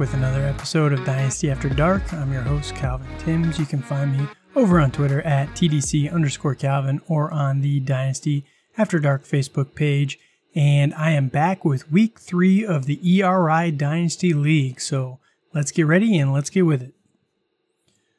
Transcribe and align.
with 0.00 0.14
another 0.14 0.46
episode 0.46 0.94
of 0.94 1.04
Dynasty 1.04 1.50
After 1.50 1.68
Dark. 1.68 2.10
I'm 2.14 2.32
your 2.32 2.40
host, 2.40 2.74
Calvin 2.74 3.06
Timms. 3.18 3.58
You 3.58 3.66
can 3.66 3.82
find 3.82 4.16
me 4.16 4.26
over 4.56 4.80
on 4.80 4.90
Twitter 4.90 5.20
at 5.22 5.50
TDC 5.50 6.10
underscore 6.10 6.54
Calvin 6.54 7.02
or 7.06 7.30
on 7.30 7.60
the 7.60 7.80
Dynasty 7.80 8.46
After 8.78 8.98
Dark 8.98 9.24
Facebook 9.24 9.74
page. 9.74 10.18
And 10.54 10.94
I 10.94 11.10
am 11.10 11.28
back 11.28 11.66
with 11.66 11.92
week 11.92 12.18
three 12.18 12.64
of 12.64 12.86
the 12.86 12.98
ERI 13.20 13.72
Dynasty 13.72 14.32
League. 14.32 14.80
So 14.80 15.18
let's 15.54 15.72
get 15.72 15.86
ready 15.86 16.18
and 16.18 16.32
let's 16.32 16.50
get 16.50 16.62
with 16.62 16.82
it. 16.82 16.94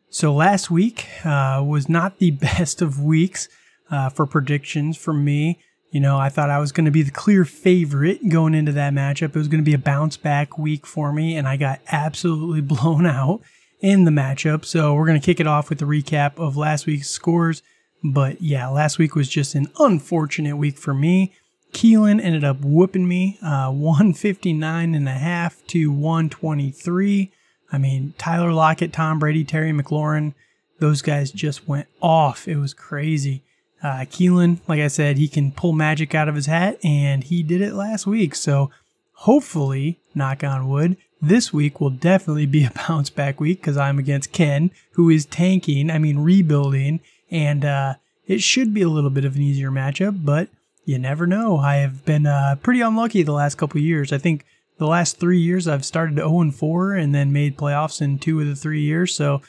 So 0.09 0.33
last 0.33 0.69
week 0.69 1.07
uh, 1.23 1.63
was 1.65 1.87
not 1.87 2.19
the 2.19 2.31
best 2.31 2.81
of 2.81 2.99
weeks 2.99 3.47
uh, 3.89 4.09
for 4.09 4.25
predictions 4.25 4.97
for 4.97 5.13
me. 5.13 5.59
You 5.91 5.99
know, 5.99 6.17
I 6.17 6.29
thought 6.29 6.49
I 6.49 6.59
was 6.59 6.71
going 6.71 6.85
to 6.85 6.91
be 6.91 7.01
the 7.01 7.11
clear 7.11 7.43
favorite 7.43 8.29
going 8.29 8.53
into 8.53 8.71
that 8.71 8.93
matchup. 8.93 9.29
It 9.29 9.35
was 9.35 9.49
going 9.49 9.61
to 9.61 9.69
be 9.69 9.73
a 9.73 9.77
bounce 9.77 10.15
back 10.15 10.57
week 10.57 10.85
for 10.85 11.11
me, 11.11 11.35
and 11.35 11.47
I 11.47 11.57
got 11.57 11.81
absolutely 11.91 12.61
blown 12.75 13.05
out 13.05 13.41
in 13.81 14.05
the 14.05 14.11
matchup. 14.11 14.63
So 14.63 14.93
we're 14.93 15.07
going 15.07 15.19
to 15.19 15.25
kick 15.25 15.39
it 15.39 15.47
off 15.47 15.69
with 15.69 15.79
the 15.79 15.85
recap 15.85 16.37
of 16.37 16.55
last 16.55 16.85
week's 16.85 17.09
scores. 17.09 17.61
But 18.03 18.41
yeah, 18.41 18.67
last 18.67 18.97
week 18.97 19.15
was 19.15 19.29
just 19.29 19.53
an 19.53 19.67
unfortunate 19.79 20.55
week 20.55 20.77
for 20.77 20.93
me. 20.93 21.33
Keelan 21.71 22.21
ended 22.21 22.43
up 22.43 22.61
whooping 22.61 23.07
me 23.07 23.37
uh, 23.41 23.69
159 23.71 24.95
and 24.95 25.07
a 25.07 25.11
half 25.11 25.65
to 25.67 25.91
123. 25.91 27.31
I 27.71 27.77
mean, 27.77 28.13
Tyler 28.17 28.51
Lockett, 28.51 28.93
Tom 28.93 29.19
Brady, 29.19 29.43
Terry 29.43 29.71
McLaurin, 29.71 30.33
those 30.79 31.01
guys 31.01 31.31
just 31.31 31.67
went 31.67 31.87
off. 32.01 32.47
It 32.47 32.57
was 32.57 32.73
crazy. 32.73 33.43
Uh, 33.81 34.05
Keelan, 34.05 34.59
like 34.67 34.79
I 34.79 34.87
said, 34.87 35.17
he 35.17 35.27
can 35.27 35.51
pull 35.51 35.73
magic 35.73 36.13
out 36.13 36.27
of 36.27 36.35
his 36.35 36.45
hat, 36.45 36.77
and 36.83 37.23
he 37.23 37.43
did 37.43 37.61
it 37.61 37.73
last 37.73 38.05
week. 38.05 38.35
So 38.35 38.69
hopefully, 39.13 39.99
knock 40.13 40.43
on 40.43 40.67
wood, 40.67 40.97
this 41.21 41.53
week 41.53 41.79
will 41.79 41.89
definitely 41.89 42.45
be 42.45 42.63
a 42.65 42.71
bounce 42.87 43.09
back 43.09 43.39
week 43.39 43.61
because 43.61 43.77
I'm 43.77 43.99
against 43.99 44.31
Ken, 44.31 44.71
who 44.93 45.09
is 45.09 45.25
tanking, 45.25 45.89
I 45.89 45.97
mean, 45.97 46.19
rebuilding, 46.19 46.99
and 47.29 47.63
uh, 47.63 47.93
it 48.27 48.41
should 48.41 48.73
be 48.73 48.81
a 48.81 48.89
little 48.89 49.09
bit 49.09 49.25
of 49.25 49.35
an 49.35 49.41
easier 49.41 49.71
matchup, 49.71 50.25
but 50.25 50.49
you 50.85 50.99
never 50.99 51.27
know. 51.27 51.57
I 51.57 51.77
have 51.77 52.05
been 52.05 52.25
uh, 52.25 52.55
pretty 52.61 52.81
unlucky 52.81 53.23
the 53.23 53.31
last 53.31 53.55
couple 53.55 53.79
years. 53.81 54.11
I 54.11 54.17
think 54.17 54.45
the 54.77 54.87
last 54.87 55.19
three 55.19 55.39
years 55.39 55.67
I've 55.67 55.85
started 55.85 56.15
0 56.15 56.41
and 56.41 56.55
4 56.55 56.93
and 56.93 57.13
then 57.13 57.31
made 57.31 57.57
playoffs 57.57 58.01
in 58.01 58.19
two 58.19 58.39
of 58.39 58.47
the 58.47 58.55
three 58.55 58.81
years. 58.81 59.13
So 59.13 59.41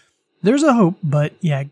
there's 0.43 0.63
a 0.63 0.75
hope, 0.75 0.97
but 1.03 1.33
yeah, 1.41 1.65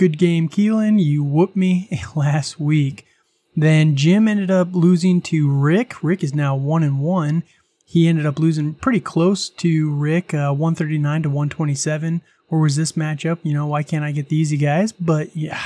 Good 0.00 0.16
game, 0.16 0.48
Keelan. 0.48 0.98
You 0.98 1.22
whooped 1.22 1.56
me 1.56 2.00
last 2.16 2.58
week. 2.58 3.06
Then 3.54 3.96
Jim 3.96 4.28
ended 4.28 4.50
up 4.50 4.68
losing 4.72 5.20
to 5.20 5.50
Rick. 5.50 6.02
Rick 6.02 6.24
is 6.24 6.34
now 6.34 6.56
one 6.56 6.82
and 6.82 7.00
one. 7.00 7.42
He 7.84 8.08
ended 8.08 8.24
up 8.24 8.38
losing 8.38 8.72
pretty 8.72 9.00
close 9.00 9.50
to 9.50 9.92
Rick, 9.92 10.32
uh, 10.32 10.54
139 10.54 11.24
to 11.24 11.28
127. 11.28 12.22
Or 12.48 12.60
was 12.60 12.76
this 12.76 12.92
matchup? 12.92 13.40
You 13.42 13.52
know, 13.52 13.66
why 13.66 13.82
can't 13.82 14.02
I 14.02 14.12
get 14.12 14.30
the 14.30 14.36
easy 14.36 14.56
guys? 14.56 14.90
But 14.90 15.36
yeah, 15.36 15.60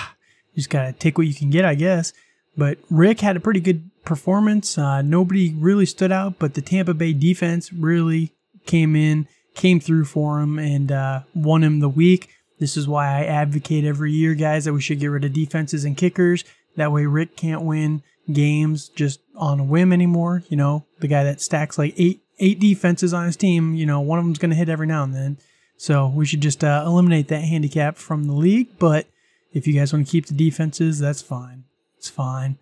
you 0.53 0.57
just 0.57 0.69
gotta 0.69 0.93
take 0.93 1.17
what 1.17 1.29
you 1.29 1.35
can 1.35 1.51
get, 1.51 1.65
I 1.65 1.77
guess. 1.77 2.13
But 2.57 2.79
Rick 2.91 3.21
had 3.21 3.37
a 3.37 3.41
pretty 3.41 3.61
good 3.61 3.91
performance. 4.05 4.79
Uh, 4.79 5.03
nobody 5.03 5.55
really 5.55 5.87
stood 5.87 6.13
out, 6.13 6.39
but 6.39 6.55
the 6.55 6.63
Tampa 6.63 6.95
Bay 6.95 7.13
defense 7.13 7.73
really 7.73 8.33
came 8.67 8.95
in, 8.95 9.27
came 9.55 9.81
through 9.81 10.05
for 10.05 10.41
him, 10.41 10.59
and 10.59 10.93
uh, 10.93 11.21
won 11.35 11.65
him 11.65 11.81
the 11.81 11.89
week. 11.89 12.31
This 12.61 12.77
is 12.77 12.87
why 12.87 13.07
I 13.07 13.25
advocate 13.25 13.85
every 13.85 14.13
year, 14.13 14.35
guys, 14.35 14.65
that 14.65 14.73
we 14.73 14.81
should 14.81 15.01
get 15.01 15.09
rid 15.09 15.25
of 15.25 15.33
defenses 15.33 15.85
and 15.85 15.97
kickers. 15.97 16.45
That 16.77 16.93
way, 16.93 17.07
Rick 17.07 17.37
can't 17.37 17.63
win 17.63 18.03
games 18.33 18.89
just 18.89 19.21
on 19.37 19.61
a 19.61 19.65
whim 19.65 19.93
anymore. 19.93 20.45
You 20.49 20.57
know, 20.57 20.87
the 21.01 21.09
guy 21.09 21.25
that 21.25 21.41
stacks 21.41 21.79
like 21.79 21.95
eight 21.97 22.23
eight 22.39 22.59
defenses 22.59 23.13
on 23.15 23.27
his 23.27 23.37
team, 23.37 23.75
you 23.75 23.87
know, 23.87 24.01
one 24.01 24.19
of 24.19 24.25
them's 24.25 24.39
going 24.39 24.51
to 24.51 24.57
hit 24.57 24.69
every 24.69 24.87
now 24.87 25.05
and 25.05 25.15
then. 25.15 25.39
So 25.77 26.09
we 26.09 26.27
should 26.27 26.41
just 26.41 26.65
uh, 26.65 26.83
eliminate 26.87 27.29
that 27.29 27.43
handicap 27.43 27.97
from 27.97 28.25
the 28.25 28.33
league. 28.33 28.79
But 28.79 29.07
if 29.53 29.67
you 29.67 29.75
guys 29.75 29.93
want 29.93 30.07
to 30.07 30.11
keep 30.11 30.27
the 30.27 30.35
defenses, 30.35 30.99
that's 30.99 31.23
fine. 31.23 31.65
It's 32.05 32.11
fine. 32.11 32.59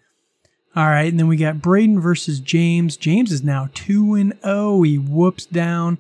All 0.77 0.87
right, 0.87 1.11
and 1.11 1.19
then 1.19 1.27
we 1.27 1.37
got 1.37 1.61
Braden 1.61 1.99
versus 1.99 2.39
James. 2.39 2.97
James 2.97 3.33
is 3.33 3.43
now 3.43 3.71
2 3.75 4.15
and 4.15 4.39
0. 4.45 4.83
He 4.83 4.99
whoops 4.99 5.47
down 5.47 5.99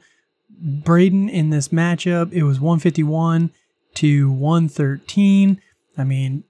Braden 0.48 1.28
in 1.28 1.50
this 1.50 1.70
matchup. 1.70 2.32
It 2.32 2.44
was 2.44 2.60
151 2.60 3.50
to 3.94 4.30
113. 4.30 5.60
I 5.98 6.04
mean, 6.04 6.44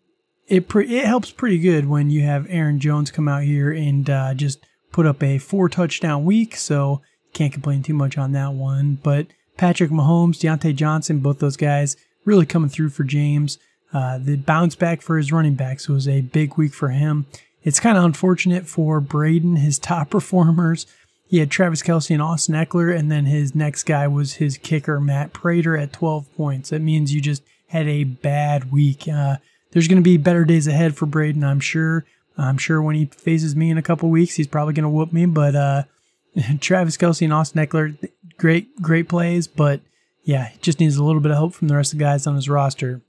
it 0.49 0.69
pre- 0.69 0.99
it 0.99 1.07
helps 1.07 1.31
pretty 1.31 1.59
good 1.59 1.89
when 1.89 2.11
you 2.11 2.21
have 2.21 2.47
Aaron 2.51 2.79
Jones 2.79 3.11
come 3.11 3.27
out 3.27 3.45
here 3.45 3.73
and 3.73 4.11
uh, 4.11 4.35
just 4.35 4.59
put 4.93 5.07
up 5.07 5.23
a 5.23 5.39
four 5.39 5.71
touchdown 5.71 6.27
week. 6.27 6.57
So 6.57 7.01
can't 7.33 7.55
complain 7.55 7.83
too 7.83 7.95
much 7.95 8.19
on 8.19 8.33
that 8.33 8.53
one. 8.53 8.99
But 9.03 9.29
Patrick 9.57 9.91
Mahomes, 9.91 10.37
Diontae 10.37 10.77
Johnson, 10.77 11.21
both 11.21 11.39
those 11.39 11.57
guys 11.57 11.97
really 12.27 12.45
coming 12.45 12.69
through 12.69 12.91
for 12.91 13.05
James. 13.05 13.57
Uh, 13.93 14.19
the 14.19 14.37
bounce 14.37 14.75
back 14.75 15.03
for 15.03 15.17
his 15.17 15.33
running 15.33 15.55
backs 15.55 15.89
was 15.89 16.09
a 16.09 16.23
big 16.23 16.57
week 16.57 16.73
for 16.73 16.89
him. 16.89 17.27
It's 17.63 17.81
kind 17.81 17.99
of 17.99 18.05
unfortunate 18.05 18.67
for 18.67 19.01
Braden, 19.01 19.57
his 19.57 19.79
top 19.81 20.11
performers. 20.11 20.87
He 21.27 21.39
had 21.39 21.51
Travis 21.51 21.83
Kelce 21.83 22.11
and 22.11 22.21
Austin 22.21 22.55
Ekeler, 22.55 22.95
and 22.95 23.11
then 23.11 23.25
his 23.25 23.55
next 23.55 23.85
guy 23.85 24.07
was 24.07 24.35
his 24.35 24.59
kicker, 24.59 25.01
Matt 25.01 25.33
Prater, 25.33 25.77
at 25.77 25.93
12 25.93 26.35
points. 26.37 26.71
That 26.71 26.83
means 26.83 27.15
you 27.15 27.23
just 27.23 27.43
had 27.69 27.89
a 27.89 28.05
bad 28.05 28.71
week. 28.71 29.09
Uh, 29.09 29.37
there's 29.71 29.89
going 29.89 30.03
to 30.03 30.05
be 30.05 30.19
better 30.19 30.45
days 30.45 30.67
ahead 30.67 30.95
for 30.95 31.07
Braden, 31.07 31.43
I'm 31.43 31.61
sure. 31.61 32.05
I'm 32.37 32.59
sure 32.59 32.83
when 32.83 32.97
he 32.97 33.07
faces 33.07 33.57
me 33.57 33.71
in 33.71 33.79
a 33.79 33.83
couple 33.83 34.11
weeks, 34.11 34.35
he's 34.35 34.47
probably 34.47 34.75
going 34.75 34.85
to 34.85 34.91
whoop 34.91 35.13
me. 35.13 35.27
But 35.27 35.55
uh, 35.55 35.83
Travis 36.61 36.97
Kelce 36.97 37.23
and 37.23 37.33
Austin 37.33 37.65
Ekeler, 37.65 37.97
great, 38.37 38.81
great 38.81 39.09
plays. 39.09 39.49
But 39.49 39.81
yeah, 40.25 40.51
just 40.61 40.81
needs 40.81 40.97
a 40.97 41.05
little 41.05 41.21
bit 41.21 41.31
of 41.31 41.39
help 41.39 41.55
from 41.55 41.69
the 41.69 41.77
rest 41.77 41.93
of 41.93 41.99
the 41.99 42.05
guys 42.05 42.27
on 42.27 42.37
his 42.37 42.49
roster. 42.49 43.01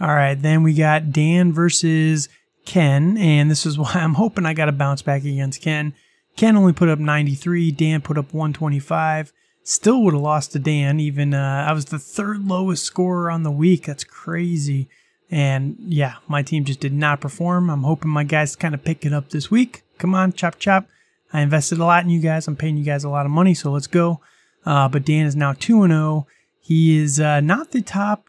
All 0.00 0.14
right, 0.14 0.34
then 0.34 0.62
we 0.62 0.74
got 0.74 1.10
Dan 1.10 1.52
versus 1.52 2.28
Ken, 2.66 3.16
and 3.16 3.50
this 3.50 3.64
is 3.64 3.78
why 3.78 3.92
I'm 3.94 4.14
hoping 4.14 4.46
I 4.46 4.54
got 4.54 4.68
a 4.68 4.72
bounce 4.72 5.02
back 5.02 5.24
against 5.24 5.62
Ken. 5.62 5.94
Ken 6.36 6.56
only 6.56 6.74
put 6.74 6.90
up 6.90 6.98
93. 6.98 7.70
Dan 7.72 8.02
put 8.02 8.18
up 8.18 8.34
125. 8.34 9.32
Still 9.62 10.02
would 10.02 10.12
have 10.12 10.22
lost 10.22 10.52
to 10.52 10.58
Dan. 10.58 11.00
Even 11.00 11.32
uh, 11.32 11.64
I 11.66 11.72
was 11.72 11.86
the 11.86 11.98
third 11.98 12.46
lowest 12.46 12.84
scorer 12.84 13.30
on 13.30 13.42
the 13.42 13.50
week. 13.50 13.86
That's 13.86 14.04
crazy. 14.04 14.88
And 15.30 15.76
yeah, 15.80 16.16
my 16.28 16.42
team 16.42 16.64
just 16.64 16.78
did 16.78 16.92
not 16.92 17.20
perform. 17.20 17.70
I'm 17.70 17.82
hoping 17.82 18.10
my 18.10 18.22
guys 18.22 18.54
kind 18.54 18.74
of 18.74 18.84
pick 18.84 19.04
it 19.04 19.12
up 19.12 19.30
this 19.30 19.50
week. 19.50 19.82
Come 19.98 20.14
on, 20.14 20.34
chop 20.34 20.58
chop. 20.58 20.86
I 21.32 21.40
invested 21.40 21.78
a 21.78 21.84
lot 21.84 22.04
in 22.04 22.10
you 22.10 22.20
guys. 22.20 22.46
I'm 22.46 22.54
paying 22.54 22.76
you 22.76 22.84
guys 22.84 23.02
a 23.02 23.08
lot 23.08 23.26
of 23.26 23.32
money, 23.32 23.54
so 23.54 23.72
let's 23.72 23.88
go. 23.88 24.20
Uh, 24.64 24.88
but 24.88 25.04
Dan 25.04 25.26
is 25.26 25.34
now 25.34 25.54
two 25.54 25.82
and 25.82 25.90
zero. 25.90 26.02
Oh. 26.02 26.26
He 26.60 26.98
is 26.98 27.18
uh, 27.18 27.40
not 27.40 27.70
the 27.70 27.82
top 27.82 28.25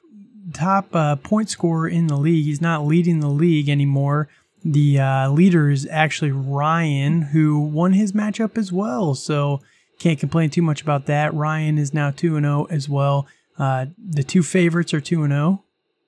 top 0.54 0.96
uh, 0.96 1.16
point 1.18 1.50
scorer 1.50 1.88
in 1.88 2.08
the 2.08 2.18
league. 2.18 2.46
He's 2.46 2.62
not 2.62 2.86
leading 2.86 3.20
the 3.20 3.30
league 3.30 3.70
anymore 3.70 4.30
the 4.64 5.00
uh, 5.00 5.30
leader 5.30 5.70
is 5.70 5.88
actually 5.90 6.32
Ryan, 6.32 7.22
who 7.22 7.60
won 7.60 7.94
his 7.94 8.12
matchup 8.12 8.58
as 8.58 8.72
well. 8.72 9.16
So 9.16 9.62
can't 10.00 10.20
complain 10.20 10.50
too 10.50 10.62
much 10.62 10.82
about 10.82 11.06
that. 11.06 11.34
Ryan 11.34 11.78
is 11.78 11.94
now 11.94 12.12
2 12.12 12.40
0 12.40 12.68
as 12.70 12.90
well. 12.90 13.28
Uh, 13.58 13.88
the 13.98 14.24
two 14.24 14.44
favorites 14.44 14.94
are 14.94 15.02
2 15.02 15.28
0. 15.28 15.64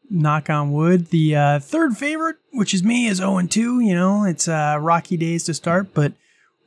Knock 0.09 0.49
on 0.49 0.71
wood. 0.71 1.07
The 1.07 1.35
uh, 1.35 1.59
third 1.59 1.95
favorite, 1.97 2.37
which 2.51 2.73
is 2.73 2.83
me, 2.83 3.07
is 3.07 3.17
0 3.17 3.41
2. 3.47 3.79
You 3.79 3.95
know, 3.95 4.25
it's 4.25 4.47
uh, 4.47 4.77
rocky 4.79 5.17
days 5.17 5.45
to 5.45 5.53
start, 5.53 5.93
but 5.93 6.13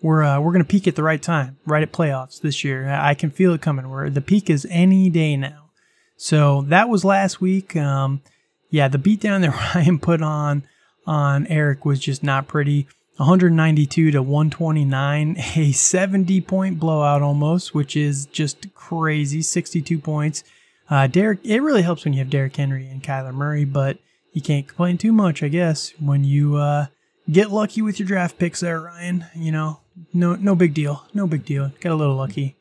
we're 0.00 0.22
uh, 0.22 0.40
we're 0.40 0.52
gonna 0.52 0.64
peak 0.64 0.88
at 0.88 0.96
the 0.96 1.02
right 1.02 1.22
time, 1.22 1.58
right 1.66 1.82
at 1.82 1.92
playoffs 1.92 2.40
this 2.40 2.64
year. 2.64 2.88
I 2.88 3.14
can 3.14 3.30
feel 3.30 3.52
it 3.52 3.60
coming. 3.60 3.90
Where 3.90 4.08
the 4.08 4.20
peak 4.20 4.48
is 4.48 4.66
any 4.70 5.10
day 5.10 5.36
now. 5.36 5.61
So 6.16 6.62
that 6.68 6.88
was 6.88 7.04
last 7.04 7.40
week. 7.40 7.76
Um, 7.76 8.22
yeah, 8.70 8.88
the 8.88 8.98
beatdown 8.98 9.42
that 9.42 9.74
Ryan 9.74 9.98
put 9.98 10.22
on 10.22 10.64
on 11.06 11.46
Eric 11.48 11.84
was 11.84 12.00
just 12.00 12.22
not 12.22 12.48
pretty. 12.48 12.86
192 13.16 14.10
to 14.10 14.22
129, 14.22 15.36
a 15.56 15.72
70 15.72 16.40
point 16.40 16.80
blowout 16.80 17.22
almost, 17.22 17.74
which 17.74 17.96
is 17.96 18.26
just 18.26 18.74
crazy. 18.74 19.42
62 19.42 19.98
points. 19.98 20.42
Uh, 20.88 21.06
Derek, 21.06 21.40
it 21.44 21.60
really 21.60 21.82
helps 21.82 22.04
when 22.04 22.14
you 22.14 22.18
have 22.18 22.30
Derrick 22.30 22.56
Henry 22.56 22.86
and 22.88 23.02
Kyler 23.02 23.32
Murray, 23.32 23.64
but 23.64 23.98
you 24.32 24.40
can't 24.40 24.66
complain 24.66 24.98
too 24.98 25.12
much, 25.12 25.42
I 25.42 25.48
guess, 25.48 25.92
when 26.00 26.24
you 26.24 26.56
uh, 26.56 26.86
get 27.30 27.50
lucky 27.50 27.82
with 27.82 27.98
your 27.98 28.08
draft 28.08 28.38
picks 28.38 28.60
there, 28.60 28.80
Ryan. 28.80 29.26
You 29.34 29.52
know, 29.52 29.80
no, 30.12 30.34
no 30.34 30.54
big 30.54 30.74
deal. 30.74 31.04
No 31.14 31.26
big 31.26 31.44
deal. 31.44 31.70
Got 31.80 31.92
a 31.92 31.94
little 31.94 32.16
lucky. 32.16 32.56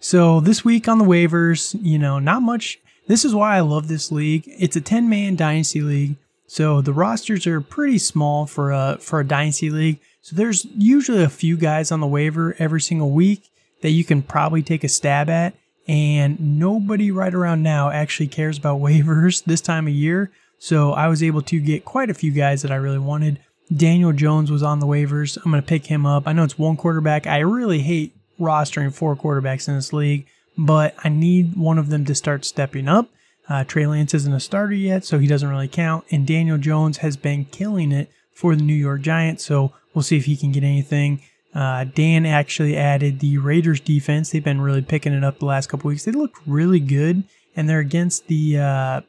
So 0.00 0.40
this 0.40 0.64
week 0.64 0.88
on 0.88 0.98
the 0.98 1.04
waivers, 1.04 1.78
you 1.80 1.98
know, 1.98 2.18
not 2.18 2.42
much. 2.42 2.80
This 3.06 3.24
is 3.24 3.34
why 3.34 3.56
I 3.56 3.60
love 3.60 3.86
this 3.86 4.10
league. 4.10 4.44
It's 4.46 4.76
a 4.76 4.80
10 4.80 5.08
man 5.08 5.36
dynasty 5.36 5.82
league. 5.82 6.16
So 6.46 6.80
the 6.80 6.94
rosters 6.94 7.46
are 7.46 7.60
pretty 7.60 7.98
small 7.98 8.46
for 8.46 8.72
a 8.72 8.96
for 8.98 9.20
a 9.20 9.26
dynasty 9.26 9.70
league. 9.70 10.00
So 10.22 10.34
there's 10.34 10.64
usually 10.76 11.22
a 11.22 11.28
few 11.28 11.56
guys 11.56 11.92
on 11.92 12.00
the 12.00 12.06
waiver 12.06 12.56
every 12.58 12.80
single 12.80 13.10
week, 13.10 13.50
that 13.82 13.90
you 13.90 14.04
can 14.04 14.22
probably 14.22 14.62
take 14.62 14.84
a 14.84 14.88
stab 14.88 15.28
at. 15.28 15.54
And 15.86 16.58
nobody 16.58 17.10
right 17.10 17.32
around 17.32 17.62
now 17.62 17.90
actually 17.90 18.28
cares 18.28 18.58
about 18.58 18.80
waivers 18.80 19.44
this 19.44 19.60
time 19.60 19.86
of 19.86 19.92
year. 19.92 20.30
So 20.58 20.92
I 20.92 21.08
was 21.08 21.22
able 21.22 21.42
to 21.42 21.60
get 21.60 21.84
quite 21.84 22.10
a 22.10 22.14
few 22.14 22.32
guys 22.32 22.62
that 22.62 22.70
I 22.70 22.76
really 22.76 22.98
wanted. 22.98 23.38
Daniel 23.74 24.12
Jones 24.12 24.50
was 24.50 24.62
on 24.62 24.80
the 24.80 24.86
waivers. 24.86 25.36
I'm 25.36 25.50
going 25.50 25.62
to 25.62 25.66
pick 25.66 25.86
him 25.86 26.04
up. 26.04 26.24
I 26.26 26.32
know 26.32 26.44
it's 26.44 26.58
one 26.58 26.76
quarterback. 26.76 27.26
I 27.26 27.38
really 27.38 27.80
hate 27.80 28.14
rostering 28.40 28.92
four 28.92 29.14
quarterbacks 29.14 29.68
in 29.68 29.76
this 29.76 29.92
league, 29.92 30.26
but 30.58 30.94
I 31.04 31.08
need 31.08 31.56
one 31.56 31.78
of 31.78 31.90
them 31.90 32.04
to 32.06 32.14
start 32.14 32.44
stepping 32.44 32.88
up. 32.88 33.08
Uh, 33.48 33.64
Trey 33.64 33.86
Lance 33.86 34.14
isn't 34.14 34.32
a 34.32 34.40
starter 34.40 34.74
yet, 34.74 35.04
so 35.04 35.18
he 35.18 35.26
doesn't 35.26 35.48
really 35.48 35.68
count. 35.68 36.04
And 36.10 36.26
Daniel 36.26 36.58
Jones 36.58 36.98
has 36.98 37.16
been 37.16 37.44
killing 37.46 37.92
it 37.92 38.10
for 38.32 38.56
the 38.56 38.62
New 38.62 38.74
York 38.74 39.02
Giants, 39.02 39.44
so 39.44 39.72
we'll 39.92 40.02
see 40.02 40.16
if 40.16 40.24
he 40.24 40.36
can 40.36 40.52
get 40.52 40.62
anything. 40.62 41.20
Uh, 41.52 41.84
Dan 41.84 42.26
actually 42.26 42.76
added 42.76 43.18
the 43.18 43.38
Raiders 43.38 43.80
defense. 43.80 44.30
They've 44.30 44.42
been 44.42 44.60
really 44.60 44.82
picking 44.82 45.12
it 45.12 45.24
up 45.24 45.40
the 45.40 45.46
last 45.46 45.68
couple 45.68 45.88
weeks. 45.88 46.04
They 46.04 46.12
look 46.12 46.36
really 46.46 46.78
good, 46.78 47.24
and 47.56 47.68
they're 47.68 47.80
against 47.80 48.28
the 48.28 48.58
uh, 48.58 49.00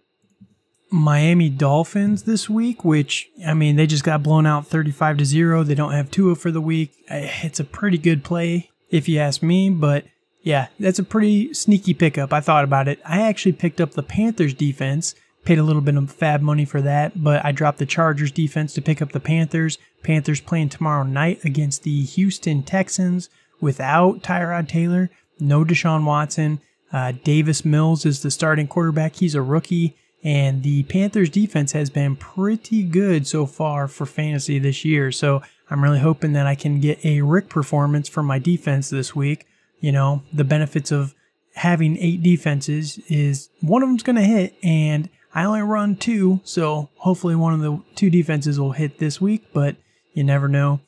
Miami 0.89 1.49
Dolphins 1.49 2.23
this 2.23 2.49
week, 2.49 2.83
which 2.83 3.29
I 3.45 3.53
mean 3.53 3.75
they 3.75 3.85
just 3.85 4.03
got 4.03 4.23
blown 4.23 4.47
out 4.47 4.65
35 4.65 5.17
to 5.17 5.25
0. 5.25 5.63
They 5.63 5.75
don't 5.75 5.91
have 5.91 6.09
Tua 6.09 6.35
for 6.35 6.49
the 6.49 6.61
week. 6.61 6.93
It's 7.07 7.59
a 7.59 7.63
pretty 7.63 7.99
good 7.99 8.23
play 8.23 8.70
if 8.91 9.09
you 9.09 9.19
ask 9.19 9.41
me, 9.41 9.69
but 9.69 10.05
yeah, 10.43 10.67
that's 10.79 10.99
a 10.99 11.03
pretty 11.03 11.53
sneaky 11.53 11.93
pickup. 11.93 12.33
I 12.33 12.41
thought 12.41 12.63
about 12.63 12.87
it. 12.87 12.99
I 13.05 13.21
actually 13.21 13.53
picked 13.53 13.79
up 13.79 13.91
the 13.91 14.03
Panthers 14.03 14.53
defense, 14.53 15.15
paid 15.45 15.57
a 15.57 15.63
little 15.63 15.81
bit 15.81 15.95
of 15.95 16.15
FAAB 16.15 16.41
money 16.41 16.65
for 16.65 16.81
that, 16.81 17.23
but 17.23 17.43
I 17.45 17.51
dropped 17.51 17.79
the 17.79 17.85
Chargers 17.85 18.31
defense 18.31 18.73
to 18.73 18.81
pick 18.81 19.01
up 19.01 19.11
the 19.11 19.19
Panthers. 19.19 19.77
Panthers 20.03 20.41
playing 20.41 20.69
tomorrow 20.69 21.03
night 21.03 21.43
against 21.43 21.83
the 21.83 22.03
Houston 22.03 22.63
Texans 22.63 23.29
without 23.59 24.23
Tyrod 24.23 24.67
Taylor, 24.67 25.09
no 25.39 25.63
Deshaun 25.63 26.05
Watson. 26.05 26.59
Uh, 26.91 27.13
Davis 27.23 27.63
Mills 27.63 28.05
is 28.05 28.21
the 28.21 28.31
starting 28.31 28.67
quarterback. 28.67 29.15
He's 29.15 29.35
a 29.35 29.41
rookie. 29.41 29.95
And 30.23 30.61
the 30.61 30.83
Panthers 30.83 31.29
defense 31.29 31.71
has 31.71 31.89
been 31.89 32.15
pretty 32.15 32.83
good 32.83 33.25
so 33.25 33.45
far 33.45 33.87
for 33.87 34.05
fantasy 34.05 34.59
this 34.59 34.85
year. 34.85 35.11
So 35.11 35.41
I'm 35.71 35.81
really 35.81 35.99
hoping 35.99 36.33
that 36.33 36.45
I 36.45 36.55
can 36.55 36.81
get 36.81 37.03
a 37.05 37.21
Rick 37.21 37.47
performance 37.47 38.09
from 38.09 38.25
my 38.25 38.39
defense 38.39 38.89
this 38.89 39.15
week. 39.15 39.47
You 39.79 39.93
know, 39.93 40.21
the 40.33 40.43
benefits 40.43 40.91
of 40.91 41.15
having 41.55 41.97
eight 41.97 42.21
defenses 42.21 42.99
is 43.07 43.49
one 43.61 43.81
of 43.81 43.87
them's 43.87 44.03
going 44.03 44.17
to 44.17 44.21
hit, 44.21 44.53
and 44.61 45.09
I 45.33 45.45
only 45.45 45.61
run 45.61 45.95
two. 45.95 46.41
So 46.43 46.89
hopefully 46.97 47.35
one 47.35 47.53
of 47.53 47.61
the 47.61 47.81
two 47.95 48.09
defenses 48.09 48.59
will 48.59 48.73
hit 48.73 48.99
this 48.99 49.21
week, 49.21 49.45
but 49.53 49.77
you 50.13 50.25
never 50.25 50.49
know. 50.49 50.81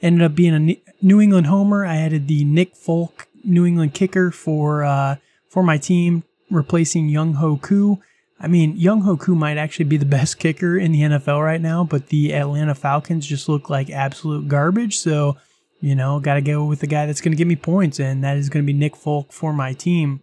Ended 0.00 0.22
up 0.22 0.36
being 0.36 0.54
a 0.54 0.76
New 1.04 1.20
England 1.20 1.48
homer. 1.48 1.84
I 1.84 1.96
added 1.96 2.28
the 2.28 2.44
Nick 2.44 2.76
Folk 2.76 3.26
New 3.42 3.66
England 3.66 3.94
kicker 3.94 4.30
for 4.30 4.84
uh, 4.84 5.16
for 5.48 5.64
my 5.64 5.78
team, 5.78 6.22
replacing 6.48 7.10
Younghoe 7.10 7.60
Koo. 7.60 8.00
I 8.40 8.46
mean, 8.46 8.78
Younghoe 8.78 9.18
Koo 9.18 9.34
might 9.34 9.56
actually 9.56 9.86
be 9.86 9.96
the 9.96 10.04
best 10.04 10.38
kicker 10.40 10.78
in 10.78 10.92
the 10.92 11.00
NFL 11.02 11.44
right 11.44 11.60
now, 11.60 11.84
but 11.84 12.08
the 12.08 12.34
Atlanta 12.34 12.74
Falcons 12.74 13.26
just 13.26 13.48
look 13.48 13.68
like 13.68 13.90
absolute 13.90 14.48
garbage. 14.48 14.98
So, 14.98 15.36
you 15.80 15.94
know, 15.94 16.20
got 16.20 16.34
to 16.34 16.40
go 16.40 16.64
with 16.64 16.80
the 16.80 16.86
guy 16.86 17.06
that's 17.06 17.20
going 17.20 17.32
to 17.32 17.36
give 17.36 17.48
me 17.48 17.56
points, 17.56 17.98
and 17.98 18.22
that 18.24 18.36
is 18.36 18.48
going 18.48 18.64
to 18.64 18.66
be 18.66 18.78
Nick 18.78 18.96
Folk 18.96 19.32
for 19.32 19.52
my 19.52 19.72
team. 19.72 20.22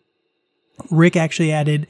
Rick 0.90 1.16
actually 1.16 1.52
added 1.52 1.88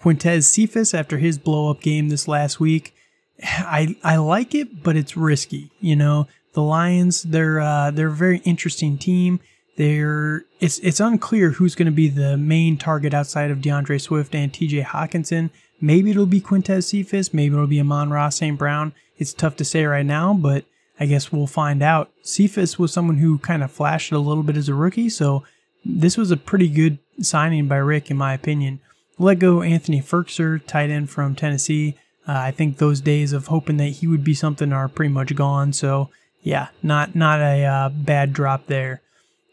Quintez 0.00 0.44
Cephus 0.44 0.94
after 0.94 1.18
his 1.18 1.38
blow 1.38 1.70
up 1.70 1.80
game 1.80 2.08
this 2.08 2.28
last 2.28 2.60
week. 2.60 2.94
I 3.42 3.96
I 4.02 4.16
like 4.16 4.54
it, 4.54 4.82
but 4.82 4.96
it's 4.96 5.16
risky. 5.16 5.70
You 5.80 5.96
know, 5.96 6.26
the 6.52 6.62
Lions 6.62 7.22
they're 7.22 7.60
uh, 7.60 7.90
they're 7.90 8.08
a 8.08 8.12
very 8.12 8.38
interesting 8.38 8.98
team. 8.98 9.40
They're 9.76 10.44
it's 10.60 10.78
it's 10.80 11.00
unclear 11.00 11.50
who's 11.50 11.74
going 11.74 11.86
to 11.86 11.92
be 11.92 12.08
the 12.08 12.36
main 12.36 12.78
target 12.78 13.14
outside 13.14 13.50
of 13.50 13.58
DeAndre 13.58 14.00
Swift 14.00 14.34
and 14.34 14.52
T.J. 14.52 14.82
Hockenson. 14.82 15.50
Maybe 15.80 16.10
it'll 16.10 16.26
be 16.26 16.40
Quintez 16.40 16.84
Cephus, 16.84 17.34
Maybe 17.34 17.54
it'll 17.54 17.66
be 17.66 17.80
Amon-Ra 17.80 18.30
St. 18.30 18.58
Brown. 18.58 18.94
It's 19.18 19.34
tough 19.34 19.56
to 19.56 19.64
say 19.64 19.84
right 19.84 20.06
now, 20.06 20.32
but 20.32 20.64
I 20.98 21.04
guess 21.04 21.30
we'll 21.30 21.46
find 21.46 21.82
out. 21.82 22.10
Cephus 22.22 22.78
was 22.78 22.92
someone 22.92 23.18
who 23.18 23.38
kind 23.38 23.62
of 23.62 23.70
flashed 23.70 24.12
a 24.12 24.18
little 24.18 24.42
bit 24.42 24.56
as 24.56 24.70
a 24.70 24.74
rookie, 24.74 25.10
so 25.10 25.44
this 25.84 26.16
was 26.16 26.30
a 26.30 26.36
pretty 26.36 26.68
good 26.68 26.98
signing 27.20 27.68
by 27.68 27.76
Rick, 27.76 28.10
in 28.10 28.16
my 28.16 28.32
opinion. 28.32 28.80
Let 29.18 29.38
go 29.38 29.62
Anthony 29.62 30.00
Firkser, 30.00 30.64
tight 30.66 30.90
end 30.90 31.10
from 31.10 31.34
Tennessee. 31.34 31.96
Uh, 32.26 32.32
I 32.32 32.50
think 32.50 32.78
those 32.78 33.00
days 33.00 33.32
of 33.32 33.46
hoping 33.46 33.76
that 33.76 33.84
he 33.84 34.06
would 34.06 34.24
be 34.24 34.34
something 34.34 34.72
are 34.72 34.88
pretty 34.88 35.12
much 35.12 35.34
gone. 35.34 35.72
So 35.72 36.10
yeah, 36.42 36.68
not 36.82 37.14
not 37.14 37.40
a 37.40 37.64
uh, 37.64 37.88
bad 37.88 38.32
drop 38.32 38.66
there. 38.66 39.00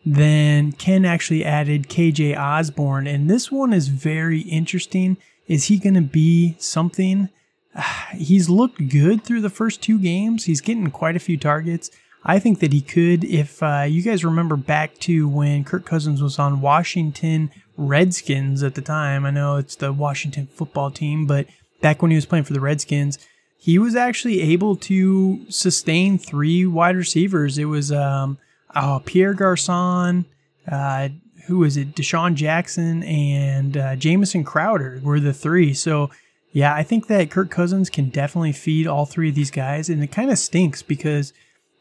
Then 0.06 0.74
Ken 0.74 1.06
actually 1.06 1.46
added 1.46 1.88
KJ 1.88 2.38
Osborn, 2.38 3.08
and 3.08 3.30
this 3.30 3.52
one 3.52 3.72
is 3.72 3.88
very 3.88 4.42
interesting. 4.42 5.18
Is 5.48 5.66
he 5.66 5.78
going 5.78 5.94
to 5.96 6.02
be 6.02 6.56
something? 6.60 7.30
He's 8.14 8.50
looked 8.50 8.90
good 8.90 9.24
through 9.24 9.42
the 9.42 9.50
first 9.50 9.82
two 9.82 10.00
games. 10.00 10.46
He's 10.46 10.62
getting 10.62 10.90
quite 10.92 11.16
a 11.16 11.20
few 11.20 11.38
targets. 11.38 11.90
I 12.26 12.40
think 12.40 12.60
that 12.60 12.74
he 12.74 12.82
could. 12.82 13.24
If 13.24 13.62
uh, 13.62 13.86
you 13.88 14.02
guys 14.02 14.24
remember 14.24 14.56
back 14.56 14.98
to 15.00 15.28
when 15.28 15.64
Kirk 15.64 15.86
Cousins 15.86 16.22
was 16.22 16.40
on 16.40 16.62
Washington 16.62 17.52
Redskins 17.76 18.64
at 18.64 18.76
the 18.76 18.82
time, 18.82 19.26
I 19.26 19.32
know 19.32 19.58
it's 19.58 19.76
the 19.76 19.92
Washington 19.92 20.48
football 20.48 20.90
team, 20.90 21.26
but 21.26 21.48
back 21.82 22.02
when 22.02 22.12
he 22.12 22.16
was 22.16 22.26
playing 22.26 22.46
for 22.46 22.54
the 22.54 22.62
Redskins, 22.62 23.20
he 23.58 23.78
was 23.78 23.96
actually 23.96 24.42
able 24.42 24.76
to 24.76 25.46
sustain 25.50 26.18
three 26.18 26.66
wide 26.66 26.96
receivers. 26.96 27.58
It 27.58 27.66
was 27.66 27.92
um, 27.92 28.38
oh, 28.76 29.02
Pierre 29.06 29.34
Garcon, 29.34 30.26
uh, 30.68 31.10
who 31.48 31.60
was 31.60 31.78
it? 31.78 31.96
DeSean 31.96 32.36
Jackson 32.36 33.04
and 33.04 33.76
uh, 33.76 33.96
Jamison 33.96 34.44
Crowder 34.44 35.00
were 35.04 35.20
the 35.20 35.34
three. 35.34 35.74
So, 35.74 36.10
yeah, 36.52 36.74
I 36.74 36.84
think 36.84 37.08
that 37.08 37.32
Kirk 37.32 37.50
Cousins 37.50 37.90
can 37.90 38.10
definitely 38.10 38.54
feed 38.54 38.88
all 38.88 39.06
three 39.06 39.30
of 39.30 39.36
these 39.36 39.52
guys. 39.52 39.90
And 39.90 40.04
it 40.04 40.12
kind 40.12 40.32
of 40.32 40.38
stinks 40.38 40.82
because 40.82 41.34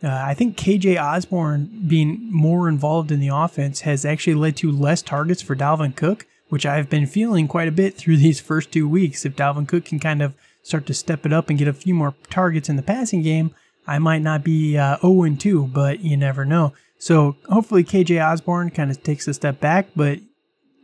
uh, 0.03 0.09
I 0.09 0.35
think 0.35 0.57
KJ 0.57 1.01
Osborn 1.01 1.85
being 1.87 2.29
more 2.33 2.69
involved 2.69 3.13
in 3.13 3.21
the 3.21 3.29
offense 3.29 3.83
has 3.83 4.05
actually 4.05 4.35
led 4.35 4.57
to 4.57 4.73
less 4.73 5.03
targets 5.03 5.43
for 5.43 5.55
Dalvin 5.55 5.95
Cook, 5.95 6.27
which 6.49 6.67
I've 6.67 6.91
been 6.91 7.07
feeling 7.07 7.47
quite 7.47 7.69
a 7.69 7.73
bit 7.73 7.97
through 7.97 8.17
these 8.19 8.41
first 8.41 8.73
two 8.73 8.89
weeks. 8.89 9.25
If 9.25 9.37
Dalvin 9.37 9.69
Cook 9.69 9.85
can 9.85 10.01
kind 10.01 10.23
of 10.23 10.35
start 10.63 10.87
to 10.87 10.95
step 10.95 11.25
it 11.25 11.33
up 11.33 11.51
and 11.51 11.59
get 11.59 11.69
a 11.69 11.73
few 11.73 11.95
more 11.95 12.15
targets 12.31 12.69
in 12.69 12.77
the 12.77 12.83
passing 12.83 13.23
game, 13.23 13.55
I 13.87 13.99
might 13.99 14.23
not 14.23 14.45
be 14.45 14.79
uh, 14.79 14.99
0 14.99 15.37
2, 15.37 15.67
but 15.69 16.01
you 16.01 16.17
never 16.17 16.45
know. 16.45 16.73
So 16.99 17.37
hopefully 17.49 17.83
KJ 17.83 18.25
Osborn 18.25 18.71
kind 18.71 18.91
of 18.91 19.03
takes 19.03 19.27
a 19.27 19.35
step 19.35 19.61
back, 19.61 19.89
but 19.97 20.21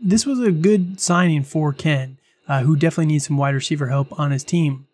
this 0.03 0.27
was 0.27 0.41
a 0.41 0.51
good 0.51 1.01
signing 1.01 1.45
for 1.45 1.73
Ken, 1.73 2.19
uh, 2.49 2.63
who 2.63 2.77
definitely 2.77 3.13
needs 3.13 3.27
some 3.27 3.37
wide 3.37 3.55
receiver 3.55 3.89
help 3.89 4.19
on 4.19 4.31
his 4.31 4.45
team. 4.45 4.87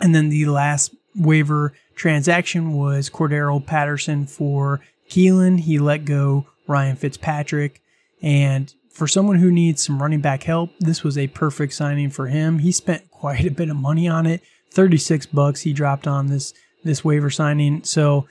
And 0.00 0.14
then 0.14 0.28
the 0.28 0.46
last 0.46 0.94
waiver 1.16 1.72
transaction 1.94 2.72
was 2.72 3.10
Cordarrelle 3.10 3.64
Patterson 3.64 4.26
for 4.26 4.80
Keelan. 5.08 5.60
He 5.60 5.78
let 5.78 6.04
go 6.04 6.46
Ryan 6.66 6.96
Fitzpatrick. 6.96 7.80
And 8.22 8.72
for 8.90 9.06
someone 9.06 9.36
who 9.36 9.50
needs 9.50 9.82
some 9.82 10.02
running 10.02 10.20
back 10.20 10.44
help, 10.44 10.70
this 10.78 11.02
was 11.02 11.18
a 11.18 11.28
perfect 11.28 11.72
signing 11.72 12.10
for 12.10 12.28
him. 12.28 12.60
He 12.60 12.72
spent 12.72 13.10
quite 13.10 13.44
a 13.44 13.50
bit 13.50 13.70
of 13.70 13.76
money 13.76 14.08
on 14.08 14.26
it. 14.26 14.42
36 14.70 15.26
bucks 15.26 15.62
he 15.62 15.72
dropped 15.72 16.06
on 16.06 16.26
this 16.26 16.52
this 16.84 17.04
waiver 17.04 17.30
signing. 17.30 17.82
So 17.84 18.28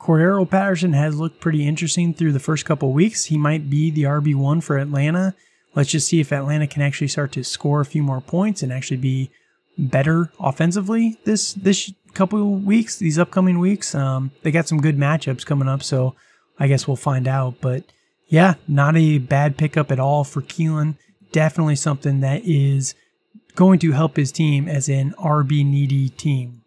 Cordarrelle 0.00 0.50
Patterson 0.50 0.92
has 0.94 1.18
looked 1.18 1.40
pretty 1.40 1.66
interesting 1.66 2.12
through 2.12 2.32
the 2.32 2.40
first 2.40 2.64
couple 2.64 2.92
weeks. 2.92 3.26
He 3.26 3.38
might 3.38 3.70
be 3.70 3.90
the 3.90 4.02
RB1 4.04 4.62
for 4.62 4.78
Atlanta. 4.78 5.34
Let's 5.74 5.90
just 5.90 6.08
see 6.08 6.20
if 6.20 6.32
Atlanta 6.32 6.66
can 6.66 6.82
actually 6.82 7.08
start 7.08 7.32
to 7.32 7.44
score 7.44 7.80
a 7.80 7.86
few 7.86 8.02
more 8.02 8.20
points 8.20 8.62
and 8.62 8.72
actually 8.72 8.98
be 8.98 9.30
better 9.78 10.30
offensively 10.38 11.18
this 11.24 11.54
this 11.54 11.92
couple 12.12 12.56
weeks, 12.56 12.96
these 12.96 13.18
upcoming 13.18 13.58
weeks. 13.58 13.94
Um, 13.94 14.32
they 14.42 14.50
got 14.50 14.68
some 14.68 14.80
good 14.80 14.98
matchups 14.98 15.46
coming 15.46 15.68
up, 15.68 15.82
so 15.82 16.14
I 16.58 16.68
guess 16.68 16.86
we'll 16.86 16.96
find 16.96 17.26
out. 17.26 17.54
But 17.60 17.84
yeah, 18.28 18.54
not 18.68 18.96
a 18.96 19.18
bad 19.18 19.56
pickup 19.56 19.90
at 19.90 20.00
all 20.00 20.24
for 20.24 20.42
Keelan. 20.42 20.96
Definitely 21.30 21.76
something 21.76 22.20
that 22.20 22.42
is 22.44 22.94
going 23.54 23.78
to 23.80 23.92
help 23.92 24.16
his 24.16 24.32
team 24.32 24.68
as 24.68 24.88
an 24.88 25.14
RB 25.18 25.64
needy 25.64 26.08
team. 26.10 26.61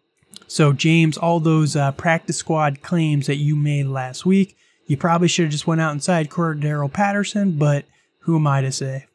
So, 0.48 0.72
James, 0.72 1.16
all 1.18 1.40
those 1.40 1.76
uh, 1.76 1.92
practice 1.92 2.36
squad 2.36 2.82
claims 2.82 3.26
that 3.26 3.36
you 3.36 3.56
made 3.56 3.86
last 3.86 4.24
week, 4.24 4.56
you 4.86 4.96
probably 4.96 5.28
should 5.28 5.46
have 5.46 5.52
just 5.52 5.66
went 5.66 5.80
out 5.80 5.92
and 5.92 6.02
signed 6.02 6.30
Cordarrelle 6.30 6.92
Patterson, 6.92 7.52
but 7.52 7.84
who 8.20 8.36
am 8.36 8.46
I 8.46 8.60
to 8.60 8.70
say? 8.70 9.06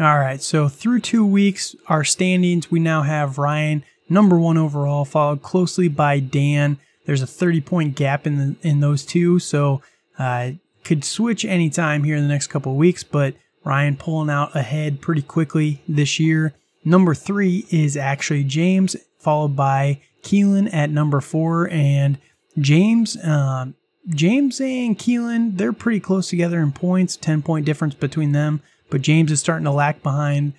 All 0.00 0.18
right, 0.18 0.40
so 0.40 0.68
through 0.68 1.00
two 1.00 1.26
weeks, 1.26 1.74
our 1.88 2.04
standings, 2.04 2.70
we 2.70 2.78
now 2.78 3.02
have 3.02 3.36
Ryan 3.36 3.84
number 4.08 4.38
one 4.38 4.56
overall, 4.56 5.04
followed 5.04 5.42
closely 5.42 5.88
by 5.88 6.20
Dan. 6.20 6.78
There's 7.04 7.22
a 7.22 7.26
30 7.26 7.60
point 7.62 7.96
gap 7.96 8.26
in 8.26 8.38
the, 8.38 8.68
in 8.68 8.80
those 8.80 9.04
two, 9.04 9.38
so 9.38 9.82
uh, 10.18 10.52
could 10.84 11.04
switch 11.04 11.44
anytime 11.44 12.04
here 12.04 12.16
in 12.16 12.22
the 12.22 12.28
next 12.28 12.46
couple 12.46 12.76
weeks. 12.76 13.02
But 13.02 13.34
Ryan 13.64 13.96
pulling 13.96 14.30
out 14.30 14.54
ahead 14.54 15.00
pretty 15.00 15.22
quickly 15.22 15.82
this 15.88 16.20
year. 16.20 16.54
Number 16.84 17.14
three 17.14 17.66
is 17.70 17.96
actually 17.96 18.44
James, 18.44 18.96
followed 19.18 19.56
by 19.56 20.00
Keelan 20.28 20.72
at 20.72 20.90
number 20.90 21.20
four. 21.20 21.68
And 21.70 22.18
James, 22.58 23.16
um, 23.24 23.74
James 24.08 24.60
and 24.60 24.98
Keelan, 24.98 25.56
they're 25.56 25.72
pretty 25.72 26.00
close 26.00 26.28
together 26.28 26.60
in 26.60 26.72
points, 26.72 27.16
10 27.16 27.42
point 27.42 27.64
difference 27.64 27.94
between 27.94 28.32
them. 28.32 28.60
But 28.90 29.02
James 29.02 29.32
is 29.32 29.40
starting 29.40 29.64
to 29.64 29.70
lack 29.70 30.02
behind 30.02 30.52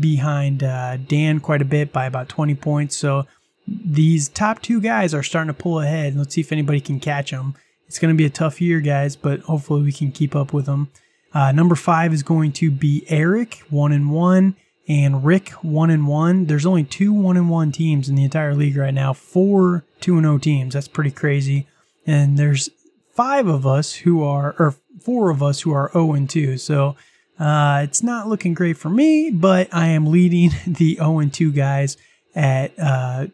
behind 0.00 0.64
uh, 0.64 0.96
Dan 0.96 1.38
quite 1.38 1.62
a 1.62 1.64
bit 1.64 1.92
by 1.92 2.06
about 2.06 2.28
20 2.28 2.56
points. 2.56 2.96
So 2.96 3.26
these 3.68 4.28
top 4.28 4.60
two 4.60 4.80
guys 4.80 5.14
are 5.14 5.22
starting 5.22 5.52
to 5.52 5.62
pull 5.62 5.80
ahead. 5.80 6.16
Let's 6.16 6.34
see 6.34 6.40
if 6.40 6.52
anybody 6.52 6.80
can 6.80 6.98
catch 6.98 7.30
them. 7.30 7.54
It's 7.86 8.00
going 8.00 8.12
to 8.12 8.18
be 8.18 8.24
a 8.24 8.30
tough 8.30 8.60
year, 8.60 8.80
guys, 8.80 9.14
but 9.14 9.40
hopefully 9.40 9.82
we 9.82 9.92
can 9.92 10.10
keep 10.10 10.34
up 10.34 10.52
with 10.52 10.66
them. 10.66 10.88
Uh, 11.32 11.52
number 11.52 11.74
five 11.74 12.12
is 12.12 12.22
going 12.22 12.50
to 12.52 12.70
be 12.70 13.04
Eric, 13.08 13.62
one 13.70 13.92
and 13.92 14.10
one, 14.10 14.56
and 14.88 15.24
Rick, 15.24 15.50
one 15.62 15.90
and 15.90 16.06
one. 16.06 16.46
There's 16.46 16.66
only 16.66 16.84
two 16.84 17.12
one 17.12 17.36
and 17.36 17.50
one 17.50 17.72
teams 17.72 18.08
in 18.08 18.14
the 18.14 18.24
entire 18.24 18.54
league 18.54 18.76
right 18.76 18.94
now. 18.94 19.12
Four 19.12 19.84
two 20.00 20.14
and 20.14 20.24
zero 20.24 20.34
oh 20.34 20.38
teams. 20.38 20.74
That's 20.74 20.88
pretty 20.88 21.10
crazy. 21.10 21.66
And 22.06 22.38
there's 22.38 22.70
five 23.12 23.48
of 23.48 23.66
us 23.66 23.94
who 23.94 24.22
are, 24.22 24.54
or 24.58 24.76
four 25.00 25.30
of 25.30 25.42
us 25.42 25.60
who 25.60 25.72
are 25.72 25.90
zero 25.92 26.04
oh 26.04 26.12
and 26.12 26.30
two. 26.30 26.58
So 26.58 26.96
uh, 27.38 27.80
it's 27.84 28.02
not 28.02 28.28
looking 28.28 28.54
great 28.54 28.76
for 28.76 28.88
me, 28.88 29.30
but 29.30 29.68
I 29.72 29.88
am 29.88 30.06
leading 30.06 30.50
the 30.66 30.96
0 30.96 31.18
and 31.18 31.32
2 31.32 31.52
guys 31.52 31.96
at 32.34 32.72
uh, 32.78 33.26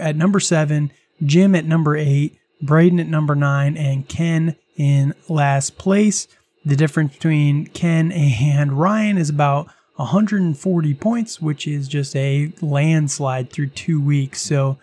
at 0.00 0.16
number 0.16 0.40
seven, 0.40 0.90
Jim 1.24 1.54
at 1.54 1.64
number 1.64 1.96
eight, 1.96 2.38
Braden 2.62 3.00
at 3.00 3.06
number 3.06 3.34
nine, 3.34 3.76
and 3.76 4.08
Ken 4.08 4.56
in 4.76 5.14
last 5.28 5.76
place. 5.78 6.26
The 6.64 6.76
difference 6.76 7.14
between 7.14 7.66
Ken 7.66 8.10
and 8.12 8.72
Ryan 8.80 9.18
is 9.18 9.28
about 9.28 9.68
140 9.96 10.94
points, 10.94 11.40
which 11.40 11.66
is 11.66 11.86
just 11.88 12.16
a 12.16 12.52
landslide 12.60 13.50
through 13.50 13.68
two 13.68 14.00
weeks. 14.00 14.42
So 14.42 14.78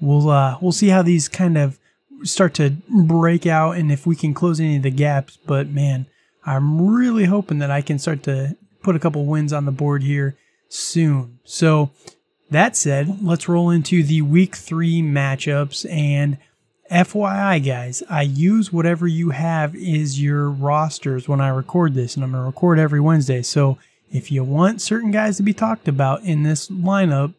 we'll 0.00 0.30
uh, 0.30 0.58
we'll 0.60 0.72
see 0.72 0.88
how 0.88 1.02
these 1.02 1.28
kind 1.28 1.56
of 1.56 1.78
start 2.24 2.54
to 2.54 2.70
break 2.88 3.46
out 3.46 3.76
and 3.76 3.92
if 3.92 4.06
we 4.06 4.16
can 4.16 4.34
close 4.34 4.58
any 4.58 4.76
of 4.76 4.82
the 4.82 4.90
gaps. 4.90 5.38
But 5.46 5.68
man, 5.68 6.06
I'm 6.44 6.80
really 6.90 7.26
hoping 7.26 7.58
that 7.58 7.70
I 7.70 7.82
can 7.82 7.98
start 7.98 8.22
to 8.24 8.56
put 8.82 8.96
a 8.96 8.98
couple 8.98 9.24
wins 9.26 9.52
on 9.52 9.64
the 9.64 9.72
board 9.72 10.02
here 10.02 10.36
soon. 10.68 11.38
So, 11.44 11.90
that 12.50 12.76
said, 12.76 13.22
let's 13.22 13.48
roll 13.48 13.68
into 13.68 14.02
the 14.02 14.22
week 14.22 14.56
three 14.56 15.02
matchups. 15.02 15.88
And 15.90 16.38
FYI, 16.90 17.64
guys, 17.64 18.02
I 18.08 18.22
use 18.22 18.72
whatever 18.72 19.06
you 19.06 19.30
have 19.30 19.76
is 19.76 20.20
your 20.20 20.48
rosters 20.48 21.28
when 21.28 21.42
I 21.42 21.48
record 21.48 21.92
this, 21.92 22.14
and 22.14 22.24
I'm 22.24 22.32
going 22.32 22.42
to 22.42 22.46
record 22.46 22.78
every 22.78 23.00
Wednesday. 23.00 23.42
So, 23.42 23.76
if 24.10 24.32
you 24.32 24.44
want 24.44 24.80
certain 24.80 25.10
guys 25.10 25.36
to 25.36 25.42
be 25.42 25.52
talked 25.52 25.88
about 25.88 26.22
in 26.22 26.42
this 26.42 26.68
lineup, 26.68 27.34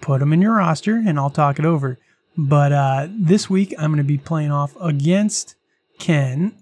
put 0.00 0.20
them 0.20 0.32
in 0.32 0.42
your 0.42 0.54
roster 0.54 0.96
and 0.96 1.18
I'll 1.18 1.30
talk 1.30 1.58
it 1.58 1.64
over. 1.64 1.98
But 2.36 2.72
uh, 2.72 3.08
this 3.10 3.50
week, 3.50 3.74
I'm 3.78 3.90
going 3.90 3.98
to 3.98 4.04
be 4.04 4.18
playing 4.18 4.50
off 4.50 4.76
against 4.80 5.54
Ken 5.98 6.54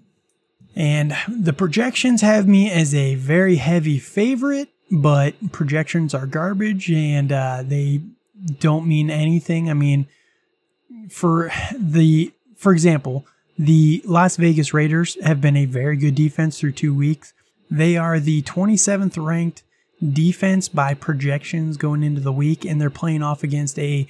and 0.75 1.13
the 1.27 1.53
projections 1.53 2.21
have 2.21 2.47
me 2.47 2.71
as 2.71 2.95
a 2.95 3.15
very 3.15 3.57
heavy 3.57 3.99
favorite, 3.99 4.69
but 4.89 5.51
projections 5.51 6.13
are 6.13 6.25
garbage 6.25 6.89
and 6.89 7.31
uh, 7.31 7.63
they 7.65 8.01
don't 8.59 8.87
mean 8.87 9.09
anything. 9.09 9.69
I 9.69 9.73
mean, 9.73 10.07
for 11.09 11.51
the 11.77 12.31
for 12.55 12.71
example, 12.71 13.25
the 13.57 14.01
Las 14.05 14.37
Vegas 14.37 14.73
Raiders 14.73 15.17
have 15.23 15.41
been 15.41 15.57
a 15.57 15.65
very 15.65 15.97
good 15.97 16.15
defense 16.15 16.59
through 16.59 16.73
two 16.73 16.93
weeks. 16.93 17.33
They 17.71 17.95
are 17.95 18.19
the 18.19 18.41
27th 18.41 19.23
ranked 19.23 19.63
defense 20.07 20.67
by 20.67 20.93
projections 20.93 21.77
going 21.77 22.03
into 22.03 22.19
the 22.19 22.33
week, 22.33 22.65
and 22.65 22.81
they're 22.81 22.89
playing 22.89 23.23
off 23.23 23.43
against 23.43 23.79
a 23.79 24.07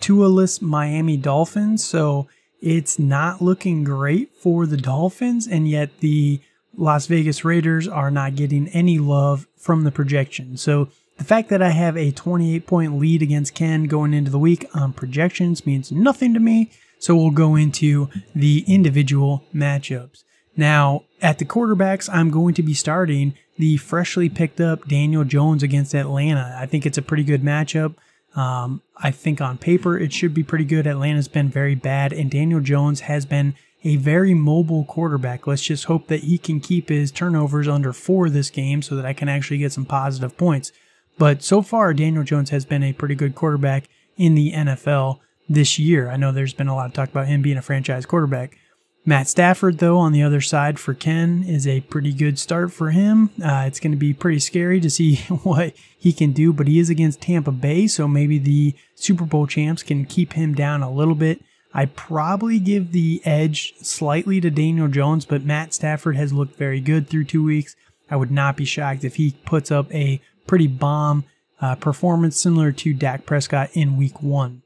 Tualess 0.00 0.62
Miami 0.62 1.18
Dolphins. 1.18 1.84
So 1.84 2.28
it's 2.62 2.98
not 2.98 3.42
looking 3.42 3.84
great 3.84 4.34
for 4.36 4.64
the 4.64 4.78
Dolphins, 4.78 5.46
and 5.46 5.68
yet 5.68 6.00
the 6.00 6.40
Las 6.76 7.06
Vegas 7.06 7.44
Raiders 7.44 7.86
are 7.86 8.10
not 8.10 8.36
getting 8.36 8.68
any 8.68 8.98
love 8.98 9.46
from 9.56 9.84
the 9.84 9.92
projection. 9.92 10.56
So 10.56 10.88
the 11.18 11.24
fact 11.24 11.50
that 11.50 11.62
I 11.62 11.70
have 11.70 11.96
a 11.96 12.10
28 12.10 12.66
point 12.66 12.98
lead 12.98 13.22
against 13.22 13.54
Ken 13.54 13.84
going 13.84 14.14
into 14.14 14.30
the 14.30 14.38
week 14.38 14.66
on 14.74 14.92
projections 14.92 15.66
means 15.66 15.92
nothing 15.92 16.34
to 16.34 16.40
me. 16.40 16.70
So 16.98 17.14
we'll 17.14 17.30
go 17.30 17.54
into 17.54 18.08
the 18.34 18.64
individual 18.66 19.44
matchups. 19.54 20.24
Now, 20.56 21.04
at 21.24 21.38
the 21.38 21.44
quarterbacks, 21.46 22.10
I'm 22.12 22.30
going 22.30 22.52
to 22.52 22.62
be 22.62 22.74
starting 22.74 23.32
the 23.56 23.78
freshly 23.78 24.28
picked 24.28 24.60
up 24.60 24.86
Daniel 24.86 25.24
Jones 25.24 25.62
against 25.62 25.94
Atlanta. 25.94 26.54
I 26.60 26.66
think 26.66 26.84
it's 26.84 26.98
a 26.98 27.02
pretty 27.02 27.24
good 27.24 27.42
matchup. 27.42 27.94
Um, 28.36 28.82
I 28.98 29.10
think 29.10 29.40
on 29.40 29.56
paper 29.56 29.98
it 29.98 30.12
should 30.12 30.34
be 30.34 30.42
pretty 30.42 30.66
good. 30.66 30.86
Atlanta's 30.86 31.28
been 31.28 31.48
very 31.48 31.74
bad, 31.74 32.12
and 32.12 32.30
Daniel 32.30 32.60
Jones 32.60 33.00
has 33.00 33.24
been 33.24 33.54
a 33.84 33.96
very 33.96 34.34
mobile 34.34 34.84
quarterback. 34.84 35.46
Let's 35.46 35.62
just 35.62 35.84
hope 35.84 36.08
that 36.08 36.20
he 36.20 36.36
can 36.36 36.60
keep 36.60 36.90
his 36.90 37.10
turnovers 37.10 37.68
under 37.68 37.94
four 37.94 38.28
this 38.28 38.50
game 38.50 38.82
so 38.82 38.94
that 38.94 39.06
I 39.06 39.14
can 39.14 39.28
actually 39.30 39.58
get 39.58 39.72
some 39.72 39.86
positive 39.86 40.36
points. 40.36 40.72
But 41.16 41.42
so 41.42 41.62
far, 41.62 41.94
Daniel 41.94 42.24
Jones 42.24 42.50
has 42.50 42.66
been 42.66 42.82
a 42.82 42.92
pretty 42.92 43.14
good 43.14 43.34
quarterback 43.34 43.88
in 44.18 44.34
the 44.34 44.52
NFL 44.52 45.20
this 45.48 45.78
year. 45.78 46.10
I 46.10 46.18
know 46.18 46.32
there's 46.32 46.54
been 46.54 46.68
a 46.68 46.76
lot 46.76 46.86
of 46.86 46.92
talk 46.92 47.08
about 47.08 47.28
him 47.28 47.40
being 47.40 47.56
a 47.56 47.62
franchise 47.62 48.04
quarterback. 48.04 48.58
Matt 49.06 49.28
Stafford, 49.28 49.78
though, 49.78 49.98
on 49.98 50.12
the 50.12 50.22
other 50.22 50.40
side 50.40 50.78
for 50.78 50.94
Ken, 50.94 51.44
is 51.46 51.66
a 51.66 51.82
pretty 51.82 52.12
good 52.12 52.38
start 52.38 52.72
for 52.72 52.90
him. 52.90 53.30
Uh, 53.42 53.64
it's 53.66 53.78
going 53.78 53.92
to 53.92 53.98
be 53.98 54.14
pretty 54.14 54.38
scary 54.38 54.80
to 54.80 54.88
see 54.88 55.16
what 55.42 55.74
he 55.98 56.12
can 56.12 56.32
do, 56.32 56.52
but 56.52 56.68
he 56.68 56.78
is 56.78 56.88
against 56.88 57.20
Tampa 57.20 57.52
Bay, 57.52 57.86
so 57.86 58.08
maybe 58.08 58.38
the 58.38 58.74
Super 58.94 59.24
Bowl 59.24 59.46
champs 59.46 59.82
can 59.82 60.06
keep 60.06 60.32
him 60.32 60.54
down 60.54 60.82
a 60.82 60.90
little 60.90 61.14
bit. 61.14 61.42
I 61.74 61.86
probably 61.86 62.58
give 62.58 62.92
the 62.92 63.20
edge 63.24 63.74
slightly 63.82 64.40
to 64.40 64.48
Daniel 64.48 64.88
Jones, 64.88 65.26
but 65.26 65.44
Matt 65.44 65.74
Stafford 65.74 66.16
has 66.16 66.32
looked 66.32 66.56
very 66.56 66.80
good 66.80 67.08
through 67.08 67.24
two 67.24 67.44
weeks. 67.44 67.76
I 68.10 68.16
would 68.16 68.30
not 68.30 68.56
be 68.56 68.64
shocked 68.64 69.04
if 69.04 69.16
he 69.16 69.36
puts 69.44 69.70
up 69.70 69.92
a 69.92 70.20
pretty 70.46 70.68
bomb 70.68 71.24
uh, 71.60 71.74
performance 71.74 72.40
similar 72.40 72.72
to 72.72 72.94
Dak 72.94 73.26
Prescott 73.26 73.70
in 73.74 73.96
week 73.96 74.22
one. 74.22 74.62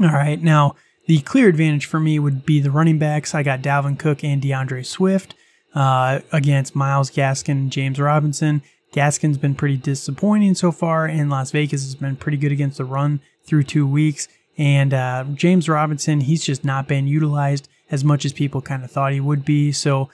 All 0.00 0.08
right, 0.08 0.42
now 0.42 0.74
the 1.06 1.20
clear 1.20 1.48
advantage 1.48 1.86
for 1.86 2.00
me 2.00 2.18
would 2.18 2.44
be 2.44 2.60
the 2.60 2.70
running 2.70 2.98
backs. 2.98 3.34
I 3.34 3.42
got 3.42 3.62
Dalvin 3.62 3.98
Cook 3.98 4.24
and 4.24 4.42
DeAndre 4.42 4.84
Swift 4.84 5.34
uh, 5.74 6.20
against 6.32 6.74
Myles 6.74 7.10
Gaskin 7.10 7.52
and 7.52 7.72
James 7.72 7.98
Robinson. 7.98 8.62
Gaskin's 8.92 9.38
been 9.38 9.54
pretty 9.54 9.76
disappointing 9.76 10.54
so 10.54 10.72
far, 10.72 11.06
and 11.06 11.30
Las 11.30 11.50
Vegas 11.50 11.82
has 11.82 11.94
been 11.94 12.16
pretty 12.16 12.38
good 12.38 12.52
against 12.52 12.78
the 12.78 12.84
run 12.84 13.20
through 13.44 13.64
two 13.64 13.86
weeks. 13.86 14.28
And 14.58 14.94
uh, 14.94 15.24
James 15.34 15.68
Robinson, 15.68 16.22
he's 16.22 16.44
just 16.44 16.64
not 16.64 16.88
been 16.88 17.06
utilized 17.06 17.68
as 17.90 18.02
much 18.02 18.24
as 18.24 18.32
people 18.32 18.62
kind 18.62 18.82
of 18.82 18.90
thought 18.90 19.12
he 19.12 19.20
would 19.20 19.44
be. 19.44 19.70
So 19.70 20.08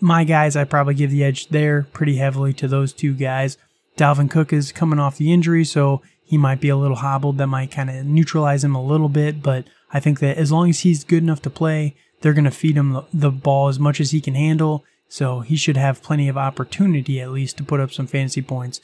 my 0.00 0.24
guys, 0.24 0.56
I 0.56 0.64
probably 0.64 0.94
give 0.94 1.10
the 1.10 1.24
edge 1.24 1.48
there 1.48 1.88
pretty 1.92 2.16
heavily 2.16 2.52
to 2.54 2.68
those 2.68 2.92
two 2.92 3.14
guys. 3.14 3.58
Dalvin 3.96 4.30
Cook 4.30 4.52
is 4.52 4.72
coming 4.72 5.00
off 5.00 5.18
the 5.18 5.32
injury, 5.32 5.64
so 5.64 6.00
he 6.24 6.38
might 6.38 6.60
be 6.60 6.68
a 6.68 6.76
little 6.76 6.96
hobbled. 6.96 7.38
That 7.38 7.48
might 7.48 7.72
kind 7.72 7.90
of 7.90 8.06
neutralize 8.06 8.62
him 8.62 8.74
a 8.74 8.84
little 8.84 9.08
bit, 9.08 9.42
but 9.42 9.66
I 9.92 10.00
think 10.00 10.20
that 10.20 10.36
as 10.36 10.52
long 10.52 10.70
as 10.70 10.80
he's 10.80 11.04
good 11.04 11.22
enough 11.22 11.42
to 11.42 11.50
play, 11.50 11.96
they're 12.20 12.34
going 12.34 12.44
to 12.44 12.50
feed 12.50 12.76
him 12.76 13.00
the 13.12 13.30
ball 13.30 13.68
as 13.68 13.78
much 13.78 14.00
as 14.00 14.10
he 14.10 14.20
can 14.20 14.34
handle. 14.34 14.84
So 15.08 15.40
he 15.40 15.56
should 15.56 15.76
have 15.76 16.02
plenty 16.02 16.28
of 16.28 16.36
opportunity 16.36 17.20
at 17.20 17.30
least 17.30 17.56
to 17.56 17.64
put 17.64 17.80
up 17.80 17.92
some 17.92 18.06
fantasy 18.06 18.42
points. 18.42 18.80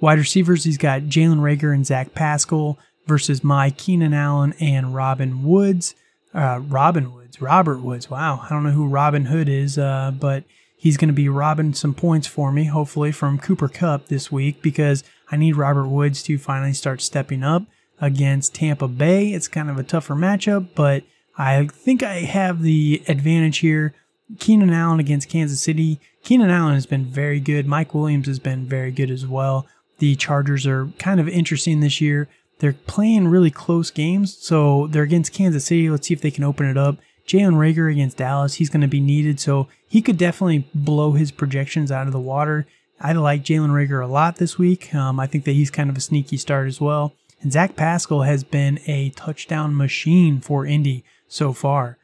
Wide 0.00 0.18
receivers, 0.18 0.64
he's 0.64 0.78
got 0.78 1.02
Jalen 1.02 1.38
Reagor 1.38 1.74
and 1.74 1.86
Zach 1.86 2.14
Pascal 2.14 2.78
versus 3.06 3.42
my 3.42 3.70
Keenan 3.70 4.14
Allen 4.14 4.54
and 4.60 4.94
Robin 4.94 5.42
Woods. 5.42 5.94
Uh, 6.32 6.60
Robin 6.68 7.12
Woods, 7.14 7.40
Robert 7.40 7.80
Woods. 7.80 8.10
Wow, 8.10 8.40
I 8.42 8.48
don't 8.50 8.64
know 8.64 8.70
who 8.70 8.86
Robin 8.86 9.26
Hood 9.26 9.48
is, 9.48 9.78
uh, 9.78 10.12
but 10.18 10.44
he's 10.76 10.96
going 10.96 11.08
to 11.08 11.14
be 11.14 11.28
robbing 11.28 11.74
some 11.74 11.94
points 11.94 12.26
for 12.26 12.52
me, 12.52 12.64
hopefully 12.64 13.12
from 13.12 13.38
Cooper 13.38 13.68
Kupp 13.68 14.06
this 14.06 14.30
week 14.30 14.62
because 14.62 15.04
I 15.30 15.36
need 15.36 15.56
Robert 15.56 15.88
Woods 15.88 16.22
to 16.24 16.38
finally 16.38 16.74
start 16.74 17.00
stepping 17.00 17.42
up 17.42 17.64
against 18.04 18.54
Tampa 18.54 18.86
Bay. 18.86 19.32
It's 19.32 19.48
kind 19.48 19.70
of 19.70 19.78
a 19.78 19.82
tougher 19.82 20.14
matchup, 20.14 20.68
but 20.74 21.04
I 21.38 21.66
think 21.66 22.02
I 22.02 22.16
have 22.20 22.60
the 22.60 23.02
advantage 23.08 23.58
here. 23.58 23.94
Keenan 24.38 24.70
Allen 24.70 25.00
against 25.00 25.30
Kansas 25.30 25.60
City. 25.60 25.98
Keenan 26.22 26.50
Allen 26.50 26.74
has 26.74 26.84
been 26.84 27.06
very 27.06 27.40
good. 27.40 27.66
Mike 27.66 27.94
Williams 27.94 28.26
has 28.26 28.38
been 28.38 28.66
very 28.66 28.92
good 28.92 29.10
as 29.10 29.26
well. 29.26 29.66
The 29.98 30.16
Chargers 30.16 30.66
are 30.66 30.88
kind 30.98 31.18
of 31.18 31.28
interesting 31.28 31.80
this 31.80 32.00
year. 32.00 32.28
They're 32.58 32.74
playing 32.74 33.28
really 33.28 33.50
close 33.50 33.90
games, 33.90 34.36
so 34.36 34.86
they're 34.88 35.02
against 35.02 35.32
Kansas 35.32 35.64
City. 35.64 35.88
Let's 35.88 36.06
see 36.06 36.14
if 36.14 36.20
they 36.20 36.30
can 36.30 36.44
open 36.44 36.66
it 36.66 36.76
up. 36.76 36.98
Jalen 37.26 37.54
Reagor 37.54 37.90
against 37.90 38.18
Dallas, 38.18 38.54
he's 38.54 38.68
going 38.68 38.82
to 38.82 38.86
be 38.86 39.00
needed, 39.00 39.40
so 39.40 39.66
he 39.88 40.02
could 40.02 40.18
definitely 40.18 40.68
blow 40.74 41.12
his 41.12 41.32
projections 41.32 41.90
out 41.90 42.06
of 42.06 42.12
the 42.12 42.20
water. 42.20 42.66
I 43.00 43.12
like 43.12 43.44
Jalen 43.44 43.70
Reagor 43.70 44.04
a 44.04 44.06
lot 44.06 44.36
this 44.36 44.58
week. 44.58 44.94
Um, 44.94 45.18
I 45.18 45.26
think 45.26 45.44
that 45.44 45.52
he's 45.52 45.70
kind 45.70 45.88
of 45.88 45.96
a 45.96 46.00
sneaky 46.00 46.36
start 46.36 46.68
as 46.68 46.82
well. 46.82 47.14
And 47.44 47.52
Zach 47.52 47.76
Pascal 47.76 48.22
has 48.22 48.42
been 48.42 48.80
a 48.86 49.10
touchdown 49.10 49.76
machine 49.76 50.40
for 50.40 50.64
Indy 50.66 51.04
so 51.28 51.52
far. 51.52 51.98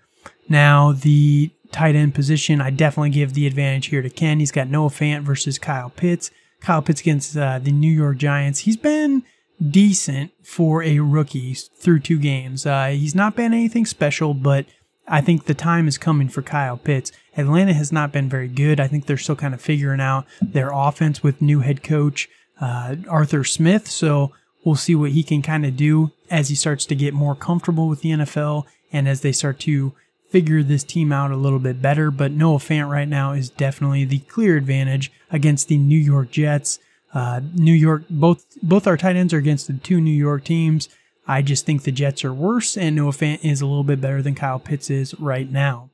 Now, 0.51 0.93
the 0.93 1.51
tight 1.73 1.97
end 1.97 2.15
position, 2.15 2.61
I 2.61 2.69
definitely 2.69 3.11
give 3.11 3.33
the 3.33 3.47
advantage 3.47 3.87
here 3.87 4.03
to 4.03 4.11
Ken. 4.11 4.39
He's 4.39 4.53
got 4.53 4.69
Noah 4.69 4.91
Fant 4.91 5.23
versus 5.23 5.59
Kyle 5.59 5.91
Pitts. 5.91 6.31
Kyle 6.61 6.83
Pitts 6.83 7.01
against 7.01 7.37
uh, 7.37 7.59
the 7.59 7.73
New 7.73 7.91
York 7.91 8.19
Giants. 8.19 8.61
He's 8.61 8.77
been 8.77 9.23
decent 9.67 10.31
for 10.43 10.83
a 10.83 11.01
rookie 11.01 11.55
through 11.55 12.01
two 12.01 12.19
games. 12.19 12.67
Uh, 12.67 12.89
he's 12.89 13.15
not 13.15 13.35
been 13.35 13.55
anything 13.55 13.87
special, 13.87 14.35
but 14.35 14.67
I 15.09 15.23
think 15.23 15.47
the 15.47 15.55
time 15.55 15.89
is 15.89 15.97
coming 15.97 16.29
for 16.29 16.43
Kyle 16.43 16.77
Pitts. 16.77 17.13
Atlanta 17.35 17.73
has 17.73 17.91
not 17.91 18.13
been 18.13 18.29
very 18.29 18.49
good. 18.49 18.79
I 18.79 18.89
think 18.89 19.07
they're 19.07 19.17
still 19.17 19.37
kind 19.37 19.55
of 19.55 19.63
figuring 19.63 20.01
out 20.03 20.27
their 20.43 20.71
offense 20.71 21.23
with 21.23 21.41
new 21.41 21.61
head 21.61 21.83
coach 21.83 22.29
uh, 22.61 22.97
Arthur 23.09 23.43
Smith. 23.43 23.89
So 23.89 24.33
we'll 24.65 24.75
see 24.75 24.95
what 24.95 25.13
he 25.13 25.23
can 25.23 25.43
kind 25.43 25.65
of 25.65 25.77
do 25.77 26.11
as 26.31 26.49
he 26.49 26.55
starts 26.55 26.85
to 26.87 26.95
get 26.95 27.15
more 27.15 27.35
comfortable 27.35 27.89
with 27.89 28.03
the 28.03 28.11
NFL 28.11 28.65
and 28.93 29.09
as 29.09 29.21
they 29.21 29.33
start 29.33 29.59
to 29.61 29.93
figure 30.29 30.63
this 30.63 30.85
team 30.85 31.13
out 31.13 31.31
a 31.31 31.37
little 31.37 31.59
bit 31.59 31.83
better. 31.83 32.11
But 32.11 32.33
Noah 32.33 32.59
Fant 32.59 32.89
right 32.89 33.09
now 33.09 33.33
is 33.33 33.51
definitely 33.51 34.05
the 34.05 34.21
clear 34.21 34.57
advantage 34.57 35.11
against 35.31 35.69
the 35.69 35.79
New 35.79 35.99
York 35.99 36.31
Jets. 36.31 36.79
Uh, 37.13 37.41
New 37.55 37.73
York, 37.73 38.05
both 38.09 38.45
both 38.63 38.87
our 38.87 38.97
tight 38.97 39.17
ends 39.17 39.35
are 39.35 39.39
against 39.39 39.67
the 39.67 39.73
two 39.75 40.01
New 40.01 40.13
York 40.13 40.45
teams. 40.45 40.89
I 41.27 41.43
just 41.43 41.67
think 41.67 41.83
the 41.83 41.93
Jets 41.93 42.25
are 42.25 42.33
worse, 42.33 42.77
and 42.77 42.97
Noah 42.97 43.13
Fant 43.13 43.45
is 43.45 43.61
a 43.61 43.67
little 43.67 43.85
bit 43.85 44.01
better 44.01 44.23
than 44.23 44.35
Kyle 44.35 44.59
Pitts 44.59 44.91
is 44.91 45.19
right 45.21 45.51
now. 45.51 45.91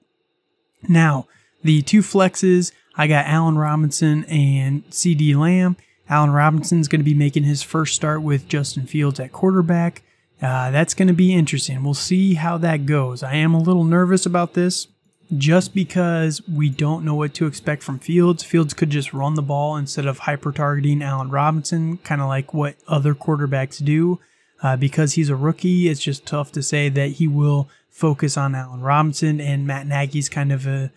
Now, 0.89 1.27
the 1.63 1.83
two 1.83 2.01
flexes, 2.01 2.73
I 2.97 3.07
got 3.07 3.27
Allen 3.27 3.59
Robinson 3.59 4.25
and 4.25 4.89
CeeDee 4.91 5.37
Lamb. 5.37 5.77
Allen 6.09 6.31
Robinson's 6.31 6.89
going 6.89 7.01
to 7.01 7.05
be 7.05 7.15
making 7.15 7.45
his 7.45 7.63
first 7.63 7.95
start 7.95 8.23
with 8.23 8.49
Justin 8.49 8.87
Fields 8.87 9.19
at 9.19 9.33
quarterback. 9.33 10.03
Uh, 10.41 10.71
that's 10.71 10.95
going 10.95 11.09
to 11.09 11.15
be 11.15 11.33
interesting. 11.33 11.83
We'll 11.83 11.95
see 11.95 12.35
how 12.35 12.59
that 12.59 12.87
goes. 12.87 13.23
I 13.23 13.35
am 13.35 13.55
a 13.55 13.61
little 13.61 13.85
nervous 13.85 14.27
about 14.27 14.55
this 14.55 14.89
just 15.37 15.75
because 15.75 16.47
we 16.47 16.69
don't 16.69 17.05
know 17.05 17.15
what 17.15 17.35
to 17.35 17.47
expect 17.47 17.83
from 17.83 17.99
Fields. 17.99 18.45
Fields 18.45 18.75
could 18.75 18.91
just 18.91 19.13
run 19.13 19.35
the 19.35 19.43
ball 19.43 19.77
instead 19.77 20.07
of 20.07 20.21
hyper 20.21 20.53
targeting 20.53 21.03
Allen 21.03 21.31
Robinson, 21.31 21.99
kind 21.99 22.21
of 22.21 22.29
like 22.29 22.55
what 22.55 22.77
other 22.87 23.15
quarterbacks 23.15 23.85
do. 23.85 24.21
Uh, 24.63 24.77
because 24.77 25.15
he's 25.15 25.29
a 25.29 25.37
rookie, 25.37 25.89
it's 25.89 26.01
just 26.01 26.25
tough 26.25 26.51
to 26.53 26.63
say 26.63 26.89
that 26.89 27.13
he 27.13 27.29
will 27.29 27.69
focus 27.91 28.37
on 28.37 28.55
Allen 28.55 28.81
Robinson. 28.81 29.41
And 29.41 29.67
Matt 29.67 29.87
Nagy's 29.87 30.29
kind 30.29 30.53
of 30.53 30.67
a, 30.67 30.91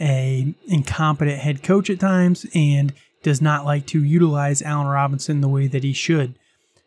a 0.00 0.54
incompetent 0.66 1.38
head 1.38 1.62
coach 1.62 1.88
at 1.88 2.00
times 2.00 2.44
and 2.54 2.92
does 3.26 3.42
not 3.42 3.64
like 3.64 3.84
to 3.86 4.04
utilize 4.04 4.62
Allen 4.62 4.86
Robinson 4.86 5.40
the 5.40 5.48
way 5.48 5.66
that 5.66 5.82
he 5.82 5.92
should. 5.92 6.38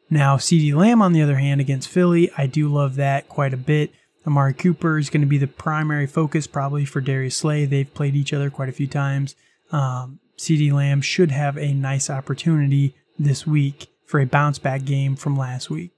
Now, 0.09 0.37
CeeDee 0.37 0.73
Lamb, 0.73 1.01
on 1.01 1.11
the 1.11 1.21
other 1.21 1.35
hand, 1.35 1.59
against 1.59 1.89
Philly, 1.89 2.31
I 2.37 2.47
do 2.47 2.69
love 2.69 2.95
that 2.95 3.27
quite 3.27 3.53
a 3.53 3.57
bit. 3.57 3.91
Amari 4.25 4.53
Cooper 4.53 4.97
is 4.97 5.09
going 5.09 5.19
to 5.19 5.27
be 5.27 5.37
the 5.37 5.47
primary 5.47 6.07
focus 6.07 6.47
probably 6.47 6.85
for 6.85 7.01
Darius 7.01 7.35
Slay. 7.35 7.65
They've 7.65 7.93
played 7.93 8.15
each 8.15 8.31
other 8.31 8.49
quite 8.49 8.69
a 8.69 8.71
few 8.71 8.87
times. 8.87 9.35
Um, 9.73 10.21
CeeDee 10.37 10.71
Lamb 10.71 11.01
should 11.01 11.31
have 11.31 11.57
a 11.57 11.73
nice 11.73 12.09
opportunity 12.09 12.95
this 13.19 13.45
week 13.45 13.87
for 14.05 14.21
a 14.21 14.25
bounce 14.25 14.59
back 14.59 14.85
game 14.85 15.17
from 15.17 15.35
last 15.35 15.69
week. 15.69 15.91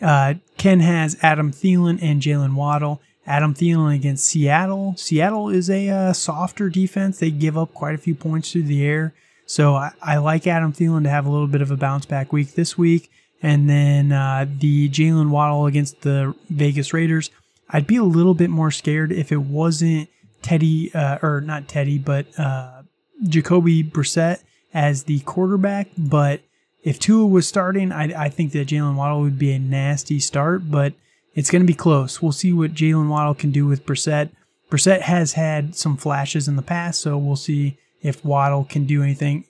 Uh, 0.00 0.36
Ken 0.56 0.80
has 0.80 1.18
Adam 1.20 1.52
Thielen 1.52 1.98
and 2.00 2.22
Jaylen 2.22 2.54
Waddle. 2.54 3.02
Adam 3.26 3.52
Thielen 3.52 3.94
against 3.94 4.24
Seattle. 4.24 4.94
Seattle 4.96 5.50
is 5.50 5.68
a 5.68 5.90
uh, 5.90 6.12
softer 6.14 6.70
defense. 6.70 7.18
They 7.18 7.30
give 7.30 7.58
up 7.58 7.74
quite 7.74 7.94
a 7.94 7.98
few 7.98 8.14
points 8.14 8.52
through 8.52 8.62
the 8.62 8.82
air. 8.82 9.12
So 9.46 9.74
I, 9.74 9.92
I, 10.02 10.16
like 10.18 10.46
Adam 10.46 10.72
Thielen 10.72 11.04
to 11.04 11.08
have 11.08 11.24
a 11.24 11.30
little 11.30 11.46
bit 11.46 11.62
of 11.62 11.70
a 11.70 11.76
bounce 11.76 12.04
back 12.04 12.32
week 12.32 12.54
this 12.54 12.76
week. 12.76 13.10
And 13.42 13.70
then 13.70 14.12
uh, 14.12 14.46
the 14.48 14.88
Jaylen 14.88 15.30
Waddle 15.30 15.66
against 15.66 16.02
the 16.02 16.34
Vegas 16.50 16.92
Raiders. 16.92 17.30
I'd 17.70 17.86
be 17.86 17.96
a 17.96 18.04
little 18.04 18.34
bit 18.34 18.50
more 18.50 18.70
scared 18.70 19.12
if 19.12 19.32
it 19.32 19.40
wasn't 19.40 20.08
Teddy, 20.42 20.92
uh, 20.94 21.18
or 21.22 21.40
not 21.40 21.68
Teddy, 21.68 21.98
but 21.98 22.26
uh, 22.38 22.82
Jacoby 23.26 23.82
Brissett 23.82 24.42
as 24.74 25.04
the 25.04 25.20
quarterback. 25.20 25.88
But 25.96 26.40
if 26.82 26.98
Tua 26.98 27.26
was 27.26 27.46
starting, 27.46 27.92
I, 27.92 28.24
I 28.24 28.28
think 28.28 28.52
that 28.52 28.68
Jaylen 28.68 28.94
Waddle 28.94 29.22
would 29.22 29.38
be 29.38 29.52
a 29.52 29.58
nasty 29.58 30.20
start, 30.20 30.70
but 30.70 30.94
it's 31.34 31.50
going 31.50 31.62
to 31.62 31.66
be 31.66 31.74
close. 31.74 32.22
We'll 32.22 32.32
see 32.32 32.52
what 32.52 32.74
Jalen 32.74 33.08
Waddle 33.08 33.34
can 33.34 33.50
do 33.50 33.66
with 33.66 33.84
Brissett. 33.84 34.30
Brissett 34.70 35.02
has 35.02 35.34
had 35.34 35.76
some 35.76 35.96
flashes 35.96 36.48
in 36.48 36.56
the 36.56 36.62
past, 36.62 37.00
so 37.00 37.18
we'll 37.18 37.36
see 37.36 37.76
if 38.02 38.24
Waddle 38.24 38.64
can 38.64 38.86
do 38.86 39.02
anything. 39.02 39.44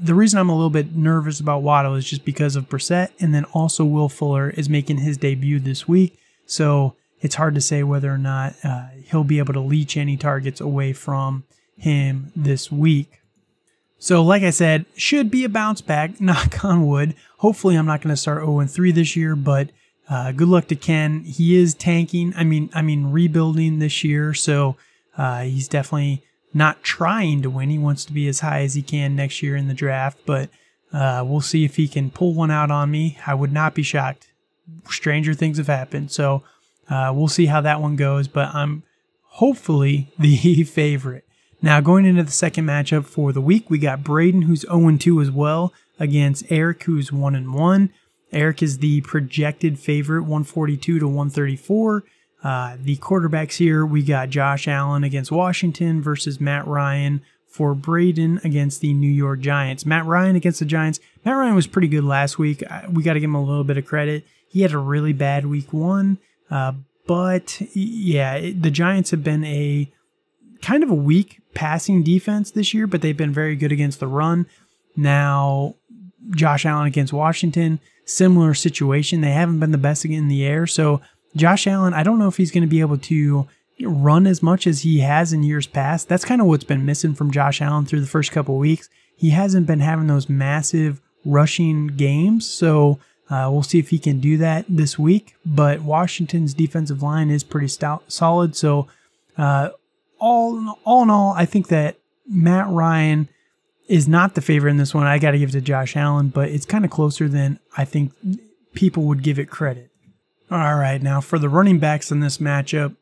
The 0.00 0.14
reason 0.14 0.38
I'm 0.38 0.50
a 0.50 0.54
little 0.54 0.70
bit 0.70 0.94
nervous 0.94 1.40
about 1.40 1.62
Waddle 1.62 1.94
is 1.94 2.04
just 2.04 2.24
because 2.24 2.54
of 2.54 2.68
Brissett, 2.68 3.10
and 3.18 3.34
then 3.34 3.44
also 3.46 3.84
Will 3.84 4.08
Fuller 4.08 4.50
is 4.50 4.68
making 4.68 4.98
his 4.98 5.16
debut 5.16 5.58
this 5.58 5.88
week. 5.88 6.18
So 6.44 6.94
it's 7.20 7.36
hard 7.36 7.54
to 7.54 7.60
say 7.60 7.82
whether 7.82 8.12
or 8.12 8.18
not 8.18 8.54
uh, 8.62 8.88
he'll 9.10 9.24
be 9.24 9.38
able 9.38 9.54
to 9.54 9.60
leech 9.60 9.96
any 9.96 10.16
targets 10.16 10.60
away 10.60 10.92
from 10.92 11.44
him 11.76 12.32
this 12.36 12.70
week. 12.70 13.20
So, 13.98 14.22
like 14.22 14.42
I 14.42 14.50
said, 14.50 14.84
should 14.96 15.30
be 15.30 15.44
a 15.44 15.48
bounce 15.48 15.80
back, 15.80 16.20
knock 16.20 16.64
on 16.64 16.86
wood. 16.86 17.14
Hopefully, 17.38 17.76
I'm 17.76 17.86
not 17.86 18.02
going 18.02 18.14
to 18.14 18.20
start 18.20 18.44
0 18.44 18.66
3 18.66 18.92
this 18.92 19.16
year, 19.16 19.34
but 19.34 19.70
uh, 20.08 20.32
good 20.32 20.48
luck 20.48 20.68
to 20.68 20.76
Ken. 20.76 21.24
He 21.24 21.56
is 21.56 21.74
tanking. 21.74 22.32
I 22.36 22.44
mean, 22.44 22.70
I 22.74 22.82
mean, 22.82 23.10
rebuilding 23.10 23.78
this 23.78 24.04
year, 24.04 24.34
so 24.34 24.76
uh, 25.16 25.42
he's 25.42 25.68
definitely 25.68 26.22
not 26.56 26.82
trying 26.82 27.42
to 27.42 27.50
win. 27.50 27.68
He 27.68 27.78
wants 27.78 28.04
to 28.06 28.12
be 28.12 28.26
as 28.28 28.40
high 28.40 28.62
as 28.62 28.74
he 28.74 28.82
can 28.82 29.14
next 29.14 29.42
year 29.42 29.56
in 29.56 29.68
the 29.68 29.74
draft, 29.74 30.18
but 30.24 30.48
uh, 30.92 31.22
we'll 31.26 31.42
see 31.42 31.64
if 31.64 31.76
he 31.76 31.86
can 31.86 32.10
pull 32.10 32.32
one 32.32 32.50
out 32.50 32.70
on 32.70 32.90
me. 32.90 33.18
I 33.26 33.34
would 33.34 33.52
not 33.52 33.74
be 33.74 33.82
shocked. 33.82 34.28
Stranger 34.88 35.34
things 35.34 35.58
have 35.58 35.66
happened, 35.66 36.10
so 36.10 36.42
uh, 36.88 37.12
we'll 37.14 37.28
see 37.28 37.46
how 37.46 37.60
that 37.60 37.82
one 37.82 37.94
goes, 37.94 38.26
but 38.26 38.54
I'm 38.54 38.82
hopefully 39.22 40.12
the 40.18 40.64
favorite. 40.64 41.24
Now, 41.60 41.80
going 41.80 42.06
into 42.06 42.22
the 42.22 42.30
second 42.30 42.64
matchup 42.64 43.04
for 43.04 43.32
the 43.32 43.40
week, 43.40 43.68
we 43.68 43.78
got 43.78 44.04
Braden, 44.04 44.42
who's 44.42 44.62
0 44.62 44.96
2 44.96 45.20
as 45.20 45.30
well, 45.30 45.74
against 45.98 46.44
Eric, 46.50 46.82
who's 46.84 47.12
1 47.12 47.52
1. 47.52 47.90
Eric 48.32 48.62
is 48.62 48.78
the 48.78 49.02
projected 49.02 49.78
favorite, 49.78 50.22
142 50.22 50.98
to 50.98 51.06
134. 51.06 52.04
Uh, 52.46 52.76
the 52.80 52.96
quarterbacks 52.98 53.56
here, 53.56 53.84
we 53.84 54.04
got 54.04 54.30
Josh 54.30 54.68
Allen 54.68 55.02
against 55.02 55.32
Washington 55.32 56.00
versus 56.00 56.40
Matt 56.40 56.64
Ryan 56.64 57.20
for 57.48 57.74
Braden 57.74 58.40
against 58.44 58.80
the 58.80 58.94
New 58.94 59.10
York 59.10 59.40
Giants. 59.40 59.84
Matt 59.84 60.04
Ryan 60.04 60.36
against 60.36 60.60
the 60.60 60.64
Giants. 60.64 61.00
Matt 61.24 61.34
Ryan 61.34 61.56
was 61.56 61.66
pretty 61.66 61.88
good 61.88 62.04
last 62.04 62.38
week. 62.38 62.62
We 62.88 63.02
got 63.02 63.14
to 63.14 63.20
give 63.20 63.30
him 63.30 63.34
a 63.34 63.42
little 63.42 63.64
bit 63.64 63.78
of 63.78 63.84
credit. 63.84 64.24
He 64.46 64.62
had 64.62 64.70
a 64.70 64.78
really 64.78 65.12
bad 65.12 65.46
week 65.46 65.72
one. 65.72 66.18
Uh, 66.48 66.74
but 67.08 67.60
yeah, 67.74 68.38
the 68.38 68.70
Giants 68.70 69.10
have 69.10 69.24
been 69.24 69.44
a 69.44 69.90
kind 70.62 70.84
of 70.84 70.90
a 70.90 70.94
weak 70.94 71.40
passing 71.52 72.04
defense 72.04 72.52
this 72.52 72.72
year, 72.72 72.86
but 72.86 73.02
they've 73.02 73.16
been 73.16 73.32
very 73.32 73.56
good 73.56 73.72
against 73.72 73.98
the 73.98 74.06
run. 74.06 74.46
Now, 74.94 75.74
Josh 76.30 76.64
Allen 76.64 76.86
against 76.86 77.12
Washington, 77.12 77.80
similar 78.04 78.54
situation. 78.54 79.20
They 79.20 79.32
haven't 79.32 79.58
been 79.58 79.72
the 79.72 79.78
best 79.78 80.04
in 80.04 80.28
the 80.28 80.46
air. 80.46 80.68
So, 80.68 81.00
Josh 81.36 81.66
Allen, 81.66 81.94
I 81.94 82.02
don't 82.02 82.18
know 82.18 82.28
if 82.28 82.38
he's 82.38 82.50
going 82.50 82.62
to 82.62 82.68
be 82.68 82.80
able 82.80 82.98
to 82.98 83.46
run 83.82 84.26
as 84.26 84.42
much 84.42 84.66
as 84.66 84.80
he 84.80 85.00
has 85.00 85.32
in 85.32 85.42
years 85.42 85.66
past. 85.66 86.08
That's 86.08 86.24
kind 86.24 86.40
of 86.40 86.46
what's 86.46 86.64
been 86.64 86.86
missing 86.86 87.14
from 87.14 87.30
Josh 87.30 87.60
Allen 87.60 87.84
through 87.84 88.00
the 88.00 88.06
first 88.06 88.32
couple 88.32 88.56
weeks. 88.56 88.88
He 89.16 89.30
hasn't 89.30 89.66
been 89.66 89.80
having 89.80 90.06
those 90.06 90.28
massive 90.28 91.00
rushing 91.24 91.88
games. 91.88 92.48
So, 92.48 92.98
uh, 93.28 93.48
we'll 93.50 93.62
see 93.62 93.78
if 93.78 93.90
he 93.90 93.98
can 93.98 94.20
do 94.20 94.38
that 94.38 94.64
this 94.68 94.98
week. 94.98 95.36
But 95.44 95.82
Washington's 95.82 96.54
defensive 96.54 97.02
line 97.02 97.30
is 97.30 97.44
pretty 97.44 97.68
stout, 97.68 98.10
solid. 98.10 98.56
So, 98.56 98.86
uh, 99.36 99.70
all 100.18 100.78
all 100.84 101.02
in 101.02 101.10
all, 101.10 101.32
I 101.32 101.44
think 101.44 101.68
that 101.68 101.98
Matt 102.26 102.68
Ryan 102.68 103.28
is 103.88 104.08
not 104.08 104.34
the 104.34 104.40
favorite 104.40 104.70
in 104.70 104.76
this 104.78 104.94
one. 104.94 105.06
I 105.06 105.18
got 105.18 105.32
to 105.32 105.38
give 105.38 105.50
it 105.50 105.52
to 105.52 105.60
Josh 105.60 105.96
Allen, 105.96 106.28
but 106.28 106.48
it's 106.48 106.66
kind 106.66 106.84
of 106.84 106.90
closer 106.90 107.28
than 107.28 107.58
I 107.76 107.84
think 107.84 108.12
people 108.74 109.04
would 109.04 109.22
give 109.22 109.38
it 109.38 109.50
credit. 109.50 109.90
All 110.48 110.76
right, 110.76 111.02
now 111.02 111.20
for 111.20 111.40
the 111.40 111.48
running 111.48 111.80
backs 111.80 112.12
in 112.12 112.20
this 112.20 112.38
matchup, 112.38 112.94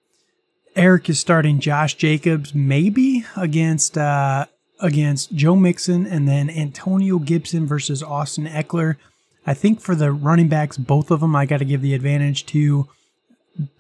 Eric 0.75 1.11
is 1.11 1.21
starting 1.21 1.61
Josh 1.61 1.95
Jacobs 1.95 2.55
maybe 2.55 3.27
against 3.37 3.99
uh, 3.99 4.47
against 4.81 5.35
Joe 5.35 5.55
Mixon, 5.55 6.07
and 6.07 6.27
then 6.27 6.49
Antonio 6.49 7.19
Gibson 7.19 7.67
versus 7.67 8.03
Austin 8.03 8.47
Ekeler. 8.47 8.97
I 9.47 9.53
think 9.53 9.81
for 9.81 9.95
the 9.95 10.11
running 10.11 10.49
backs, 10.49 10.79
both 10.79 11.11
of 11.11 11.21
them, 11.21 11.37
I 11.37 11.45
got 11.45 11.59
to 11.59 11.67
give 11.67 11.83
the 11.83 11.93
advantage 11.93 12.47
to 12.47 12.89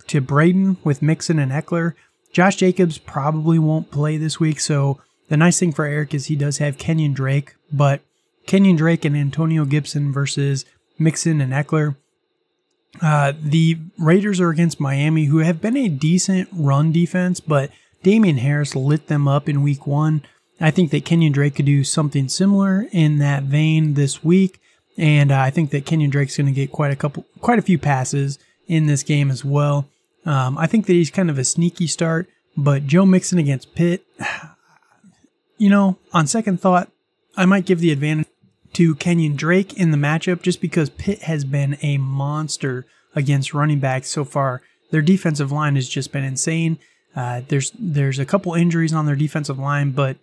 to 0.08 0.20
Braden 0.20 0.76
with 0.84 1.00
Mixon 1.00 1.38
and 1.38 1.50
Ekeler. 1.50 1.94
Josh 2.32 2.56
Jacobs 2.56 2.98
probably 2.98 3.58
won't 3.58 3.90
play 3.90 4.18
this 4.18 4.38
week, 4.38 4.60
so 4.60 5.00
the 5.28 5.38
nice 5.38 5.58
thing 5.58 5.72
for 5.72 5.86
Eric 5.86 6.12
is 6.12 6.26
he 6.26 6.36
does 6.36 6.58
have 6.58 6.76
Kenyon 6.76 7.14
Drake, 7.14 7.54
but 7.72 8.02
Kenyon 8.46 8.76
Drake 8.76 9.06
and 9.06 9.16
Antonio 9.16 9.64
Gibson 9.64 10.12
versus 10.12 10.66
Mixon 10.98 11.40
and 11.40 11.52
Ekeler. 11.52 11.96
Uh, 13.02 13.32
the 13.40 13.78
Raiders 13.98 14.40
are 14.40 14.50
against 14.50 14.80
Miami, 14.80 15.24
who 15.26 15.38
have 15.38 15.60
been 15.60 15.76
a 15.76 15.88
decent 15.88 16.48
run 16.52 16.92
defense, 16.92 17.40
but 17.40 17.70
Damien 18.02 18.38
Harris 18.38 18.76
lit 18.76 19.08
them 19.08 19.26
up 19.26 19.48
in 19.48 19.62
week 19.62 19.86
one. 19.86 20.24
I 20.60 20.70
think 20.70 20.90
that 20.92 21.04
Kenyon 21.04 21.32
Drake 21.32 21.56
could 21.56 21.66
do 21.66 21.82
something 21.82 22.28
similar 22.28 22.86
in 22.92 23.18
that 23.18 23.44
vein 23.44 23.94
this 23.94 24.22
week. 24.22 24.60
And 24.96 25.32
uh, 25.32 25.40
I 25.40 25.50
think 25.50 25.70
that 25.70 25.86
Kenyon 25.86 26.10
Drake's 26.10 26.36
going 26.36 26.46
to 26.46 26.52
get 26.52 26.70
quite 26.70 26.92
a 26.92 26.96
couple, 26.96 27.26
quite 27.40 27.58
a 27.58 27.62
few 27.62 27.78
passes 27.78 28.38
in 28.68 28.86
this 28.86 29.02
game 29.02 29.30
as 29.30 29.44
well. 29.44 29.88
Um, 30.24 30.56
I 30.56 30.66
think 30.66 30.86
that 30.86 30.92
he's 30.92 31.10
kind 31.10 31.28
of 31.28 31.38
a 31.38 31.44
sneaky 31.44 31.86
start, 31.86 32.28
but 32.56 32.86
Joe 32.86 33.04
Mixon 33.04 33.38
against 33.38 33.74
Pitt, 33.74 34.06
you 35.58 35.68
know, 35.68 35.98
on 36.12 36.26
second 36.26 36.60
thought, 36.60 36.90
I 37.36 37.46
might 37.46 37.66
give 37.66 37.80
the 37.80 37.90
advantage 37.90 38.28
to 38.74 38.94
Kenyon 38.96 39.36
Drake 39.36 39.74
in 39.74 39.90
the 39.90 39.96
matchup 39.96 40.42
just 40.42 40.60
because 40.60 40.90
Pitt 40.90 41.22
has 41.22 41.44
been 41.44 41.76
a 41.82 41.98
monster 41.98 42.86
against 43.14 43.54
running 43.54 43.80
backs 43.80 44.10
so 44.10 44.24
far. 44.24 44.62
Their 44.90 45.02
defensive 45.02 45.50
line 45.50 45.76
has 45.76 45.88
just 45.88 46.12
been 46.12 46.24
insane. 46.24 46.78
Uh, 47.16 47.42
there's 47.48 47.72
there's 47.78 48.18
a 48.18 48.24
couple 48.24 48.54
injuries 48.54 48.92
on 48.92 49.06
their 49.06 49.16
defensive 49.16 49.58
line, 49.58 49.92
but 49.92 50.16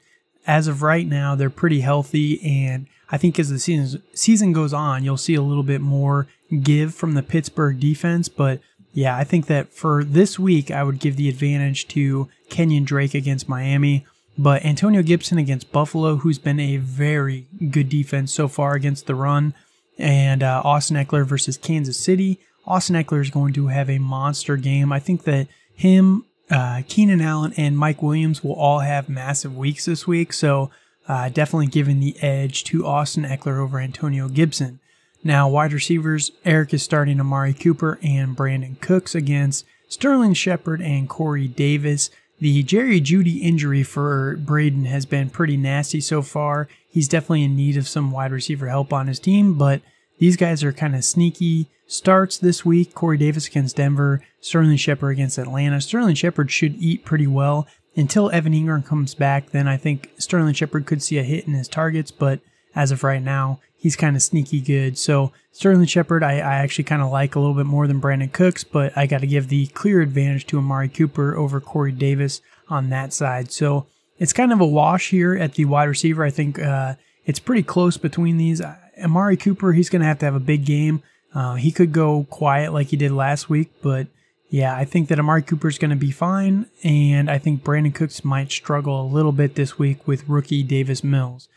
as 0.46 0.68
of 0.68 0.82
right 0.82 1.08
now, 1.08 1.36
they're 1.36 1.50
pretty 1.50 1.82
healthy. 1.82 2.42
And 2.44 2.88
I 3.10 3.18
think 3.18 3.40
as 3.40 3.50
the 3.50 3.60
season 3.60 4.02
season 4.14 4.54
goes 4.54 4.74
on, 4.74 5.04
you'll 5.04 5.18
see 5.18 5.36
a 5.36 5.42
little 5.42 5.64
bit 5.64 5.82
more 5.82 6.28
give 6.62 6.94
from 6.94 7.14
the 7.14 7.24
Pittsburgh 7.24 7.80
defense. 7.80 8.28
But 8.28 8.60
yeah, 8.94 9.16
I 9.16 9.24
think 9.24 9.46
that 9.48 9.72
for 9.74 10.04
this 10.04 10.38
week, 10.38 10.70
I 10.70 10.84
would 10.84 11.00
give 11.00 11.16
the 11.16 11.30
advantage 11.30 11.88
to 11.90 12.28
Kenyon 12.50 12.84
Drake 12.84 13.14
against 13.14 13.48
Miami. 13.48 14.06
But 14.42 14.66
Antonio 14.66 15.04
Gibson 15.04 15.38
against 15.38 15.72
Buffalo, 15.72 16.16
who's 16.16 16.40
been 16.40 16.60
a 16.60 16.78
very 16.78 17.46
good 17.70 17.90
defense 17.90 18.34
so 18.34 18.48
far 18.48 18.74
against 18.74 19.06
the 19.06 19.14
run, 19.14 19.54
and 20.00 20.42
uh, 20.42 20.64
Austin 20.66 20.98
Ekeler 20.98 21.28
versus 21.28 21.58
Kansas 21.58 22.00
City. 22.00 22.40
Austin 22.66 22.96
Ekeler 22.96 23.22
is 23.22 23.30
going 23.30 23.54
to 23.54 23.68
have 23.68 23.88
a 23.88 24.00
monster 24.00 24.58
game. 24.58 24.92
I 24.92 24.98
think 24.98 25.26
that 25.26 25.48
him, 25.76 26.26
uh, 26.50 26.82
Keenan 26.88 27.22
Allen, 27.22 27.54
and 27.56 27.78
Mike 27.78 28.02
Williams 28.02 28.44
will 28.44 28.56
all 28.56 28.80
have 28.80 29.10
massive 29.10 29.56
weeks 29.56 29.86
this 29.86 30.08
week. 30.08 30.34
So 30.34 30.72
uh, 31.08 31.30
definitely 31.30 31.68
giving 31.68 32.00
the 32.00 32.20
edge 32.24 32.64
to 32.64 32.84
Austin 32.84 33.26
Ekeler 33.26 33.60
over 33.60 33.80
Antonio 33.80 34.28
Gibson. 34.28 34.80
Now, 35.24 35.50
wide 35.50 35.72
receivers, 35.72 36.32
Eric 36.46 36.74
is 36.74 36.82
starting 36.82 37.20
Amari 37.20 37.54
Cooper 37.54 38.00
and 38.02 38.36
Brandin 38.36 38.82
Cooks 38.82 39.14
against 39.14 39.66
Sterling 39.88 40.34
Shepard 40.34 40.82
and 40.82 41.08
Corey 41.08 41.48
Davis. 41.48 42.10
The 42.42 42.64
Jerry 42.64 43.00
Jeudy 43.00 43.44
injury 43.44 43.84
for 43.84 44.36
Braden 44.36 44.86
has 44.86 45.06
been 45.06 45.30
pretty 45.30 45.58
nasty 45.58 46.02
so 46.02 46.24
far. 46.24 46.68
He's 46.90 47.08
definitely 47.08 47.44
in 47.44 47.56
need 47.56 47.78
of 47.78 47.88
some 47.88 48.10
wide 48.10 48.32
receiver 48.32 48.68
help 48.68 48.92
on 48.92 49.06
his 49.06 49.20
team, 49.20 49.60
but 49.60 49.84
these 50.18 50.38
guys 50.38 50.64
are 50.64 50.74
kind 50.74 50.96
of 50.96 51.06
sneaky 51.06 51.68
starts 51.86 52.40
this 52.40 52.66
week. 52.66 52.96
Corey 52.96 53.20
Davis 53.20 53.46
against 53.46 53.76
Denver, 53.76 54.24
Sterling 54.40 54.78
Shepard 54.78 55.12
against 55.12 55.38
Atlanta. 55.38 55.80
Sterling 55.80 56.16
Shepard 56.16 56.50
should 56.50 56.82
eat 56.82 57.06
pretty 57.06 57.28
well 57.28 57.68
until 57.96 58.32
Evan 58.32 58.54
Engram 58.54 58.84
comes 58.84 59.14
back. 59.14 59.52
Then 59.52 59.68
I 59.68 59.78
think 59.78 60.10
Sterling 60.18 60.56
Shepard 60.56 60.88
could 60.88 61.04
see 61.04 61.20
a 61.20 61.24
hit 61.24 61.46
in 61.46 61.54
his 61.54 61.68
targets, 61.68 62.10
but 62.10 62.40
as 62.76 62.92
of 62.92 63.04
right 63.04 63.22
now, 63.22 63.60
he's 63.78 63.96
kind 63.96 64.16
of 64.16 64.22
sneaky 64.22 64.62
good. 64.62 64.98
So 64.98 65.32
Sterling 65.52 65.86
Shepard, 65.86 66.24
I, 66.24 66.34
I 66.34 66.56
actually 66.56 66.86
kind 66.86 67.02
of 67.02 67.12
like 67.12 67.36
a 67.36 67.40
little 67.40 67.56
bit 67.56 67.66
more 67.66 67.88
than 67.88 68.02
Brandin 68.02 68.32
Cooks, 68.32 68.64
but 68.64 68.96
I 68.98 69.08
got 69.08 69.22
to 69.22 69.28
give 69.28 69.50
the 69.50 69.68
clear 69.68 70.02
advantage 70.02 70.48
to 70.48 70.58
Amari 70.58 70.90
Cooper 70.90 71.36
over 71.36 71.60
Corey 71.60 71.92
Davis 71.92 72.42
on 72.70 72.90
that 72.90 73.14
side. 73.14 73.52
So 73.52 73.88
it's 74.18 74.34
kind 74.34 74.54
of 74.54 74.62
a 74.62 74.66
wash 74.66 75.10
here 75.10 75.36
at 75.36 75.56
the 75.56 75.66
wide 75.66 75.86
receiver. 75.86 76.24
I 76.24 76.30
think 76.30 76.60
uh, 76.60 76.96
it's 77.26 77.40
pretty 77.40 77.64
close 77.64 77.98
between 77.98 78.38
these. 78.38 78.62
Amari 79.02 79.36
Cooper, 79.36 79.74
he's 79.74 79.90
going 79.90 80.02
to 80.02 80.08
have 80.08 80.20
to 80.20 80.26
have 80.26 80.36
a 80.36 80.40
big 80.40 80.66
game. 80.66 81.02
Uh, 81.34 81.56
he 81.56 81.72
could 81.72 81.92
go 81.92 82.26
quiet 82.30 82.74
like 82.74 82.88
he 82.88 82.98
did 82.98 83.12
last 83.12 83.50
week, 83.50 83.72
but 83.82 84.08
yeah, 84.50 84.76
I 84.76 84.84
think 84.84 85.08
that 85.08 85.18
Amari 85.18 85.42
Cooper 85.44 85.70
is 85.70 85.78
going 85.78 85.92
to 85.92 85.96
be 85.96 86.12
fine, 86.12 86.66
and 86.84 87.32
I 87.32 87.38
think 87.38 87.64
Brandin 87.64 87.96
Cooks 87.96 88.26
might 88.26 88.52
struggle 88.52 89.02
a 89.02 89.08
little 89.08 89.32
bit 89.32 89.56
this 89.56 89.80
week 89.80 90.06
with 90.06 90.28
rookie 90.28 90.62
Davis 90.62 91.06
Mills. 91.06 91.48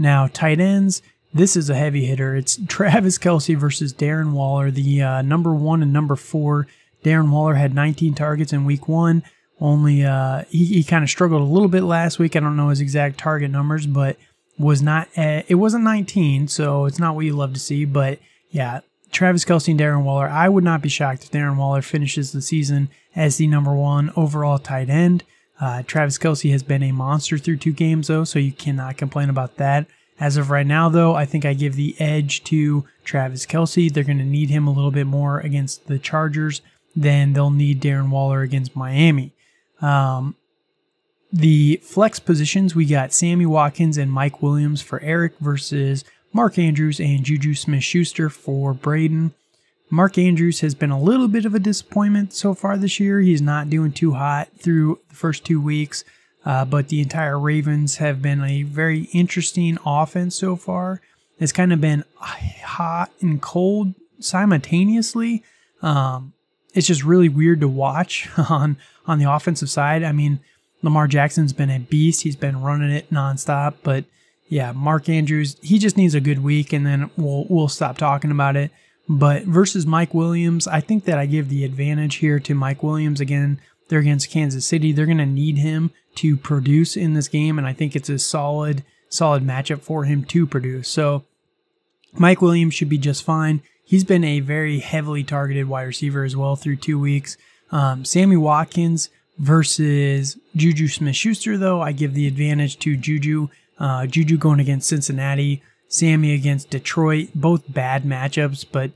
Now, 0.00 0.28
tight 0.28 0.60
ends, 0.60 1.02
this 1.34 1.56
is 1.56 1.68
a 1.68 1.74
heavy 1.74 2.06
hitter. 2.06 2.34
It's 2.34 2.58
Travis 2.68 3.18
Kelce 3.18 3.56
versus 3.56 3.92
Darren 3.92 4.32
Waller, 4.32 4.70
the 4.70 5.02
uh, 5.02 5.22
number 5.22 5.54
one 5.54 5.82
and 5.82 5.92
number 5.92 6.16
four. 6.16 6.66
Darren 7.04 7.30
Waller 7.30 7.54
had 7.54 7.74
19 7.74 8.14
targets 8.14 8.52
in 8.52 8.64
week 8.64 8.88
one. 8.88 9.22
Only 9.60 10.02
uh, 10.02 10.44
he, 10.48 10.64
he 10.64 10.84
kind 10.84 11.04
of 11.04 11.10
struggled 11.10 11.42
a 11.42 11.52
little 11.52 11.68
bit 11.68 11.82
last 11.82 12.18
week. 12.18 12.34
I 12.34 12.40
don't 12.40 12.56
know 12.56 12.70
his 12.70 12.80
exact 12.80 13.18
target 13.18 13.50
numbers, 13.50 13.86
but 13.86 14.16
was 14.58 14.80
not 14.80 15.08
at, 15.16 15.50
it 15.50 15.56
wasn't 15.56 15.84
19, 15.84 16.48
so 16.48 16.86
it's 16.86 16.98
not 16.98 17.14
what 17.14 17.26
you 17.26 17.34
love 17.34 17.52
to 17.52 17.60
see. 17.60 17.84
But 17.84 18.20
yeah, 18.50 18.80
Travis 19.12 19.44
Kelce 19.44 19.68
and 19.68 19.78
Darren 19.78 20.02
Waller. 20.02 20.28
I 20.28 20.48
would 20.48 20.64
not 20.64 20.80
be 20.80 20.88
shocked 20.88 21.24
if 21.24 21.30
Darren 21.30 21.56
Waller 21.56 21.82
finishes 21.82 22.32
the 22.32 22.40
season 22.40 22.88
as 23.14 23.36
the 23.36 23.46
number 23.46 23.74
one 23.74 24.10
overall 24.16 24.58
tight 24.58 24.88
end. 24.88 25.24
Uh, 25.60 25.82
Travis 25.86 26.18
Kelce 26.18 26.50
has 26.52 26.62
been 26.62 26.82
a 26.82 26.92
monster 26.92 27.36
through 27.36 27.58
two 27.58 27.72
games, 27.72 28.08
though, 28.08 28.24
so 28.24 28.38
you 28.38 28.52
cannot 28.52 28.96
complain 28.96 29.28
about 29.28 29.56
that. 29.56 29.86
As 30.18 30.36
of 30.36 30.50
right 30.50 30.66
now, 30.66 30.88
though, 30.88 31.14
I 31.14 31.24
think 31.26 31.44
I 31.44 31.54
give 31.54 31.76
the 31.76 31.94
edge 31.98 32.44
to 32.44 32.84
Travis 33.04 33.46
Kelce. 33.46 33.92
They're 33.92 34.04
going 34.04 34.18
to 34.18 34.24
need 34.24 34.50
him 34.50 34.66
a 34.66 34.72
little 34.72 34.90
bit 34.90 35.06
more 35.06 35.40
against 35.40 35.86
the 35.86 35.98
Chargers 35.98 36.60
than 36.94 37.32
they'll 37.32 37.50
need 37.50 37.80
Darren 37.80 38.10
Waller 38.10 38.42
against 38.42 38.76
Miami. 38.76 39.32
Um, 39.80 40.36
the 41.32 41.80
flex 41.82 42.18
positions, 42.18 42.74
we 42.74 42.84
got 42.86 43.12
Sammy 43.12 43.46
Watkins 43.46 43.96
and 43.96 44.10
Mike 44.12 44.42
Williams 44.42 44.82
for 44.82 45.00
Eric 45.00 45.38
versus 45.40 46.04
Mark 46.32 46.58
Andrews 46.58 47.00
and 47.00 47.24
Juju 47.24 47.54
Smith 47.54 47.84
Schuster 47.84 48.28
for 48.28 48.74
Braden. 48.74 49.32
Mark 49.90 50.16
Andrews 50.18 50.60
has 50.60 50.74
been 50.74 50.90
a 50.90 51.00
little 51.00 51.28
bit 51.28 51.44
of 51.44 51.54
a 51.54 51.58
disappointment 51.58 52.32
so 52.32 52.54
far 52.54 52.76
this 52.76 53.00
year. 53.00 53.20
He's 53.20 53.42
not 53.42 53.68
doing 53.68 53.92
too 53.92 54.12
hot 54.12 54.48
through 54.56 55.00
the 55.08 55.14
first 55.14 55.44
two 55.44 55.60
weeks. 55.60 56.04
Uh, 56.44 56.64
but 56.64 56.88
the 56.88 57.00
entire 57.00 57.38
Ravens 57.38 57.96
have 57.96 58.22
been 58.22 58.42
a 58.42 58.62
very 58.62 59.02
interesting 59.12 59.78
offense 59.84 60.36
so 60.36 60.56
far. 60.56 61.02
It's 61.38 61.52
kind 61.52 61.72
of 61.72 61.80
been 61.80 62.04
hot 62.18 63.10
and 63.20 63.42
cold 63.42 63.94
simultaneously. 64.20 65.42
Um, 65.82 66.32
it's 66.72 66.86
just 66.86 67.04
really 67.04 67.28
weird 67.28 67.60
to 67.60 67.68
watch 67.68 68.28
on 68.50 68.76
on 69.06 69.18
the 69.18 69.30
offensive 69.30 69.70
side. 69.70 70.02
I 70.02 70.12
mean, 70.12 70.40
Lamar 70.82 71.08
Jackson's 71.08 71.52
been 71.52 71.70
a 71.70 71.78
beast. 71.78 72.22
He's 72.22 72.36
been 72.36 72.62
running 72.62 72.90
it 72.90 73.10
nonstop. 73.10 73.74
But 73.82 74.04
yeah, 74.48 74.72
Mark 74.72 75.08
Andrews, 75.08 75.56
he 75.62 75.78
just 75.78 75.96
needs 75.96 76.14
a 76.14 76.20
good 76.20 76.42
week, 76.42 76.72
and 76.72 76.86
then 76.86 77.10
we'll 77.16 77.46
we'll 77.48 77.68
stop 77.68 77.98
talking 77.98 78.30
about 78.30 78.56
it. 78.56 78.70
But 79.12 79.42
versus 79.42 79.86
Mike 79.86 80.14
Williams, 80.14 80.68
I 80.68 80.80
think 80.80 81.04
that 81.06 81.18
I 81.18 81.26
give 81.26 81.48
the 81.48 81.64
advantage 81.64 82.16
here 82.16 82.38
to 82.38 82.54
Mike 82.54 82.80
Williams 82.80 83.20
again. 83.20 83.60
They're 83.88 83.98
against 83.98 84.30
Kansas 84.30 84.64
City. 84.64 84.92
They're 84.92 85.04
going 85.04 85.18
to 85.18 85.26
need 85.26 85.58
him 85.58 85.90
to 86.14 86.36
produce 86.36 86.96
in 86.96 87.14
this 87.14 87.26
game, 87.26 87.58
and 87.58 87.66
I 87.66 87.72
think 87.72 87.96
it's 87.96 88.08
a 88.08 88.20
solid, 88.20 88.84
solid 89.08 89.44
matchup 89.44 89.80
for 89.80 90.04
him 90.04 90.24
to 90.26 90.46
produce. 90.46 90.86
So 90.86 91.24
Mike 92.12 92.40
Williams 92.40 92.74
should 92.74 92.88
be 92.88 92.98
just 92.98 93.24
fine. 93.24 93.62
He's 93.84 94.04
been 94.04 94.22
a 94.22 94.38
very 94.38 94.78
heavily 94.78 95.24
targeted 95.24 95.68
wide 95.68 95.88
receiver 95.88 96.22
as 96.22 96.36
well 96.36 96.54
through 96.54 96.76
two 96.76 97.00
weeks. 97.00 97.36
Um, 97.72 98.04
Sammy 98.04 98.36
Watkins 98.36 99.10
versus 99.38 100.38
Juju 100.54 100.86
Smith 100.86 101.16
Schuster, 101.16 101.58
though, 101.58 101.80
I 101.80 101.90
give 101.90 102.14
the 102.14 102.28
advantage 102.28 102.78
to 102.78 102.96
Juju. 102.96 103.48
Uh, 103.76 104.06
Juju 104.06 104.38
going 104.38 104.60
against 104.60 104.88
Cincinnati, 104.88 105.64
Sammy 105.90 106.32
against 106.32 106.70
Detroit, 106.70 107.28
both 107.34 107.70
bad 107.70 108.04
matchups, 108.04 108.64
but 108.70 108.92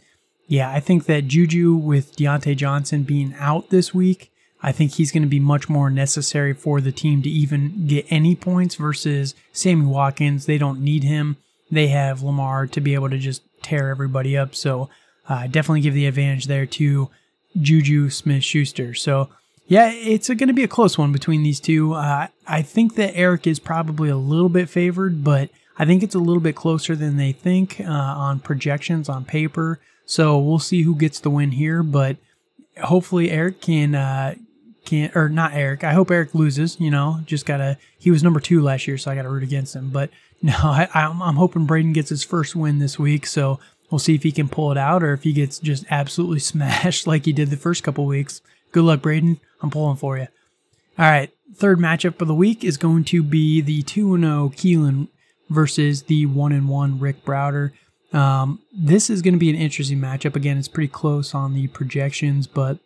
yeah, 0.46 0.70
I 0.70 0.80
think 0.80 1.06
that 1.06 1.26
Juju 1.26 1.74
with 1.74 2.16
Diontae 2.16 2.56
Johnson 2.56 3.02
being 3.02 3.34
out 3.38 3.70
this 3.70 3.92
week, 3.92 4.30
I 4.62 4.72
think 4.72 4.92
he's 4.92 5.12
going 5.12 5.24
to 5.24 5.28
be 5.28 5.40
much 5.40 5.68
more 5.68 5.90
necessary 5.90 6.54
for 6.54 6.80
the 6.80 6.92
team 6.92 7.20
to 7.22 7.28
even 7.28 7.86
get 7.86 8.06
any 8.10 8.34
points 8.34 8.76
versus 8.76 9.34
Sammy 9.52 9.86
Watkins. 9.86 10.46
They 10.46 10.56
don't 10.56 10.80
need 10.80 11.02
him. 11.02 11.36
They 11.70 11.88
have 11.88 12.22
Lamar 12.22 12.66
to 12.68 12.80
be 12.80 12.94
able 12.94 13.10
to 13.10 13.18
just 13.18 13.42
tear 13.62 13.90
everybody 13.90 14.36
up. 14.36 14.54
So 14.54 14.88
uh, 15.28 15.48
definitely 15.48 15.80
give 15.80 15.94
the 15.94 16.06
advantage 16.06 16.46
there 16.46 16.66
to 16.66 17.10
Juju 17.60 18.10
Smith 18.10 18.44
Schuster. 18.44 18.94
So 18.94 19.30
yeah, 19.66 19.90
it's 19.92 20.28
going 20.28 20.48
to 20.48 20.52
be 20.52 20.64
a 20.64 20.68
close 20.68 20.96
one 20.96 21.12
between 21.12 21.42
these 21.42 21.60
two. 21.60 21.94
Uh, 21.94 22.28
I 22.46 22.62
think 22.62 22.94
that 22.96 23.16
Eric 23.16 23.46
is 23.46 23.58
probably 23.58 24.10
a 24.10 24.16
little 24.16 24.50
bit 24.50 24.68
favored, 24.68 25.24
but 25.24 25.50
I 25.76 25.84
think 25.84 26.02
it's 26.02 26.14
a 26.14 26.20
little 26.20 26.40
bit 26.40 26.54
closer 26.54 26.94
than 26.94 27.16
they 27.16 27.32
think 27.32 27.80
uh, 27.80 27.90
on 27.90 28.40
projections 28.40 29.08
on 29.08 29.24
paper. 29.24 29.80
So 30.06 30.38
we'll 30.38 30.58
see 30.58 30.82
who 30.82 30.94
gets 30.94 31.18
the 31.20 31.30
win 31.30 31.52
here, 31.52 31.82
but 31.82 32.16
hopefully 32.82 33.30
Eric 33.30 33.60
can 33.60 33.94
uh, 33.94 34.34
can't 34.84 35.16
or 35.16 35.28
not 35.28 35.54
Eric. 35.54 35.82
I 35.82 35.92
hope 35.92 36.10
Eric 36.10 36.34
loses. 36.34 36.78
You 36.78 36.90
know, 36.90 37.20
just 37.26 37.46
gotta. 37.46 37.78
He 37.98 38.10
was 38.10 38.22
number 38.22 38.40
two 38.40 38.62
last 38.62 38.86
year, 38.86 38.98
so 38.98 39.10
I 39.10 39.14
gotta 39.14 39.30
root 39.30 39.42
against 39.42 39.74
him. 39.74 39.90
But 39.90 40.10
no, 40.42 40.54
I, 40.54 40.88
I'm, 40.94 41.22
I'm 41.22 41.36
hoping 41.36 41.66
Braden 41.66 41.92
gets 41.92 42.10
his 42.10 42.22
first 42.22 42.54
win 42.54 42.78
this 42.78 42.98
week. 42.98 43.26
So 43.26 43.58
we'll 43.90 43.98
see 43.98 44.14
if 44.14 44.22
he 44.22 44.32
can 44.32 44.48
pull 44.48 44.70
it 44.70 44.78
out 44.78 45.02
or 45.02 45.12
if 45.12 45.22
he 45.22 45.32
gets 45.32 45.58
just 45.58 45.84
absolutely 45.90 46.38
smashed 46.40 47.06
like 47.06 47.24
he 47.24 47.32
did 47.32 47.50
the 47.50 47.56
first 47.56 47.82
couple 47.82 48.06
weeks. 48.06 48.40
Good 48.72 48.84
luck, 48.84 49.02
Braden. 49.02 49.40
I'm 49.62 49.70
pulling 49.70 49.96
for 49.96 50.18
you. 50.18 50.28
All 50.96 51.06
right, 51.06 51.32
third 51.56 51.80
matchup 51.80 52.20
of 52.20 52.28
the 52.28 52.34
week 52.34 52.62
is 52.62 52.76
going 52.76 53.02
to 53.04 53.22
be 53.22 53.60
the 53.60 53.82
2 53.82 54.16
0 54.16 54.52
Keelan 54.54 55.08
versus 55.50 56.04
the 56.04 56.26
1 56.26 56.52
and 56.52 56.68
1 56.68 56.98
Rick 56.98 57.24
Browder. 57.24 57.72
Um, 58.12 58.60
this 58.72 59.10
is 59.10 59.22
going 59.22 59.34
to 59.34 59.40
be 59.40 59.50
an 59.50 59.56
interesting 59.56 59.98
matchup. 59.98 60.36
Again, 60.36 60.56
it's 60.56 60.68
pretty 60.68 60.88
close 60.88 61.34
on 61.34 61.54
the 61.54 61.66
projections, 61.68 62.46
but 62.46 62.78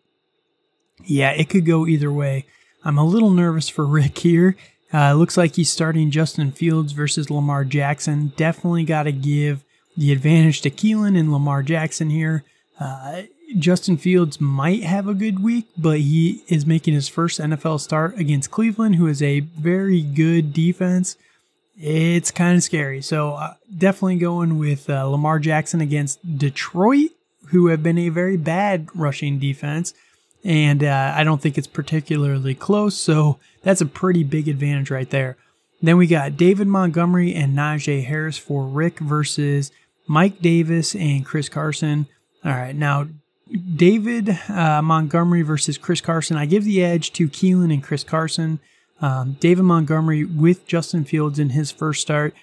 yeah, 1.05 1.31
it 1.31 1.49
could 1.49 1.67
go 1.67 1.87
either 1.87 2.11
way. 2.11 2.47
I'm 2.85 2.99
a 2.99 3.05
little 3.05 3.31
nervous 3.31 3.69
for 3.69 3.87
Rick 3.87 4.19
here. 4.19 4.57
Uh, 4.93 5.13
looks 5.13 5.37
like 5.37 5.57
he's 5.57 5.71
starting 5.71 6.11
Justin 6.11 6.51
Fields 6.51 6.93
versus 6.93 7.31
Lamar 7.31 7.65
Jackson. 7.65 8.33
Definitely 8.37 8.85
got 8.85 9.03
to 9.03 9.13
give 9.13 9.63
the 9.97 10.13
advantage 10.13 10.63
to 10.63 10.71
Keelan 10.71 11.19
and 11.19 11.31
Lamar 11.31 11.63
Jackson 11.63 12.09
here. 12.09 12.45
Uh, 12.81 13.23
Justin 13.59 13.97
Fields 13.97 14.41
might 14.41 14.83
have 14.85 15.09
a 15.09 15.15
good 15.15 15.43
week, 15.43 15.67
but 15.77 16.01
he 16.01 16.43
is 16.49 16.65
making 16.65 16.95
his 16.95 17.09
first 17.09 17.41
NFL 17.41 17.81
start 17.81 18.17
against 18.19 18.51
Cleveland, 18.51 18.97
who 18.97 19.07
is 19.07 19.23
a 19.23 19.41
very 19.41 20.03
good 20.03 20.53
defense. 20.53 21.17
It's 21.81 22.31
kind 22.31 22.57
of 22.57 22.63
scary. 22.63 23.03
So, 23.03 23.35
uh, 23.35 23.55
definitely 23.77 24.17
going 24.17 24.59
with 24.59 24.91
uh, 24.91 25.05
Lamar 25.07 25.39
Jackson 25.39 25.81
against 25.81 26.39
Detroit, 26.39 27.11
who 27.47 27.69
have 27.69 27.83
been 27.83 27.99
a 27.99 28.09
very 28.09 28.37
bad 28.37 28.89
rushing 28.95 29.39
defense. 29.39 29.95
And 30.45 30.85
uh, 30.85 31.13
I 31.17 31.25
don't 31.25 31.41
think 31.41 31.59
it's 31.59 31.67
particularly 31.67 32.55
close. 32.55 32.97
So 32.97 33.39
that's 33.63 33.81
a 33.81 33.87
pretty 33.87 34.25
big 34.25 34.49
advantage 34.49 34.91
right 34.91 35.09
there. 35.11 35.37
Then 35.81 35.97
we 35.97 36.07
got 36.07 36.37
David 36.37 36.67
Montgomery 36.67 37.35
and 37.35 37.57
Najee 37.57 38.05
Harris 38.05 38.39
for 38.39 38.65
Rick 38.65 38.99
versus 38.99 39.71
Mike 40.07 40.41
Davis 40.41 40.95
and 40.95 41.25
Chris 41.25 41.49
Carson. 41.49 42.07
All 42.45 42.53
right, 42.53 42.75
now 42.75 43.09
David 43.77 44.31
uh, 44.49 44.83
Montgomery 44.83 45.43
versus 45.43 45.79
Chris 45.79 46.01
Carson. 46.01 46.37
I 46.37 46.47
give 46.47 46.65
the 46.65 46.83
edge 46.83 47.13
to 47.15 47.29
Keelan 47.29 47.73
and 47.73 47.83
Chris 47.83 48.05
Carson. 48.05 48.59
Um, 49.01 49.37
David 49.41 49.63
Montgomery 49.63 50.25
with 50.25 50.67
Justin 50.67 51.05
Fields 51.05 51.39
in 51.39 51.51
his 51.51 51.71
first 51.71 52.01
start. 52.01 52.35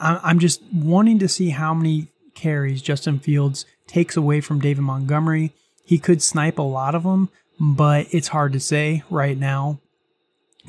I'm 0.00 0.38
just 0.38 0.62
wanting 0.72 1.18
to 1.18 1.28
see 1.28 1.50
how 1.50 1.74
many 1.74 2.08
carries 2.34 2.82
Justin 2.82 3.18
Fields 3.18 3.66
takes 3.86 4.16
away 4.16 4.40
from 4.40 4.60
David 4.60 4.82
Montgomery. 4.82 5.52
He 5.84 5.98
could 5.98 6.22
snipe 6.22 6.58
a 6.58 6.62
lot 6.62 6.94
of 6.94 7.02
them, 7.02 7.28
but 7.58 8.06
it's 8.10 8.28
hard 8.28 8.52
to 8.52 8.60
say 8.60 9.02
right 9.10 9.36
now. 9.36 9.80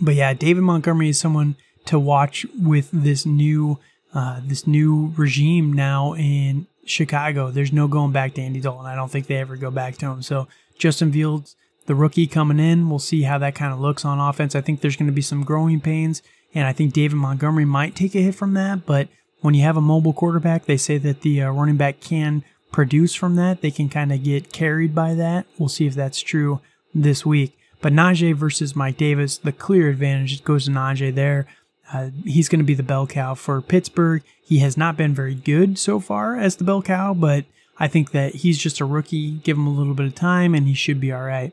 But 0.01 0.15
yeah, 0.15 0.33
David 0.33 0.61
Montgomery 0.63 1.09
is 1.09 1.19
someone 1.19 1.55
to 1.85 1.99
watch 1.99 2.45
with 2.59 2.89
this 2.91 3.25
new 3.25 3.79
uh, 4.13 4.41
this 4.45 4.67
new 4.67 5.11
regime 5.17 5.73
now 5.73 6.13
in 6.13 6.67
Chicago. 6.85 7.49
There's 7.49 7.73
no 7.73 7.87
going 7.87 8.11
back 8.11 8.35
to 8.35 8.41
Andy 8.41 8.59
Dalton. 8.59 8.85
I 8.85 8.95
don't 8.95 9.09
think 9.09 9.27
they 9.27 9.37
ever 9.37 9.55
go 9.55 9.71
back 9.71 9.97
to 9.97 10.05
him. 10.07 10.21
So 10.21 10.47
Justin 10.77 11.11
Fields, 11.11 11.55
the 11.85 11.95
rookie 11.95 12.27
coming 12.27 12.59
in, 12.59 12.89
we'll 12.89 12.99
see 12.99 13.23
how 13.23 13.37
that 13.39 13.55
kind 13.55 13.73
of 13.73 13.79
looks 13.79 14.05
on 14.05 14.19
offense. 14.19 14.55
I 14.55 14.61
think 14.61 14.81
there's 14.81 14.95
going 14.95 15.07
to 15.07 15.13
be 15.13 15.21
some 15.21 15.43
growing 15.43 15.81
pains, 15.81 16.21
and 16.53 16.65
I 16.65 16.73
think 16.73 16.93
David 16.93 17.17
Montgomery 17.17 17.65
might 17.65 17.95
take 17.95 18.15
a 18.15 18.19
hit 18.19 18.35
from 18.35 18.53
that. 18.53 18.85
But 18.85 19.09
when 19.41 19.53
you 19.53 19.63
have 19.63 19.77
a 19.77 19.81
mobile 19.81 20.13
quarterback, 20.13 20.65
they 20.65 20.77
say 20.77 20.97
that 20.99 21.21
the 21.21 21.41
uh, 21.41 21.51
running 21.51 21.77
back 21.77 21.99
can 21.99 22.43
produce 22.71 23.13
from 23.13 23.35
that. 23.35 23.61
They 23.61 23.71
can 23.71 23.89
kind 23.89 24.11
of 24.11 24.23
get 24.23 24.53
carried 24.53 24.95
by 24.95 25.13
that. 25.15 25.45
We'll 25.57 25.69
see 25.69 25.85
if 25.85 25.93
that's 25.93 26.21
true 26.21 26.61
this 26.93 27.25
week. 27.25 27.57
But 27.81 27.93
Najee 27.93 28.33
versus 28.33 28.75
Mike 28.75 28.97
Davis, 28.97 29.37
the 29.37 29.51
clear 29.51 29.89
advantage 29.89 30.43
goes 30.43 30.65
to 30.65 30.71
Najee 30.71 31.13
there. 31.13 31.47
Uh, 31.91 32.09
he's 32.23 32.47
going 32.47 32.59
to 32.59 32.65
be 32.65 32.73
the 32.73 32.81
bell 32.81 33.05
cow 33.05 33.35
for 33.35 33.61
Pittsburgh. 33.61 34.23
He 34.41 34.59
has 34.59 34.77
not 34.77 34.95
been 34.95 35.13
very 35.13 35.35
good 35.35 35.77
so 35.77 35.99
far 35.99 36.39
as 36.39 36.55
the 36.55 36.63
bell 36.63 36.81
cow, 36.81 37.13
but 37.13 37.45
I 37.77 37.87
think 37.87 38.11
that 38.11 38.35
he's 38.35 38.57
just 38.57 38.79
a 38.79 38.85
rookie. 38.85 39.31
Give 39.31 39.57
him 39.57 39.67
a 39.67 39.73
little 39.73 39.93
bit 39.93 40.05
of 40.05 40.15
time, 40.15 40.55
and 40.55 40.67
he 40.67 40.73
should 40.73 40.99
be 40.99 41.11
all 41.11 41.23
right. 41.23 41.51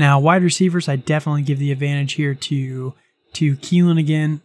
Now, 0.00 0.18
wide 0.18 0.42
receivers, 0.42 0.88
I 0.88 0.96
definitely 0.96 1.42
give 1.42 1.58
the 1.58 1.72
advantage 1.72 2.14
here 2.14 2.34
to 2.34 2.94
to 3.34 3.56
Keelan 3.56 3.98
again. 3.98 4.40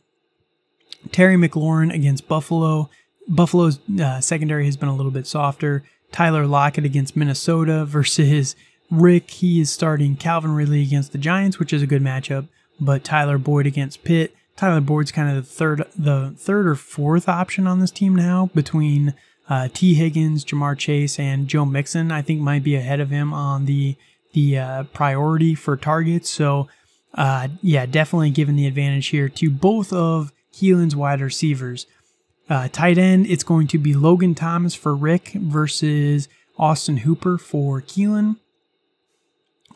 Terry 1.14 1.38
McLaurin 1.38 1.94
against 1.94 2.28
Buffalo. 2.28 2.90
Buffalo's 3.30 3.80
uh, 4.02 4.20
secondary 4.20 4.66
has 4.66 4.76
been 4.76 4.90
a 4.90 4.96
little 4.96 5.14
bit 5.14 5.26
softer. 5.26 5.86
Tyler 6.12 6.46
Lockett 6.46 6.84
against 6.84 7.16
Minnesota 7.16 7.86
versus 7.86 8.58
Rick. 8.92 9.32
He 9.32 9.62
is 9.62 9.72
starting 9.72 10.18
Calvin 10.18 10.56
Ridley 10.56 10.82
against 10.82 11.14
the 11.14 11.18
Giants, 11.18 11.58
which 11.58 11.72
is 11.72 11.82
a 11.82 11.88
good 11.88 12.04
matchup. 12.04 12.50
But 12.78 13.06
Tyler 13.06 13.38
Boyd 13.38 13.66
against 13.66 14.04
Pitt. 14.04 14.36
Tyler 14.58 14.82
Boyd's 14.82 15.14
kind 15.14 15.30
of 15.30 15.36
the 15.36 15.50
third, 15.50 15.86
the 15.98 16.34
third 16.38 16.68
or 16.68 16.76
fourth 16.76 17.30
option 17.30 17.66
on 17.66 17.80
this 17.80 17.92
team 17.92 18.14
now 18.14 18.50
between 18.54 19.14
uh, 19.48 19.70
Tee 19.74 19.94
Higgins, 19.94 20.44
Ja'Marr 20.44 20.78
Chase, 20.78 21.18
and 21.18 21.48
Joe 21.48 21.64
Mixon. 21.64 22.12
I 22.12 22.22
think 22.22 22.42
might 22.42 22.64
be 22.64 22.76
ahead 22.76 23.00
of 23.00 23.10
him 23.10 23.34
on 23.34 23.68
the 23.68 23.96
the 24.36 24.60
uh, 24.60 24.84
priority 24.84 25.56
for 25.56 25.76
targets. 25.78 26.30
So, 26.30 26.68
uh, 27.16 27.48
yeah, 27.64 27.86
definitely 27.86 28.30
giving 28.30 28.56
the 28.56 28.68
advantage 28.68 29.08
here 29.08 29.30
to 29.30 29.50
both 29.50 29.92
of 29.92 30.32
Keelan's 30.54 30.96
wide 30.96 31.22
receivers. 31.22 31.88
Uh, 32.48 32.68
tight 32.68 33.00
end, 33.00 33.26
it's 33.26 33.44
going 33.44 33.68
to 33.68 33.80
be 33.80 33.96
Logan 33.96 34.36
Thomas 34.36 34.76
for 34.76 34.94
Rick 34.94 35.30
versus 35.34 36.28
Austin 36.60 36.98
Hooper 36.98 37.38
for 37.38 37.82
Keelan. 37.82 38.36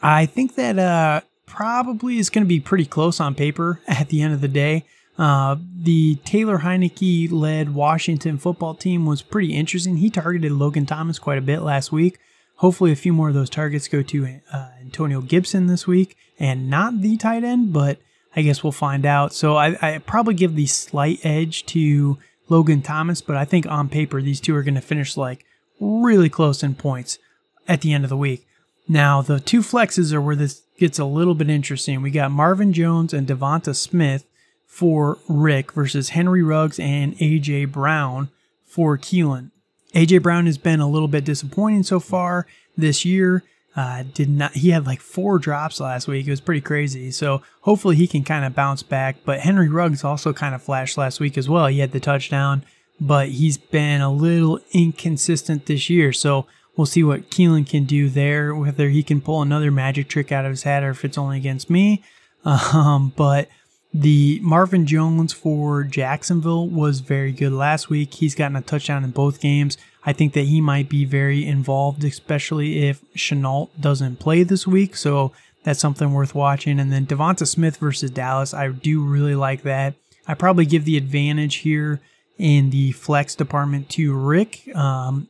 I 0.01 0.25
think 0.25 0.55
that 0.55 0.77
uh, 0.77 1.21
probably 1.45 2.19
is 2.19 2.29
going 2.29 2.43
to 2.43 2.47
be 2.47 2.59
pretty 2.59 2.85
close 2.85 3.19
on 3.19 3.33
paper 3.33 3.81
at 3.87 4.09
the 4.09 4.21
end 4.21 4.33
of 4.33 4.41
the 4.41 4.47
day. 4.47 4.85
Uh, 5.17 5.57
the 5.75 6.15
Taylor 6.23 6.59
Heinicke 6.59 7.31
led 7.31 7.73
Washington 7.73 8.37
football 8.37 8.73
team 8.73 9.05
was 9.05 9.21
pretty 9.21 9.53
interesting. 9.53 9.97
He 9.97 10.09
targeted 10.09 10.51
Logan 10.51 10.85
Thomas 10.85 11.19
quite 11.19 11.37
a 11.37 11.41
bit 11.41 11.61
last 11.61 11.91
week. 11.91 12.19
Hopefully, 12.59 12.91
a 12.91 12.95
few 12.97 13.13
more 13.13 13.29
of 13.29 13.33
those 13.33 13.49
targets 13.49 13.87
go 13.87 14.01
to 14.01 14.41
uh, 14.51 14.67
Antonio 14.81 15.21
Gibson 15.21 15.67
this 15.67 15.87
week 15.87 16.17
and 16.37 16.69
not 16.69 16.99
the 16.99 17.15
tight 17.15 17.45
end, 17.45 17.71
but 17.71 17.99
I 18.35 18.41
guess 18.41 18.63
we'll 18.63 18.73
find 18.73 19.05
out. 19.05 19.33
So 19.33 19.55
I, 19.55 19.77
I 19.81 19.97
probably 19.99 20.33
give 20.33 20.55
the 20.55 20.65
slight 20.65 21.19
edge 21.23 21.65
to 21.67 22.17
Logan 22.49 22.81
Thomas, 22.81 23.21
but 23.21 23.37
I 23.37 23.45
think 23.45 23.65
on 23.67 23.87
paper, 23.87 24.21
these 24.21 24.41
two 24.41 24.53
are 24.57 24.63
going 24.63 24.75
to 24.75 24.81
finish 24.81 25.15
like 25.15 25.45
really 25.79 26.27
close 26.27 26.61
in 26.61 26.75
points 26.75 27.17
at 27.65 27.79
the 27.79 27.93
end 27.93 28.03
of 28.03 28.09
the 28.09 28.17
week. 28.17 28.45
Now, 28.89 29.21
the 29.21 29.39
two 29.39 29.61
flexes 29.61 30.11
are 30.11 30.19
where 30.19 30.35
this 30.35 30.63
gets 30.77 30.99
a 30.99 31.05
little 31.05 31.35
bit 31.35 31.49
interesting. 31.49 32.01
We 32.01 32.11
got 32.11 32.29
Marvin 32.29 32.73
Jones 32.73 33.13
and 33.13 33.25
Devonta 33.25 33.73
Smith 33.73 34.25
for 34.65 35.17
Rick 35.29 35.71
versus 35.71 36.09
Henry 36.09 36.43
Ruggs 36.43 36.77
and 36.77 37.15
AJ 37.19 37.71
Brown 37.71 38.29
for 38.65 38.97
Keelan. 38.97 39.51
AJ 39.93 40.21
Brown 40.23 40.45
has 40.45 40.57
been 40.57 40.79
a 40.79 40.89
little 40.89 41.07
bit 41.07 41.25
disappointing 41.25 41.83
so 41.83 41.99
far 41.99 42.45
this 42.77 43.05
year. 43.05 43.43
Uh, 43.75 44.03
did 44.13 44.29
not 44.29 44.53
he 44.53 44.69
had 44.69 44.85
like 44.85 44.99
four 44.99 45.39
drops 45.39 45.79
last 45.79 46.07
week? 46.07 46.27
It 46.27 46.31
was 46.31 46.41
pretty 46.41 46.61
crazy. 46.61 47.11
So 47.11 47.41
hopefully 47.61 47.95
he 47.95 48.07
can 48.07 48.23
kind 48.23 48.45
of 48.45 48.55
bounce 48.55 48.83
back. 48.83 49.17
But 49.25 49.41
Henry 49.41 49.69
Ruggs 49.69 50.03
also 50.03 50.33
kind 50.33 50.53
of 50.53 50.61
flashed 50.61 50.97
last 50.97 51.19
week 51.19 51.37
as 51.37 51.47
well. 51.47 51.67
He 51.67 51.79
had 51.79 51.91
the 51.91 51.99
touchdown, 51.99 52.63
but 52.99 53.29
he's 53.29 53.57
been 53.57 54.01
a 54.01 54.11
little 54.11 54.59
inconsistent 54.73 55.65
this 55.67 55.89
year. 55.89 56.11
So 56.11 56.45
We'll 56.79 56.85
see 56.85 57.03
what 57.03 57.29
Keelan 57.29 57.69
can 57.69 57.83
do 57.83 58.07
there, 58.07 58.55
whether 58.55 58.87
he 58.87 59.03
can 59.03 59.19
pull 59.19 59.41
another 59.41 59.69
magic 59.69 60.07
trick 60.07 60.31
out 60.31 60.45
of 60.45 60.51
his 60.51 60.63
hat 60.63 60.81
or 60.81 60.91
if 60.91 61.03
it's 61.03 61.17
only 61.17 61.35
against 61.35 61.69
me. 61.69 62.03
Um, 62.45 63.11
but 63.17 63.49
the 63.93 64.39
Marvin 64.43 64.85
Jones 64.85 65.33
for 65.33 65.83
Jacksonville 65.83 66.67
was 66.67 66.99
very 66.99 67.31
good 67.31 67.51
last 67.51 67.89
week. 67.89 68.13
He's 68.13 68.35
gotten 68.35 68.55
a 68.55 68.61
touchdown 68.61 69.03
in 69.03 69.11
both 69.11 69.41
games. 69.41 69.77
I 70.05 70.13
think 70.13 70.33
that 70.33 70.45
he 70.45 70.61
might 70.61 70.89
be 70.89 71.05
very 71.05 71.45
involved, 71.45 72.03
especially 72.03 72.87
if 72.87 73.01
Shenault 73.15 73.69
doesn't 73.79 74.19
play 74.19 74.43
this 74.43 74.67
week. 74.67 74.95
So 74.95 75.31
that's 75.63 75.79
something 75.79 76.13
worth 76.13 76.35
watching. 76.35 76.79
And 76.79 76.91
then 76.91 77.05
Devonta 77.05 77.47
Smith 77.47 77.77
versus 77.77 78.11
Dallas, 78.11 78.53
I 78.53 78.69
do 78.69 79.01
really 79.01 79.35
like 79.35 79.63
that. 79.63 79.95
I 80.27 80.35
probably 80.35 80.65
give 80.65 80.85
the 80.85 80.97
advantage 80.97 81.57
here 81.57 81.99
in 82.37 82.69
the 82.69 82.91
flex 82.91 83.35
department 83.35 83.89
to 83.89 84.15
Rick. 84.15 84.73
Um, 84.75 85.27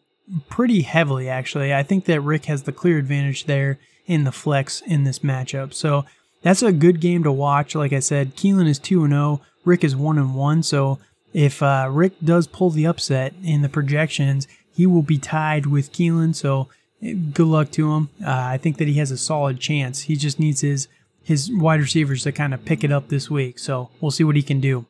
pretty 0.50 0.82
heavily, 0.82 1.30
actually. 1.30 1.74
I 1.74 1.84
think 1.84 2.06
that 2.06 2.22
Rick 2.22 2.46
has 2.46 2.64
the 2.64 2.72
clear 2.72 2.98
advantage 2.98 3.46
there 3.46 3.80
in 4.06 4.24
the 4.24 4.32
flex 4.32 4.82
in 4.82 5.04
this 5.04 5.20
matchup. 5.20 5.74
So 5.74 6.06
that's 6.42 6.62
a 6.64 6.72
good 6.72 7.02
game 7.02 7.24
to 7.24 7.32
watch. 7.32 7.76
Like 7.76 7.94
I 7.94 8.00
said, 8.00 8.36
Keelan 8.36 8.68
is 8.68 8.80
2 8.80 9.08
0, 9.08 9.42
Rick 9.66 9.84
is 9.84 9.96
1 9.96 10.34
1. 10.34 10.64
So 10.64 11.00
if 11.34 11.62
uh, 11.62 11.88
Rick 11.92 12.14
does 12.24 12.48
pull 12.48 12.70
the 12.70 12.88
upset 12.88 13.34
in 13.44 13.62
the 13.62 13.70
projections, 13.70 14.48
he 14.74 14.86
will 14.86 15.02
be 15.02 15.18
tied 15.18 15.66
with 15.66 15.92
Keelan. 15.92 16.36
So 16.36 16.70
eh, 17.04 17.14
good 17.34 17.48
luck 17.48 17.72
to 17.72 17.94
him. 17.94 18.10
Uh, 18.24 18.32
I 18.32 18.58
think 18.58 18.78
that 18.78 18.88
he 18.88 18.96
has 18.96 19.12
a 19.12 19.18
solid 19.18 19.60
chance. 19.60 20.04
He 20.04 20.16
just 20.16 20.40
needs 20.40 20.62
his 20.62 20.88
his 21.22 21.52
wide 21.52 21.80
receivers 21.80 22.24
to 22.24 22.32
kind 22.32 22.54
of 22.54 22.66
pick 22.66 22.84
it 22.84 22.92
up 22.92 23.10
this 23.10 23.30
week. 23.30 23.60
So 23.60 23.90
we'll 24.02 24.12
see 24.12 24.24
what 24.24 24.36
he 24.36 24.42
can 24.42 24.60
do. 24.60 24.86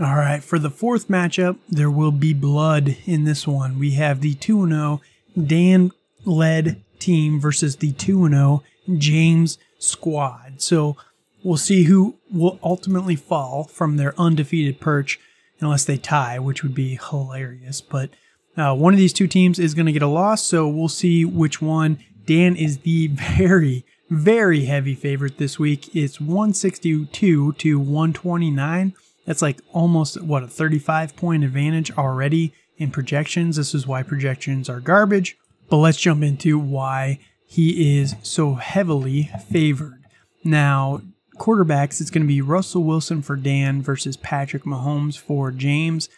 All 0.00 0.14
right, 0.14 0.44
for 0.44 0.58
the 0.58 0.70
fourth 0.70 1.08
matchup, 1.08 1.56
there 1.68 1.90
will 1.90 2.12
be 2.12 2.32
blood 2.32 2.96
in 3.04 3.24
this 3.24 3.48
one. 3.48 3.78
We 3.78 3.92
have 3.92 4.20
the 4.20 4.34
2 4.34 4.68
0 4.68 5.00
Dan 5.42 5.92
led 6.24 6.82
team 6.98 7.40
versus 7.40 7.76
the 7.76 7.92
2 7.92 8.28
0 8.28 8.62
James 8.96 9.58
squad. 9.78 10.60
So 10.60 10.96
we'll 11.42 11.56
see 11.56 11.84
who 11.84 12.18
will 12.30 12.58
ultimately 12.62 13.16
fall 13.16 13.64
from 13.64 13.96
their 13.96 14.18
undefeated 14.18 14.80
perch 14.80 15.18
unless 15.60 15.84
they 15.84 15.96
tie, 15.96 16.38
which 16.38 16.62
would 16.62 16.74
be 16.74 16.98
hilarious. 17.10 17.80
But 17.80 18.10
uh, 18.56 18.74
one 18.74 18.92
of 18.92 18.98
these 18.98 19.12
two 19.12 19.26
teams 19.26 19.58
is 19.58 19.74
going 19.74 19.86
to 19.86 19.92
get 19.92 20.02
a 20.02 20.08
loss, 20.08 20.42
so 20.42 20.68
we'll 20.68 20.88
see 20.88 21.24
which 21.24 21.62
one. 21.62 21.98
Dan 22.26 22.56
is 22.56 22.78
the 22.78 23.06
very, 23.38 23.84
very 24.10 24.64
heavy 24.64 24.94
favorite 24.94 25.38
this 25.38 25.58
week. 25.58 25.94
It's 25.94 26.20
162 26.20 27.52
to 27.52 27.78
129. 27.78 28.94
That's 29.26 29.42
like 29.42 29.60
almost 29.72 30.22
what 30.22 30.42
a 30.42 30.48
35 30.48 31.14
point 31.14 31.44
advantage 31.44 31.90
already 31.92 32.52
in 32.78 32.90
projections. 32.90 33.56
This 33.56 33.74
is 33.74 33.86
why 33.86 34.02
projections 34.02 34.68
are 34.68 34.80
garbage. 34.80 35.36
But 35.68 35.76
let's 35.78 35.98
jump 35.98 36.22
into 36.22 36.58
why 36.58 37.18
he 37.48 37.98
is 37.98 38.14
so 38.22 38.54
heavily 38.54 39.30
favored. 39.50 40.04
Now, 40.44 41.00
quarterbacks, 41.36 42.00
it's 42.00 42.10
going 42.10 42.22
to 42.22 42.28
be 42.28 42.40
Russell 42.40 42.84
Wilson 42.84 43.22
for 43.22 43.34
Dan 43.34 43.82
versus 43.82 44.16
Patrick 44.16 44.62
Mahomes 44.62 45.18
for 45.18 45.50
James. 45.50 46.08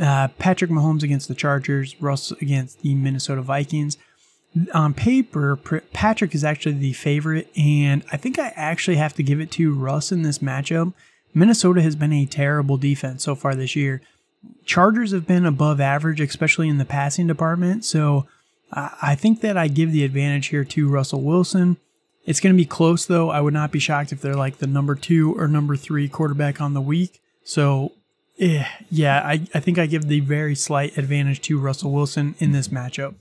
Uh, 0.00 0.28
Patrick 0.38 0.70
Mahomes 0.70 1.02
against 1.02 1.28
the 1.28 1.34
Chargers, 1.34 2.00
Russ 2.00 2.30
against 2.32 2.82
the 2.82 2.94
Minnesota 2.94 3.42
Vikings. 3.42 3.96
On 4.74 4.92
paper, 4.92 5.56
Patrick 5.94 6.34
is 6.34 6.44
actually 6.44 6.74
the 6.74 6.92
favorite, 6.92 7.50
and 7.56 8.04
I 8.12 8.18
think 8.18 8.38
I 8.38 8.52
actually 8.54 8.96
have 8.96 9.14
to 9.14 9.22
give 9.22 9.40
it 9.40 9.50
to 9.52 9.72
Russ 9.72 10.12
in 10.12 10.22
this 10.22 10.40
matchup 10.40 10.92
Minnesota 11.34 11.82
has 11.82 11.96
been 11.96 12.12
a 12.12 12.26
terrible 12.26 12.76
defense 12.76 13.24
so 13.24 13.34
far 13.34 13.54
this 13.54 13.74
year. 13.74 14.02
Chargers 14.64 15.12
have 15.12 15.26
been 15.26 15.46
above 15.46 15.80
average, 15.80 16.20
especially 16.20 16.68
in 16.68 16.78
the 16.78 16.84
passing 16.84 17.26
department. 17.26 17.84
So 17.84 18.26
I 18.72 19.14
think 19.14 19.40
that 19.42 19.56
I 19.56 19.68
give 19.68 19.92
the 19.92 20.04
advantage 20.04 20.46
here 20.46 20.64
to 20.64 20.88
Russell 20.88 21.20
Wilson. 21.20 21.76
It's 22.24 22.40
going 22.40 22.54
to 22.54 22.56
be 22.56 22.64
close, 22.64 23.04
though. 23.04 23.30
I 23.30 23.40
would 23.40 23.52
not 23.52 23.72
be 23.72 23.78
shocked 23.78 24.12
if 24.12 24.20
they're 24.20 24.34
like 24.34 24.58
the 24.58 24.66
number 24.66 24.94
two 24.94 25.38
or 25.38 25.48
number 25.48 25.76
three 25.76 26.08
quarterback 26.08 26.60
on 26.60 26.72
the 26.72 26.80
week. 26.80 27.20
So, 27.44 27.92
eh, 28.38 28.64
yeah, 28.90 29.20
I, 29.24 29.46
I 29.52 29.60
think 29.60 29.78
I 29.78 29.86
give 29.86 30.06
the 30.06 30.20
very 30.20 30.54
slight 30.54 30.96
advantage 30.96 31.40
to 31.42 31.58
Russell 31.58 31.92
Wilson 31.92 32.34
in 32.38 32.52
this 32.52 32.68
matchup. 32.68 33.14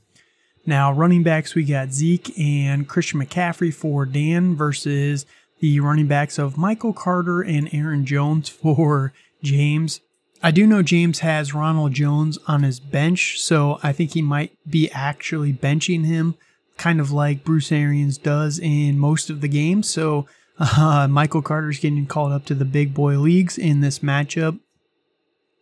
Now, 0.65 0.93
running 0.93 1.23
backs, 1.23 1.55
we 1.55 1.63
got 1.63 1.91
Zeke 1.91 2.37
and 2.37 2.87
Christian 2.87 3.19
McCaffrey 3.19 3.73
for 3.73 4.05
Dan 4.05 4.55
versus 4.55 5.25
the 5.59 5.79
running 5.79 6.07
backs 6.07 6.37
of 6.37 6.57
Michael 6.57 6.93
Carter 6.93 7.41
and 7.41 7.69
Aaron 7.73 8.05
Jones 8.05 8.49
for 8.49 9.13
James. 9.43 9.99
I 10.43 10.51
do 10.51 10.65
know 10.65 10.81
James 10.81 11.19
has 11.19 11.53
Ronald 11.53 11.93
Jones 11.93 12.39
on 12.47 12.63
his 12.63 12.79
bench, 12.79 13.39
so 13.39 13.79
I 13.83 13.91
think 13.91 14.13
he 14.13 14.21
might 14.21 14.57
be 14.67 14.89
actually 14.91 15.53
benching 15.53 16.05
him, 16.05 16.35
kind 16.77 16.99
of 16.99 17.11
like 17.11 17.43
Bruce 17.43 17.71
Arians 17.71 18.17
does 18.17 18.57
in 18.57 18.97
most 18.97 19.29
of 19.29 19.41
the 19.41 19.47
games. 19.47 19.87
So 19.87 20.25
uh, 20.59 21.07
Michael 21.09 21.43
Carter's 21.43 21.79
getting 21.79 22.07
called 22.07 22.31
up 22.31 22.45
to 22.45 22.55
the 22.55 22.65
big 22.65 22.93
boy 22.93 23.19
leagues 23.19 23.57
in 23.57 23.81
this 23.81 23.99
matchup. 23.99 24.59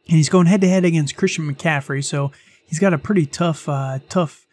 And 0.08 0.18
he's 0.18 0.30
going 0.30 0.48
head 0.48 0.62
to 0.62 0.70
head 0.70 0.86
against 0.86 1.18
Christian 1.18 1.54
McCaffrey, 1.54 2.04
so 2.04 2.32
he's 2.66 2.80
got 2.80 2.94
a 2.94 2.98
pretty 2.98 3.26
tough, 3.26 3.68
uh, 3.68 4.00
tough. 4.08 4.46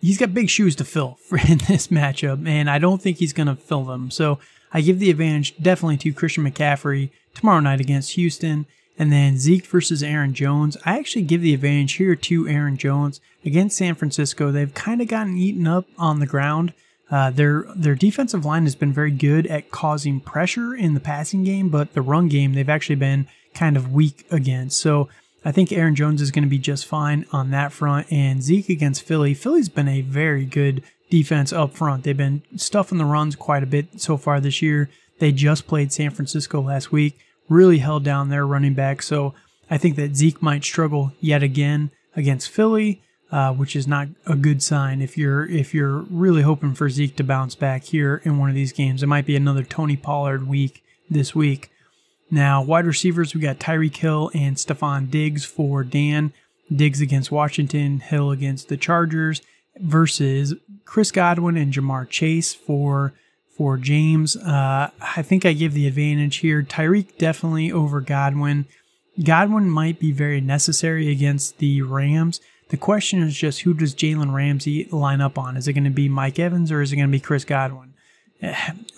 He's 0.00 0.18
got 0.18 0.34
big 0.34 0.50
shoes 0.50 0.76
to 0.76 0.84
fill 0.84 1.18
in 1.48 1.58
this 1.68 1.88
matchup, 1.88 2.46
and 2.46 2.68
I 2.68 2.78
don't 2.78 3.00
think 3.00 3.16
he's 3.16 3.32
going 3.32 3.48
to 3.48 3.56
fill 3.56 3.84
them. 3.84 4.10
So 4.10 4.38
I 4.72 4.82
give 4.82 4.98
the 4.98 5.10
advantage 5.10 5.56
definitely 5.56 5.96
to 5.98 6.12
Christian 6.12 6.44
McCaffrey 6.44 7.10
tomorrow 7.34 7.60
night 7.60 7.80
against 7.80 8.12
Houston. 8.12 8.66
And 9.00 9.10
then 9.10 9.38
Zeke 9.38 9.64
versus 9.64 10.02
Aaron 10.02 10.34
Jones. 10.34 10.76
I 10.84 10.98
actually 10.98 11.22
give 11.22 11.40
the 11.40 11.54
advantage 11.54 11.94
here 11.94 12.14
to 12.14 12.46
Aaron 12.46 12.76
Jones 12.76 13.18
against 13.46 13.78
San 13.78 13.94
Francisco. 13.94 14.50
They've 14.50 14.74
kind 14.74 15.00
of 15.00 15.08
gotten 15.08 15.38
eaten 15.38 15.66
up 15.66 15.86
on 15.96 16.20
the 16.20 16.26
ground. 16.26 16.74
Uh, 17.10 17.30
their 17.30 17.64
their 17.74 17.94
defensive 17.94 18.44
line 18.44 18.64
has 18.64 18.74
been 18.74 18.92
very 18.92 19.10
good 19.10 19.46
at 19.46 19.70
causing 19.70 20.20
pressure 20.20 20.74
in 20.74 20.92
the 20.92 21.00
passing 21.00 21.44
game, 21.44 21.70
but 21.70 21.94
the 21.94 22.02
run 22.02 22.28
game 22.28 22.52
they've 22.52 22.68
actually 22.68 22.96
been 22.96 23.26
kind 23.54 23.74
of 23.74 23.90
weak 23.90 24.26
against. 24.30 24.78
So 24.78 25.08
I 25.46 25.50
think 25.50 25.72
Aaron 25.72 25.94
Jones 25.94 26.20
is 26.20 26.30
going 26.30 26.44
to 26.44 26.50
be 26.50 26.58
just 26.58 26.84
fine 26.84 27.24
on 27.32 27.52
that 27.52 27.72
front. 27.72 28.06
And 28.12 28.42
Zeke 28.42 28.68
against 28.68 29.04
Philly. 29.04 29.32
Philly's 29.32 29.70
been 29.70 29.88
a 29.88 30.02
very 30.02 30.44
good 30.44 30.82
defense 31.08 31.54
up 31.54 31.72
front. 31.72 32.04
They've 32.04 32.14
been 32.14 32.42
stuffing 32.54 32.98
the 32.98 33.06
runs 33.06 33.34
quite 33.34 33.62
a 33.62 33.66
bit 33.66 33.98
so 33.98 34.18
far 34.18 34.40
this 34.40 34.60
year. 34.60 34.90
They 35.20 35.32
just 35.32 35.66
played 35.66 35.90
San 35.90 36.10
Francisco 36.10 36.60
last 36.60 36.92
week 36.92 37.18
really 37.50 37.78
held 37.78 38.04
down 38.04 38.30
their 38.30 38.46
running 38.46 38.72
back. 38.72 39.02
So 39.02 39.34
I 39.68 39.76
think 39.76 39.96
that 39.96 40.16
Zeke 40.16 40.40
might 40.40 40.64
struggle 40.64 41.12
yet 41.20 41.42
again 41.42 41.90
against 42.16 42.48
Philly, 42.48 43.02
uh, 43.30 43.52
which 43.52 43.76
is 43.76 43.86
not 43.86 44.08
a 44.26 44.36
good 44.36 44.62
sign 44.62 45.02
if 45.02 45.18
you're 45.18 45.46
if 45.46 45.74
you're 45.74 45.98
really 46.10 46.42
hoping 46.42 46.74
for 46.74 46.88
Zeke 46.88 47.16
to 47.16 47.24
bounce 47.24 47.54
back 47.54 47.84
here 47.84 48.22
in 48.24 48.38
one 48.38 48.48
of 48.48 48.54
these 48.54 48.72
games. 48.72 49.02
It 49.02 49.08
might 49.08 49.26
be 49.26 49.36
another 49.36 49.64
Tony 49.64 49.96
Pollard 49.96 50.48
week 50.48 50.82
this 51.10 51.34
week. 51.34 51.70
Now, 52.30 52.62
wide 52.62 52.86
receivers, 52.86 53.34
we 53.34 53.40
got 53.40 53.58
Tyreek 53.58 53.96
Hill 53.96 54.30
and 54.34 54.56
Stefon 54.56 55.10
Diggs 55.10 55.44
for 55.44 55.82
Dan. 55.82 56.32
Diggs 56.74 57.00
against 57.00 57.32
Washington, 57.32 57.98
Hill 57.98 58.30
against 58.30 58.68
the 58.68 58.76
Chargers 58.76 59.42
versus 59.76 60.54
Chris 60.84 61.10
Godwin 61.10 61.56
and 61.56 61.72
Ja'Marr 61.72 62.08
Chase 62.08 62.54
for 62.54 63.12
for 63.60 63.76
James. 63.76 64.36
Uh, 64.36 64.90
I 65.02 65.20
think 65.20 65.44
I 65.44 65.52
give 65.52 65.74
the 65.74 65.86
advantage 65.86 66.36
here. 66.36 66.62
Tyreek 66.62 67.18
definitely 67.18 67.70
over 67.70 68.00
Godwin. 68.00 68.64
Godwin 69.22 69.68
might 69.68 70.00
be 70.00 70.12
very 70.12 70.40
necessary 70.40 71.10
against 71.10 71.58
the 71.58 71.82
Rams. 71.82 72.40
The 72.70 72.78
question 72.78 73.20
is 73.20 73.36
just 73.36 73.60
who 73.60 73.74
does 73.74 73.94
Jalen 73.94 74.32
Ramsey 74.32 74.88
line 74.90 75.20
up 75.20 75.36
on? 75.36 75.58
Is 75.58 75.68
it 75.68 75.74
going 75.74 75.84
to 75.84 75.90
be 75.90 76.08
Mike 76.08 76.38
Evans 76.38 76.72
or 76.72 76.80
is 76.80 76.90
it 76.90 76.96
going 76.96 77.10
to 77.10 77.12
be 77.12 77.20
Chris 77.20 77.44
Godwin? 77.44 77.92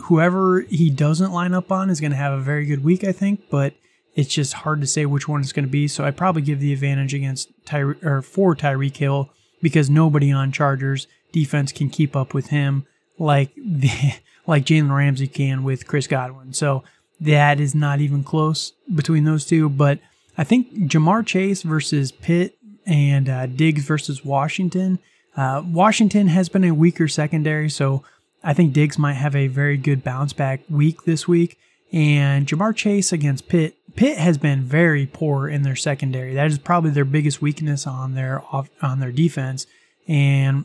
Whoever 0.05 0.61
he 0.61 0.91
doesn't 0.91 1.33
line 1.33 1.55
up 1.55 1.73
on 1.73 1.91
is 1.91 2.01
going 2.01 2.13
to 2.13 2.17
have 2.17 2.33
a 2.33 2.41
very 2.41 2.65
good 2.65 2.85
week, 2.85 3.03
I 3.03 3.11
think, 3.11 3.51
but 3.51 3.75
it's 4.15 4.33
just 4.33 4.53
hard 4.53 4.81
to 4.81 4.87
say 4.87 5.07
which 5.07 5.27
one 5.27 5.41
it's 5.41 5.53
going 5.53 5.67
to 5.67 5.73
be. 5.73 5.89
So 5.89 6.05
I 6.05 6.13
probably 6.13 6.43
give 6.43 6.61
the 6.61 6.73
advantage 6.73 7.15
against 7.15 7.51
Tyre 7.65 7.97
or 8.05 8.23
for 8.23 8.55
Tyreek 8.55 8.99
Hill 8.99 9.29
because 9.61 9.91
nobody 9.91 10.31
on 10.31 10.53
Chargers 10.53 11.09
defense 11.33 11.73
can 11.73 11.91
keep 11.91 12.15
up 12.15 12.33
with 12.33 12.51
him 12.51 12.87
like 13.19 13.53
the 13.57 14.21
like 14.47 14.65
Jalen 14.65 14.95
Ramsey 14.95 15.29
can 15.29 15.63
with 15.63 15.87
Chris 15.87 16.07
Godwin. 16.07 16.53
So 16.53 16.83
that 17.21 17.61
is 17.61 17.75
not 17.75 18.01
even 18.01 18.25
close 18.25 18.73
between 18.93 19.25
those 19.25 19.47
two. 19.47 19.69
But 19.69 20.01
I 20.37 20.45
think 20.45 20.73
Ja'Marr 20.75 21.25
Chase 21.25 21.63
versus 21.63 22.13
Pitt 22.13 22.57
and 22.87 23.29
uh, 23.29 23.47
Diggs 23.47 23.85
versus 23.85 24.25
Washington. 24.25 24.99
Uh, 25.37 25.63
Washington 25.65 26.29
has 26.29 26.49
been 26.49 26.65
a 26.65 26.73
weaker 26.73 27.09
secondary, 27.09 27.71
so 27.71 28.05
I 28.45 28.53
think 28.55 28.73
Diggs 28.73 28.99
might 28.99 29.15
have 29.15 29.37
a 29.37 29.47
very 29.47 29.77
good 29.77 30.05
bounce 30.05 30.33
back 30.33 30.61
week 30.69 31.05
this 31.05 31.29
week. 31.29 31.59
And 31.93 32.47
Ja'Marr 32.47 32.75
Chase 32.75 33.13
against 33.13 33.49
Pitt. 33.49 33.77
Pitt 33.95 34.17
has 34.17 34.39
been 34.39 34.63
very 34.63 35.07
poor 35.07 35.49
in 35.49 35.63
their 35.63 35.77
secondary. 35.77 36.35
That 36.35 36.47
is 36.47 36.59
probably 36.59 36.91
their 36.91 37.05
biggest 37.05 37.43
weakness 37.43 37.87
on 37.87 38.15
their 38.15 38.43
off, 38.51 38.71
on 38.81 39.01
their 39.01 39.13
defense. 39.13 39.67
And 40.09 40.65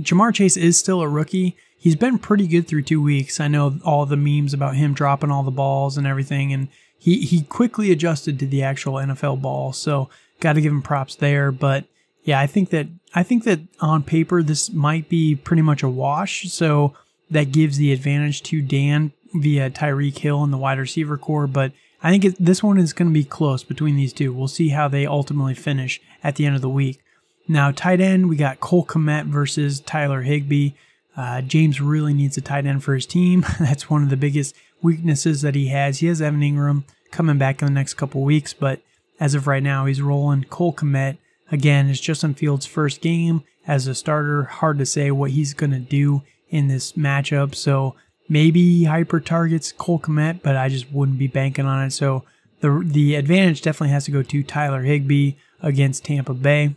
Ja'Marr 0.00 0.34
Chase 0.34 0.56
is 0.56 0.76
still 0.76 1.00
a 1.00 1.08
rookie 1.08 1.56
he's 1.80 1.96
been 1.96 2.18
pretty 2.18 2.46
good 2.46 2.68
through 2.68 2.82
two 2.82 3.02
weeks. 3.02 3.40
I 3.40 3.48
know 3.48 3.80
all 3.84 4.06
the 4.06 4.16
memes 4.16 4.54
about 4.54 4.76
him 4.76 4.94
dropping 4.94 5.30
all 5.30 5.42
the 5.42 5.50
balls 5.50 5.96
and 5.96 6.06
everything, 6.06 6.52
and 6.52 6.68
he 6.96 7.22
he 7.22 7.42
quickly 7.42 7.90
adjusted 7.90 8.38
to 8.38 8.46
the 8.46 8.62
actual 8.62 8.94
NFL 8.94 9.42
ball. 9.42 9.72
So 9.72 10.08
got 10.38 10.52
to 10.52 10.60
give 10.60 10.72
him 10.72 10.82
props 10.82 11.16
there. 11.16 11.50
But 11.50 11.86
yeah, 12.22 12.38
I 12.38 12.46
think 12.46 12.70
that 12.70 12.86
I 13.14 13.24
think 13.24 13.44
that 13.44 13.60
on 13.80 14.04
paper 14.04 14.42
this 14.42 14.70
might 14.70 15.08
be 15.08 15.34
pretty 15.34 15.62
much 15.62 15.82
a 15.82 15.88
wash. 15.88 16.50
So 16.52 16.94
that 17.30 17.52
gives 17.52 17.78
the 17.78 17.92
advantage 17.92 18.42
to 18.44 18.60
Dan 18.60 19.12
via 19.34 19.70
Tyreek 19.70 20.18
Hill 20.18 20.44
and 20.44 20.52
the 20.52 20.58
wide 20.58 20.78
receiver 20.78 21.16
corps. 21.16 21.46
But 21.46 21.72
I 22.02 22.10
think 22.10 22.24
it, 22.24 22.36
this 22.38 22.62
one 22.62 22.78
is 22.78 22.92
going 22.92 23.08
to 23.08 23.14
be 23.14 23.24
close 23.24 23.62
between 23.62 23.96
these 23.96 24.12
two. 24.12 24.32
We'll 24.32 24.48
see 24.48 24.70
how 24.70 24.88
they 24.88 25.06
ultimately 25.06 25.54
finish 25.54 26.00
at 26.22 26.36
the 26.36 26.46
end 26.46 26.56
of 26.56 26.62
the 26.62 26.68
week. 26.68 27.00
Now, 27.46 27.72
tight 27.72 28.00
end, 28.00 28.28
we 28.28 28.36
got 28.36 28.60
Cole 28.60 28.84
Kmet 28.84 29.26
versus 29.26 29.80
Tyler 29.80 30.22
Higbee. 30.22 30.70
Uh, 31.16 31.40
James 31.42 31.80
really 31.80 32.14
needs 32.14 32.36
a 32.36 32.40
tight 32.40 32.66
end 32.66 32.84
for 32.84 32.94
his 32.94 33.06
team. 33.06 33.44
That's 33.60 33.90
one 33.90 34.02
of 34.02 34.10
the 34.10 34.16
biggest 34.16 34.54
weaknesses 34.82 35.42
that 35.42 35.54
he 35.54 35.68
has. 35.68 35.98
He 35.98 36.06
has 36.06 36.22
Evan 36.22 36.40
Engram 36.40 36.84
coming 37.10 37.38
back 37.38 37.60
in 37.60 37.66
the 37.66 37.72
next 37.72 37.94
couple 37.94 38.22
weeks, 38.22 38.52
but 38.52 38.80
as 39.18 39.34
of 39.34 39.46
right 39.46 39.62
now, 39.62 39.84
he's 39.84 40.00
rolling. 40.00 40.44
Cole 40.44 40.72
Kmet, 40.72 41.18
again, 41.50 41.88
is 41.88 42.00
Justin 42.00 42.34
Fields' 42.34 42.66
first 42.66 43.00
game 43.00 43.42
as 43.66 43.86
a 43.86 43.94
starter. 43.94 44.44
Hard 44.44 44.78
to 44.78 44.86
say 44.86 45.10
what 45.10 45.32
he's 45.32 45.52
going 45.52 45.72
to 45.72 45.78
do 45.78 46.22
in 46.48 46.68
this 46.68 46.92
matchup. 46.92 47.54
So 47.54 47.94
maybe 48.28 48.84
hyper 48.84 49.20
targets 49.20 49.72
Cole 49.72 49.98
Kmet, 49.98 50.40
but 50.42 50.56
I 50.56 50.68
just 50.68 50.90
wouldn't 50.90 51.18
be 51.18 51.26
banking 51.26 51.66
on 51.66 51.84
it. 51.84 51.90
So 51.90 52.24
the 52.60 52.82
the 52.84 53.16
advantage 53.16 53.62
definitely 53.62 53.92
has 53.92 54.04
to 54.04 54.10
go 54.10 54.22
to 54.22 54.42
Tyler 54.42 54.82
Higbee 54.82 55.32
against 55.60 56.04
Tampa 56.04 56.34
Bay. 56.34 56.76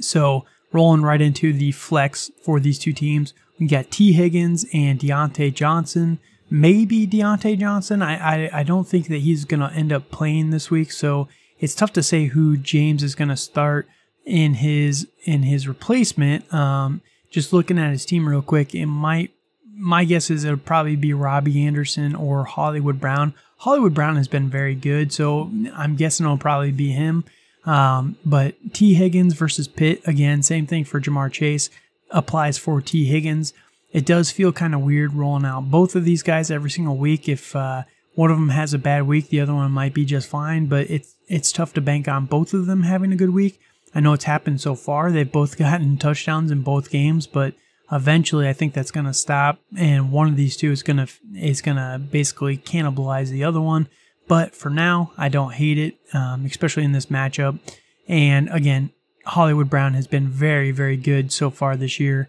So 0.00 0.44
rolling 0.72 1.02
right 1.02 1.20
into 1.20 1.52
the 1.52 1.72
flex 1.72 2.30
for 2.42 2.60
these 2.60 2.78
two 2.78 2.92
teams. 2.92 3.34
We 3.58 3.66
got 3.66 3.90
Tee 3.90 4.12
Higgins 4.12 4.66
and 4.72 4.98
Diontae 4.98 5.54
Johnson. 5.54 6.18
Maybe 6.50 7.06
Diontae 7.06 7.58
Johnson. 7.58 8.02
I, 8.02 8.46
I, 8.46 8.60
I 8.60 8.62
don't 8.62 8.86
think 8.86 9.08
that 9.08 9.18
he's 9.18 9.44
going 9.44 9.60
to 9.60 9.72
end 9.72 9.92
up 9.92 10.10
playing 10.10 10.50
this 10.50 10.70
week, 10.70 10.92
so 10.92 11.28
it's 11.58 11.74
tough 11.74 11.92
to 11.94 12.02
say 12.02 12.26
who 12.26 12.56
James 12.56 13.02
is 13.02 13.14
going 13.14 13.28
to 13.28 13.36
start 13.36 13.88
in 14.24 14.54
his 14.54 15.08
in 15.24 15.42
his 15.42 15.66
replacement. 15.66 16.52
Um, 16.52 17.02
just 17.30 17.52
looking 17.52 17.78
at 17.78 17.90
his 17.90 18.04
team 18.04 18.28
real 18.28 18.42
quick, 18.42 18.74
it 18.74 18.86
might. 18.86 19.32
My 19.74 20.04
guess 20.04 20.30
is 20.30 20.44
it'll 20.44 20.58
probably 20.58 20.96
be 20.96 21.12
Robby 21.12 21.64
Anderson 21.64 22.14
or 22.14 22.44
Hollywood 22.44 23.00
Brown. 23.00 23.34
Hollywood 23.58 23.94
Brown 23.94 24.16
has 24.16 24.28
been 24.28 24.48
very 24.48 24.74
good, 24.74 25.12
so 25.12 25.50
I'm 25.74 25.96
guessing 25.96 26.24
it'll 26.24 26.38
probably 26.38 26.72
be 26.72 26.90
him. 26.90 27.24
Um, 27.64 28.16
but 28.24 28.54
Tee 28.72 28.94
Higgins 28.94 29.34
versus 29.34 29.68
Pitt, 29.68 30.00
again, 30.06 30.42
same 30.42 30.66
thing 30.66 30.84
for 30.84 31.00
Ja'Marr 31.00 31.30
Chase, 31.30 31.70
applies 32.10 32.58
for 32.58 32.80
Tee 32.80 33.06
Higgins. 33.06 33.52
It 33.92 34.06
does 34.06 34.30
feel 34.30 34.52
kind 34.52 34.74
of 34.74 34.80
weird 34.80 35.14
rolling 35.14 35.44
out 35.44 35.70
both 35.70 35.94
of 35.96 36.04
these 36.04 36.22
guys 36.22 36.50
every 36.50 36.70
single 36.70 36.96
week. 36.96 37.28
If 37.28 37.54
uh, 37.56 37.84
one 38.14 38.30
of 38.30 38.36
them 38.36 38.50
has 38.50 38.74
a 38.74 38.78
bad 38.78 39.06
week, 39.06 39.28
the 39.28 39.40
other 39.40 39.54
one 39.54 39.70
might 39.70 39.94
be 39.94 40.04
just 40.04 40.28
fine, 40.28 40.66
but 40.66 40.90
it's, 40.90 41.14
it's 41.26 41.52
tough 41.52 41.74
to 41.74 41.80
bank 41.80 42.08
on 42.08 42.26
both 42.26 42.54
of 42.54 42.66
them 42.66 42.82
having 42.82 43.12
a 43.12 43.16
good 43.16 43.30
week. 43.30 43.60
I 43.94 44.00
know 44.00 44.12
it's 44.12 44.24
happened 44.24 44.60
so 44.60 44.74
far. 44.74 45.10
They've 45.10 45.30
both 45.30 45.58
gotten 45.58 45.96
touchdowns 45.96 46.50
in 46.50 46.62
both 46.62 46.90
games, 46.90 47.26
but 47.26 47.54
eventually 47.90 48.48
I 48.48 48.52
think 48.52 48.74
that's 48.74 48.90
going 48.90 49.06
to 49.06 49.14
stop 49.14 49.58
and 49.76 50.12
one 50.12 50.28
of 50.28 50.36
these 50.36 50.56
two 50.56 50.70
is 50.70 50.82
going 50.82 50.98
to 50.98 51.08
is 51.34 51.62
going 51.62 51.78
to 51.78 51.98
basically 51.98 52.58
cannibalize 52.58 53.30
the 53.30 53.44
other 53.44 53.60
one. 53.60 53.88
But 54.28 54.54
for 54.54 54.70
now, 54.70 55.12
I 55.16 55.28
don't 55.28 55.54
hate 55.54 55.78
it, 55.78 55.98
um, 56.12 56.44
especially 56.44 56.84
in 56.84 56.92
this 56.92 57.06
matchup. 57.06 57.58
And 58.06 58.48
again, 58.50 58.90
Hollywood 59.24 59.68
Brown 59.68 59.94
has 59.94 60.06
been 60.06 60.28
very, 60.28 60.70
very 60.70 60.96
good 60.96 61.32
so 61.32 61.50
far 61.50 61.76
this 61.76 61.98
year. 61.98 62.28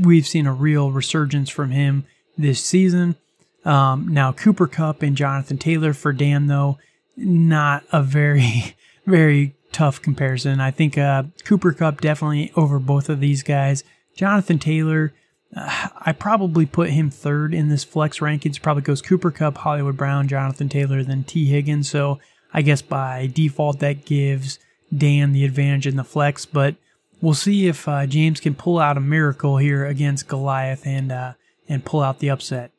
We've 0.00 0.26
seen 0.26 0.46
a 0.46 0.52
real 0.52 0.90
resurgence 0.90 1.50
from 1.50 1.70
him 1.70 2.04
this 2.38 2.64
season. 2.64 3.16
Um, 3.64 4.08
now, 4.08 4.32
Cooper 4.32 4.66
Kupp 4.66 5.02
and 5.02 5.16
Jonathan 5.16 5.58
Taylor 5.58 5.92
for 5.92 6.12
Dan, 6.12 6.46
though, 6.46 6.78
not 7.16 7.84
a 7.92 8.02
very, 8.02 8.76
very 9.06 9.54
tough 9.70 10.02
comparison. 10.02 10.60
I 10.60 10.70
think 10.70 10.98
uh, 10.98 11.24
Cooper 11.44 11.72
Kupp 11.72 12.00
definitely 12.00 12.52
over 12.56 12.78
both 12.78 13.08
of 13.08 13.20
these 13.20 13.42
guys. 13.42 13.84
Jonathan 14.14 14.58
Taylor, 14.58 15.12
I 15.54 16.14
probably 16.18 16.64
put 16.64 16.90
him 16.90 17.10
third 17.10 17.52
in 17.52 17.68
this 17.68 17.84
flex 17.84 18.20
rankings. 18.20 18.60
Probably 18.60 18.82
goes 18.82 19.02
Cooper 19.02 19.30
Kupp, 19.30 19.58
Hollywood 19.58 19.96
Brown, 19.96 20.28
Jonathan 20.28 20.68
Taylor, 20.68 21.02
then 21.02 21.24
Tee 21.24 21.46
Higgins. 21.46 21.90
So 21.90 22.20
I 22.54 22.62
guess 22.62 22.80
by 22.80 23.30
default 23.32 23.78
that 23.80 24.06
gives 24.06 24.58
Dan 24.96 25.32
the 25.32 25.44
advantage 25.44 25.86
in 25.86 25.96
the 25.96 26.04
flex. 26.04 26.46
But 26.46 26.76
we'll 27.20 27.34
see 27.34 27.66
if 27.66 27.86
uh, 27.86 28.06
James 28.06 28.40
can 28.40 28.54
pull 28.54 28.78
out 28.78 28.96
a 28.96 29.00
miracle 29.00 29.58
here 29.58 29.84
against 29.84 30.28
Goliath 30.28 30.86
and 30.86 31.12
uh, 31.12 31.34
and 31.68 31.84
pull 31.84 32.00
out 32.00 32.18
the 32.18 32.30
upset. 32.30 32.70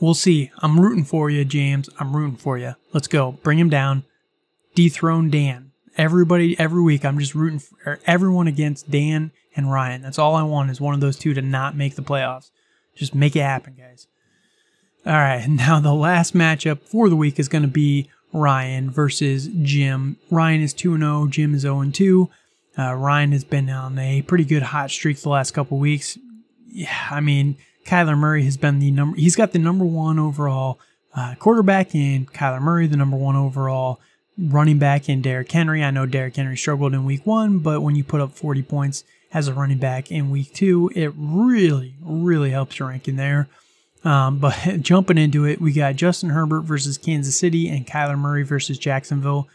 We'll 0.00 0.14
see. 0.14 0.50
I'm 0.58 0.80
rooting 0.80 1.04
for 1.04 1.30
you, 1.30 1.44
James. 1.44 1.88
I'm 2.00 2.16
rooting 2.16 2.36
for 2.36 2.58
you. 2.58 2.74
Let's 2.92 3.06
go. 3.06 3.32
Bring 3.32 3.58
him 3.60 3.70
down. 3.70 4.04
Dethrone 4.74 5.30
Dan. 5.30 5.70
Everybody, 5.96 6.58
every 6.58 6.82
week, 6.82 7.04
I'm 7.04 7.20
just 7.20 7.36
rooting 7.36 7.60
for 7.60 8.00
everyone 8.04 8.48
against 8.48 8.90
Dan 8.90 9.30
and 9.56 9.70
Ryan. 9.70 10.02
That's 10.02 10.18
all 10.18 10.34
I 10.34 10.42
want 10.42 10.70
is 10.70 10.80
one 10.80 10.94
of 10.94 11.00
those 11.00 11.18
two 11.18 11.34
to 11.34 11.42
not 11.42 11.76
make 11.76 11.96
the 11.96 12.02
playoffs. 12.02 12.50
Just 12.94 13.14
make 13.14 13.36
it 13.36 13.40
happen, 13.40 13.74
guys. 13.74 14.06
All 15.06 15.12
right. 15.12 15.46
Now, 15.48 15.80
the 15.80 15.94
last 15.94 16.34
matchup 16.34 16.80
for 16.82 17.08
the 17.08 17.16
week 17.16 17.38
is 17.38 17.48
going 17.48 17.62
to 17.62 17.68
be 17.68 18.08
Ryan 18.32 18.90
versus 18.90 19.48
Jim. 19.62 20.16
Ryan 20.30 20.60
is 20.60 20.74
2 20.74 20.98
0, 20.98 21.26
Jim 21.28 21.54
is 21.54 21.62
0 21.62 21.90
2. 21.92 22.30
Uh, 22.76 22.94
Ryan 22.94 23.32
has 23.32 23.44
been 23.44 23.70
on 23.70 23.98
a 23.98 24.22
pretty 24.22 24.44
good 24.44 24.62
hot 24.62 24.90
streak 24.90 25.20
the 25.20 25.28
last 25.28 25.52
couple 25.52 25.78
weeks. 25.78 26.18
Yeah, 26.66 27.08
I 27.10 27.20
mean, 27.20 27.56
Kyler 27.86 28.18
Murray 28.18 28.42
has 28.44 28.56
been 28.56 28.80
the 28.80 28.90
number, 28.90 29.16
he's 29.16 29.36
got 29.36 29.52
the 29.52 29.60
number 29.60 29.84
one 29.84 30.18
overall 30.18 30.80
uh, 31.14 31.36
quarterback 31.38 31.94
in 31.94 32.26
Kyler 32.26 32.60
Murray, 32.60 32.88
the 32.88 32.96
number 32.96 33.16
one 33.16 33.36
overall 33.36 34.00
running 34.36 34.78
back 34.80 35.08
in 35.08 35.22
Derrick 35.22 35.50
Henry. 35.52 35.84
I 35.84 35.92
know 35.92 36.06
Derrick 36.06 36.34
Henry 36.34 36.56
struggled 36.56 36.94
in 36.94 37.04
week 37.04 37.24
one, 37.24 37.60
but 37.60 37.82
when 37.82 37.94
you 37.94 38.02
put 38.02 38.20
up 38.20 38.32
40 38.32 38.62
points 38.62 39.04
as 39.34 39.48
a 39.48 39.52
running 39.52 39.78
back 39.78 40.10
in 40.10 40.30
week 40.30 40.54
two, 40.54 40.90
it 40.94 41.12
really, 41.16 41.96
really 42.00 42.50
helps 42.50 42.78
your 42.78 42.88
ranking 42.88 43.16
there. 43.16 43.48
Um, 44.04 44.38
but 44.40 44.80
jumping 44.80 45.18
into 45.18 45.44
it, 45.44 45.60
we 45.60 45.72
got 45.72 45.96
Justin 45.96 46.30
Herbert 46.30 46.62
versus 46.62 46.96
Kansas 46.96 47.38
City 47.38 47.68
and 47.68 47.86
Kyler 47.86 48.18
Murray 48.18 48.44
versus 48.44 48.78
Jacksonville. 48.78 49.48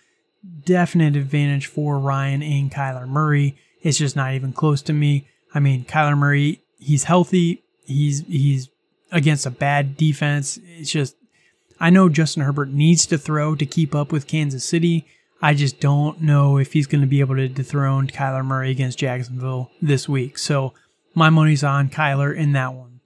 Definite 0.65 1.15
advantage 1.15 1.67
for 1.67 1.97
Ryan 1.97 2.43
and 2.43 2.71
Kyler 2.71 3.07
Murray. 3.07 3.57
It's 3.81 3.97
just 3.97 4.15
not 4.15 4.33
even 4.33 4.53
close 4.53 4.81
to 4.83 4.93
me. 4.93 5.27
I 5.53 5.59
mean, 5.59 5.85
Kyler 5.85 6.17
Murray, 6.17 6.61
he's 6.77 7.05
healthy. 7.05 7.63
He's 7.85 8.25
he's 8.27 8.69
against 9.11 9.45
a 9.45 9.51
bad 9.51 9.97
defense. 9.97 10.59
It's 10.63 10.91
just 10.91 11.15
I 11.79 11.89
know 11.89 12.09
Justin 12.09 12.43
Herbert 12.43 12.69
needs 12.69 13.05
to 13.07 13.17
throw 13.17 13.55
to 13.55 13.65
keep 13.65 13.95
up 13.95 14.11
with 14.11 14.27
Kansas 14.27 14.65
City. 14.65 15.05
I 15.41 15.53
just 15.53 15.79
don't 15.79 16.21
know 16.21 16.57
if 16.57 16.73
he's 16.73 16.87
going 16.87 17.01
to 17.01 17.07
be 17.07 17.21
able 17.21 17.35
to 17.35 17.47
dethrone 17.47 18.07
Kyler 18.07 18.45
Murray 18.45 18.71
against 18.71 18.99
Jacksonville 18.99 19.71
this 19.81 20.09
week. 20.09 20.37
So 20.37 20.73
my 21.13 21.29
money's 21.29 21.63
on 21.63 21.89
Kyler 21.89 22.35
in 22.35 22.51
that 22.53 22.73
one. 22.73 22.99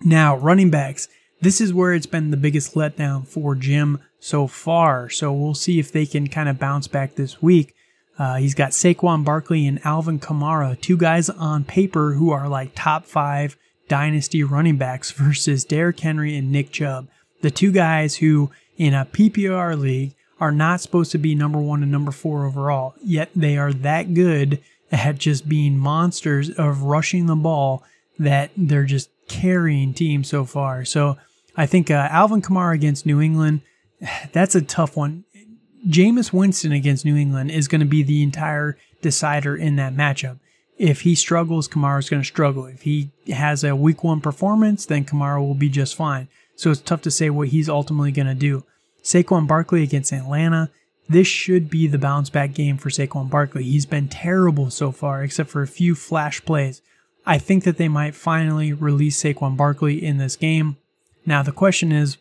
Now, 0.00 0.36
running 0.36 0.70
backs. 0.70 1.08
This 1.40 1.60
is 1.60 1.74
where 1.74 1.92
it's 1.92 2.06
been 2.06 2.30
the 2.30 2.36
biggest 2.36 2.74
letdown 2.74 3.26
for 3.26 3.54
Jim 3.54 4.00
so 4.18 4.46
far. 4.46 5.10
So 5.10 5.32
we'll 5.32 5.54
see 5.54 5.78
if 5.78 5.92
they 5.92 6.06
can 6.06 6.28
kind 6.28 6.48
of 6.48 6.58
bounce 6.58 6.88
back 6.88 7.14
this 7.16 7.42
week. 7.42 7.74
Uh, 8.18 8.36
he's 8.36 8.54
got 8.54 8.70
Saquon 8.70 9.24
Barkley 9.24 9.66
and 9.66 9.84
Alvin 9.84 10.20
Kamara, 10.20 10.80
two 10.80 10.96
guys 10.96 11.28
on 11.28 11.64
paper 11.64 12.12
who 12.12 12.30
are 12.30 12.48
like 12.48 12.72
top 12.74 13.04
five 13.04 13.56
dynasty 13.88 14.42
running 14.42 14.76
backs 14.76 15.10
versus 15.12 15.64
Derrick 15.64 16.00
Henry 16.00 16.36
and 16.36 16.50
Nick 16.50 16.70
Chubb. 16.70 17.08
The 17.40 17.50
two 17.50 17.72
guys 17.72 18.16
who, 18.16 18.50
in 18.76 18.94
a 18.94 19.04
PPR 19.04 19.78
league, 19.78 20.14
are 20.40 20.52
not 20.52 20.80
supposed 20.80 21.12
to 21.12 21.18
be 21.18 21.34
number 21.34 21.58
one 21.58 21.82
and 21.82 21.92
number 21.92 22.12
four 22.12 22.46
overall, 22.46 22.94
yet 23.02 23.30
they 23.34 23.56
are 23.56 23.72
that 23.72 24.14
good 24.14 24.60
at 24.90 25.18
just 25.18 25.48
being 25.48 25.78
monsters 25.78 26.50
of 26.50 26.82
rushing 26.82 27.26
the 27.26 27.36
ball 27.36 27.82
that 28.18 28.50
they're 28.56 28.84
just 28.84 29.10
carrying 29.28 29.94
teams 29.94 30.28
so 30.28 30.44
far. 30.44 30.84
So 30.84 31.16
I 31.56 31.66
think 31.66 31.90
uh, 31.90 32.08
Alvin 32.10 32.42
Kamara 32.42 32.74
against 32.74 33.06
New 33.06 33.20
England, 33.20 33.62
that's 34.32 34.54
a 34.54 34.62
tough 34.62 34.96
one. 34.96 35.24
Jameis 35.88 36.32
Winston 36.32 36.72
against 36.72 37.04
New 37.04 37.16
England 37.16 37.50
is 37.50 37.66
going 37.66 37.80
to 37.80 37.86
be 37.86 38.02
the 38.02 38.22
entire 38.22 38.76
decider 39.00 39.56
in 39.56 39.76
that 39.76 39.94
matchup 39.94 40.38
if 40.82 41.02
he 41.02 41.14
struggles, 41.14 41.68
Kamara's 41.68 42.10
going 42.10 42.22
to 42.22 42.26
struggle. 42.26 42.66
If 42.66 42.82
he 42.82 43.10
has 43.28 43.62
a 43.62 43.76
week 43.76 44.02
one 44.02 44.20
performance, 44.20 44.84
then 44.84 45.04
Kamara 45.04 45.38
will 45.40 45.54
be 45.54 45.68
just 45.68 45.94
fine. 45.94 46.26
So 46.56 46.72
it's 46.72 46.80
tough 46.80 47.02
to 47.02 47.10
say 47.10 47.30
what 47.30 47.48
he's 47.48 47.68
ultimately 47.68 48.10
going 48.10 48.26
to 48.26 48.34
do. 48.34 48.64
Saquon 49.02 49.46
Barkley 49.46 49.82
against 49.82 50.12
Atlanta. 50.12 50.70
This 51.08 51.26
should 51.26 51.68
be 51.68 51.86
the 51.86 51.98
bounce 51.98 52.30
back 52.30 52.54
game 52.54 52.76
for 52.76 52.88
Saquon 52.88 53.28
Barkley. 53.28 53.64
He's 53.64 53.86
been 53.86 54.08
terrible 54.08 54.70
so 54.70 54.92
far, 54.92 55.22
except 55.22 55.50
for 55.50 55.62
a 55.62 55.66
few 55.66 55.94
flash 55.94 56.44
plays. 56.44 56.80
I 57.26 57.38
think 57.38 57.64
that 57.64 57.76
they 57.76 57.88
might 57.88 58.14
finally 58.14 58.72
release 58.72 59.22
Saquon 59.22 59.56
Barkley 59.56 60.02
in 60.02 60.18
this 60.18 60.36
game. 60.36 60.76
Now, 61.26 61.42
the 61.42 61.52
question 61.52 61.92
is 61.92 62.18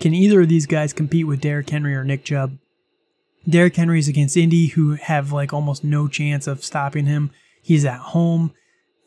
can 0.00 0.14
either 0.14 0.40
of 0.40 0.48
these 0.48 0.66
guys 0.66 0.92
compete 0.92 1.26
with 1.26 1.40
Derrick 1.40 1.70
Henry 1.70 1.94
or 1.94 2.04
Nick 2.04 2.24
Chubb? 2.24 2.58
Derrick 3.48 3.76
Henry's 3.76 4.08
against 4.08 4.36
Indy, 4.36 4.68
who 4.68 4.94
have 4.94 5.32
like 5.32 5.52
almost 5.52 5.84
no 5.84 6.08
chance 6.08 6.46
of 6.46 6.64
stopping 6.64 7.06
him. 7.06 7.30
He's 7.62 7.84
at 7.84 8.00
home. 8.00 8.52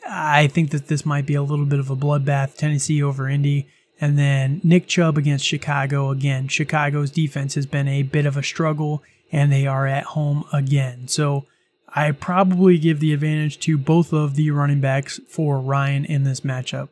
I 0.08 0.48
think 0.48 0.72
that 0.72 0.88
this 0.88 1.06
might 1.06 1.26
be 1.26 1.36
a 1.36 1.44
little 1.44 1.66
bit 1.66 1.80
of 1.80 1.90
a 1.90 1.96
bloodbath, 1.96 2.56
Tennessee 2.56 3.02
over 3.02 3.28
Indy. 3.28 3.68
And 4.00 4.18
then 4.18 4.62
Nick 4.64 4.88
Chubb 4.88 5.18
against 5.18 5.46
Chicago 5.46 6.10
again. 6.10 6.48
Chicago's 6.48 7.12
defense 7.12 7.56
has 7.56 7.66
been 7.66 7.88
a 7.88 8.04
bit 8.04 8.26
of 8.26 8.36
a 8.36 8.44
struggle, 8.44 9.02
and 9.32 9.52
they 9.52 9.66
are 9.66 9.88
at 9.88 10.04
home 10.04 10.44
again. 10.52 11.08
So 11.08 11.46
I 11.88 12.12
probably 12.12 12.78
give 12.78 13.00
the 13.00 13.14
advantage 13.14 13.60
to 13.62 13.78
both 13.78 14.12
of 14.12 14.36
the 14.36 14.52
running 14.52 14.82
backs 14.82 15.20
for 15.30 15.60
Ryan 15.60 16.04
in 16.04 16.26
this 16.26 16.42
matchup. 16.42 16.90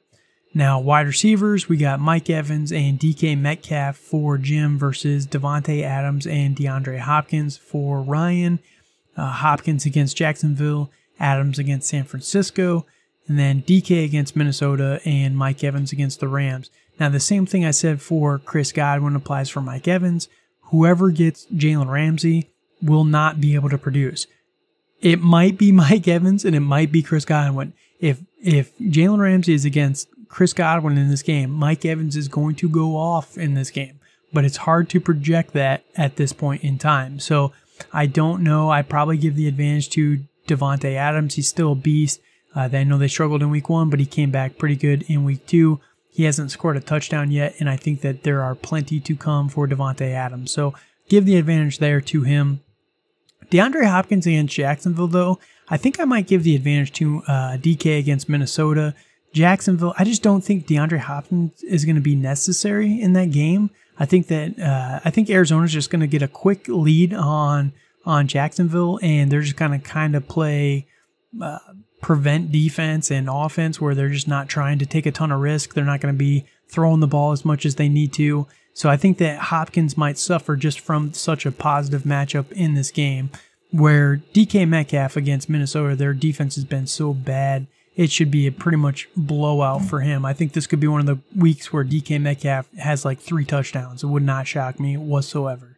Now, 0.53 0.79
wide 0.79 1.07
receivers, 1.07 1.67
we 1.67 1.77
got 1.77 1.99
Mike 1.99 2.29
Evans 2.29 2.71
and 2.71 2.99
DK 2.99 3.37
Metcalf 3.37 3.97
for 3.97 4.37
Jim 4.37 4.77
versus 4.77 5.25
Davante 5.25 5.81
Adams 5.81 6.27
and 6.27 6.55
DeAndre 6.55 6.99
Hopkins 6.99 7.57
for 7.57 8.01
Ryan. 8.01 8.59
Uh, 9.17 9.31
Hopkins 9.31 9.85
against 9.85 10.15
Jacksonville 10.15 10.91
Adams 11.19 11.57
against 11.59 11.89
San 11.89 12.03
Francisco, 12.03 12.85
and 13.27 13.39
then 13.39 13.63
DK 13.63 14.05
against 14.05 14.35
Minnesota 14.35 14.99
and 15.05 15.37
Mike 15.37 15.63
Evans 15.63 15.91
against 15.91 16.19
the 16.19 16.27
Rams. 16.27 16.69
Now, 16.99 17.09
the 17.09 17.19
same 17.19 17.45
thing 17.45 17.65
I 17.65 17.71
said 17.71 18.01
for 18.01 18.39
Chris 18.39 18.71
Godwin 18.71 19.15
applies 19.15 19.49
for 19.49 19.61
Mike 19.61 19.87
Evans. 19.87 20.29
Whoever 20.71 21.09
gets 21.11 21.45
Jalen 21.47 21.89
Ramsey 21.89 22.49
will 22.81 23.03
not 23.03 23.41
be 23.41 23.55
able 23.55 23.69
to 23.69 23.77
produce. 23.77 24.27
It 25.01 25.19
might 25.19 25.57
be 25.57 25.71
Mike 25.83 26.07
Evans 26.07 26.45
and 26.45 26.55
it 26.55 26.61
might 26.61 26.91
be 26.91 27.01
Chris 27.01 27.25
Godwin. 27.25 27.73
If 27.99 28.21
if 28.41 28.77
Jalen 28.79 29.19
Ramsey 29.19 29.53
is 29.53 29.65
against 29.65 30.09
Chris 30.27 30.51
Godwin 30.53 30.97
in 30.97 31.09
this 31.09 31.21
game, 31.21 31.51
Mike 31.51 31.85
Evans 31.85 32.17
is 32.17 32.27
going 32.27 32.55
to 32.55 32.67
go 32.67 32.97
off 32.97 33.37
in 33.37 33.53
this 33.53 33.69
game. 33.69 33.99
But 34.33 34.45
it's 34.45 34.57
hard 34.57 34.89
to 34.89 34.99
project 34.99 35.53
that 35.53 35.85
at 35.95 36.15
this 36.15 36.33
point 36.33 36.63
in 36.63 36.77
time. 36.77 37.19
So 37.19 37.53
I 37.93 38.07
don't 38.07 38.43
know. 38.43 38.69
I 38.69 38.81
probably 38.81 39.17
give 39.17 39.35
the 39.35 39.47
advantage 39.47 39.89
to 39.91 40.23
Davante 40.47 40.95
Adams. 40.95 41.35
He's 41.35 41.47
still 41.47 41.73
a 41.73 41.75
beast. 41.75 42.19
Uh, 42.55 42.69
I 42.71 42.83
know 42.83 42.97
they 42.97 43.07
struggled 43.07 43.41
in 43.41 43.49
week 43.49 43.69
one, 43.69 43.89
but 43.89 43.99
he 43.99 44.05
came 44.05 44.31
back 44.31 44.57
pretty 44.57 44.75
good 44.75 45.03
in 45.03 45.23
week 45.23 45.45
two. 45.47 45.79
He 46.13 46.25
hasn't 46.25 46.51
scored 46.51 46.77
a 46.77 46.79
touchdown 46.79 47.31
yet, 47.31 47.55
and 47.59 47.67
I 47.67 47.75
think 47.75 48.01
that 48.01 48.23
there 48.23 48.43
are 48.43 48.53
plenty 48.53 48.99
to 48.99 49.15
come 49.15 49.49
for 49.49 49.67
Davante 49.67 50.11
Adams. 50.13 50.51
So 50.51 50.75
give 51.09 51.25
the 51.25 51.37
advantage 51.37 51.79
there 51.79 51.99
to 52.01 52.21
him. 52.21 52.61
DeAndre 53.49 53.87
Hopkins 53.87 54.27
against 54.27 54.55
Jacksonville, 54.55 55.07
though, 55.07 55.39
I 55.69 55.77
think 55.77 55.99
I 55.99 56.05
might 56.05 56.27
give 56.27 56.43
the 56.43 56.55
advantage 56.55 56.91
to 56.93 57.23
uh, 57.27 57.57
DK 57.57 57.97
against 57.97 58.29
Minnesota. 58.29 58.93
Jacksonville, 59.33 59.95
I 59.97 60.03
just 60.03 60.21
don't 60.21 60.43
think 60.43 60.67
DeAndre 60.67 60.99
Hopkins 60.99 61.63
is 61.63 61.85
going 61.85 61.95
to 61.95 62.01
be 62.01 62.15
necessary 62.15 63.01
in 63.01 63.13
that 63.13 63.31
game. 63.31 63.71
I 63.97 64.05
think 64.05 64.27
that 64.27 64.59
uh, 64.59 64.99
I 65.03 65.09
think 65.09 65.29
Arizona's 65.29 65.73
just 65.73 65.89
going 65.89 66.01
to 66.01 66.07
get 66.07 66.21
a 66.21 66.27
quick 66.27 66.67
lead 66.67 67.13
on 67.13 67.73
on 68.05 68.27
Jacksonville, 68.27 68.99
and 69.01 69.31
they're 69.31 69.41
just 69.41 69.55
going 69.55 69.71
to 69.71 69.79
kind 69.79 70.15
of 70.15 70.27
play 70.27 70.87
uh, 71.41 71.59
prevent 72.03 72.51
defense 72.51 73.09
and 73.09 73.27
offense 73.29 73.81
where 73.81 73.95
they're 73.95 74.09
just 74.09 74.27
not 74.27 74.49
trying 74.49 74.77
to 74.77 74.85
take 74.85 75.07
a 75.07 75.11
ton 75.11 75.31
of 75.31 75.39
risk. 75.39 75.73
They're 75.73 75.85
not 75.85 76.01
going 76.01 76.13
to 76.13 76.19
be 76.19 76.45
throwing 76.67 76.99
the 76.99 77.07
ball 77.07 77.31
as 77.31 77.43
much 77.45 77.65
as 77.65 77.75
they 77.75 77.89
need 77.89 78.13
to. 78.13 78.45
So 78.73 78.89
I 78.89 78.97
think 78.97 79.17
that 79.17 79.39
Hopkins 79.39 79.97
might 79.97 80.17
suffer 80.17 80.55
just 80.55 80.79
from 80.79 81.13
such 81.13 81.45
a 81.45 81.51
positive 81.51 82.03
matchup 82.03 82.51
in 82.51 82.73
this 82.73 82.91
game 82.91 83.29
where 83.71 84.21
DK 84.33 84.67
Metcalf 84.67 85.15
against 85.15 85.49
Minnesota, 85.49 85.95
their 85.95 86.13
defense 86.13 86.55
has 86.55 86.65
been 86.65 86.85
so 86.85 87.13
bad. 87.13 87.67
It 87.95 88.11
should 88.11 88.31
be 88.31 88.47
a 88.47 88.51
pretty 88.51 88.77
much 88.77 89.07
blowout 89.15 89.85
for 89.85 90.01
him. 90.01 90.25
I 90.25 90.33
think 90.33 90.53
this 90.53 90.67
could 90.67 90.79
be 90.79 90.87
one 90.87 90.99
of 90.99 91.05
the 91.05 91.19
weeks 91.39 91.71
where 91.71 91.83
DK 91.83 92.19
Metcalf 92.19 92.71
has 92.75 93.05
like 93.05 93.19
three 93.19 93.45
touchdowns. 93.45 94.03
It 94.03 94.07
would 94.07 94.23
not 94.23 94.47
shock 94.47 94.79
me 94.79 94.97
whatsoever. 94.97 95.77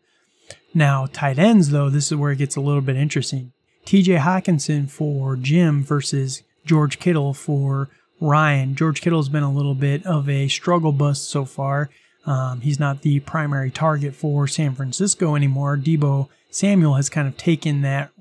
Now, 0.74 1.08
tight 1.12 1.40
ends, 1.40 1.70
though, 1.70 1.90
this 1.90 2.12
is 2.12 2.18
where 2.18 2.32
it 2.32 2.38
gets 2.38 2.56
a 2.56 2.62
little 2.62 2.82
bit 2.82 2.96
interesting. 2.96 3.54
TJ 3.86 4.20
Hockenson 4.20 4.90
for 4.90 5.36
Jim 5.36 5.84
versus 5.84 6.42
George 6.66 7.00
Kittle 7.00 7.34
for 7.34 7.90
Ryan. 8.20 8.76
George 8.76 9.02
Kittle's 9.02 9.30
been 9.30 9.44
a 9.44 9.52
little 9.52 9.76
bit 9.76 10.06
of 10.06 10.28
a 10.28 10.48
struggle 10.48 10.92
bust 10.92 11.30
so 11.30 11.46
far. 11.46 11.90
Um, 12.26 12.62
he's 12.62 12.80
not 12.80 13.04
the 13.04 13.20
primary 13.20 13.70
target 13.70 14.16
for 14.16 14.48
San 14.48 14.74
Francisco 14.74 15.36
anymore. 15.36 15.78
Deebo 15.78 16.30
Samuel 16.50 16.96
has 16.96 17.10
kind 17.10 17.28
of 17.28 17.38
taken 17.38 17.82
that 17.82 18.12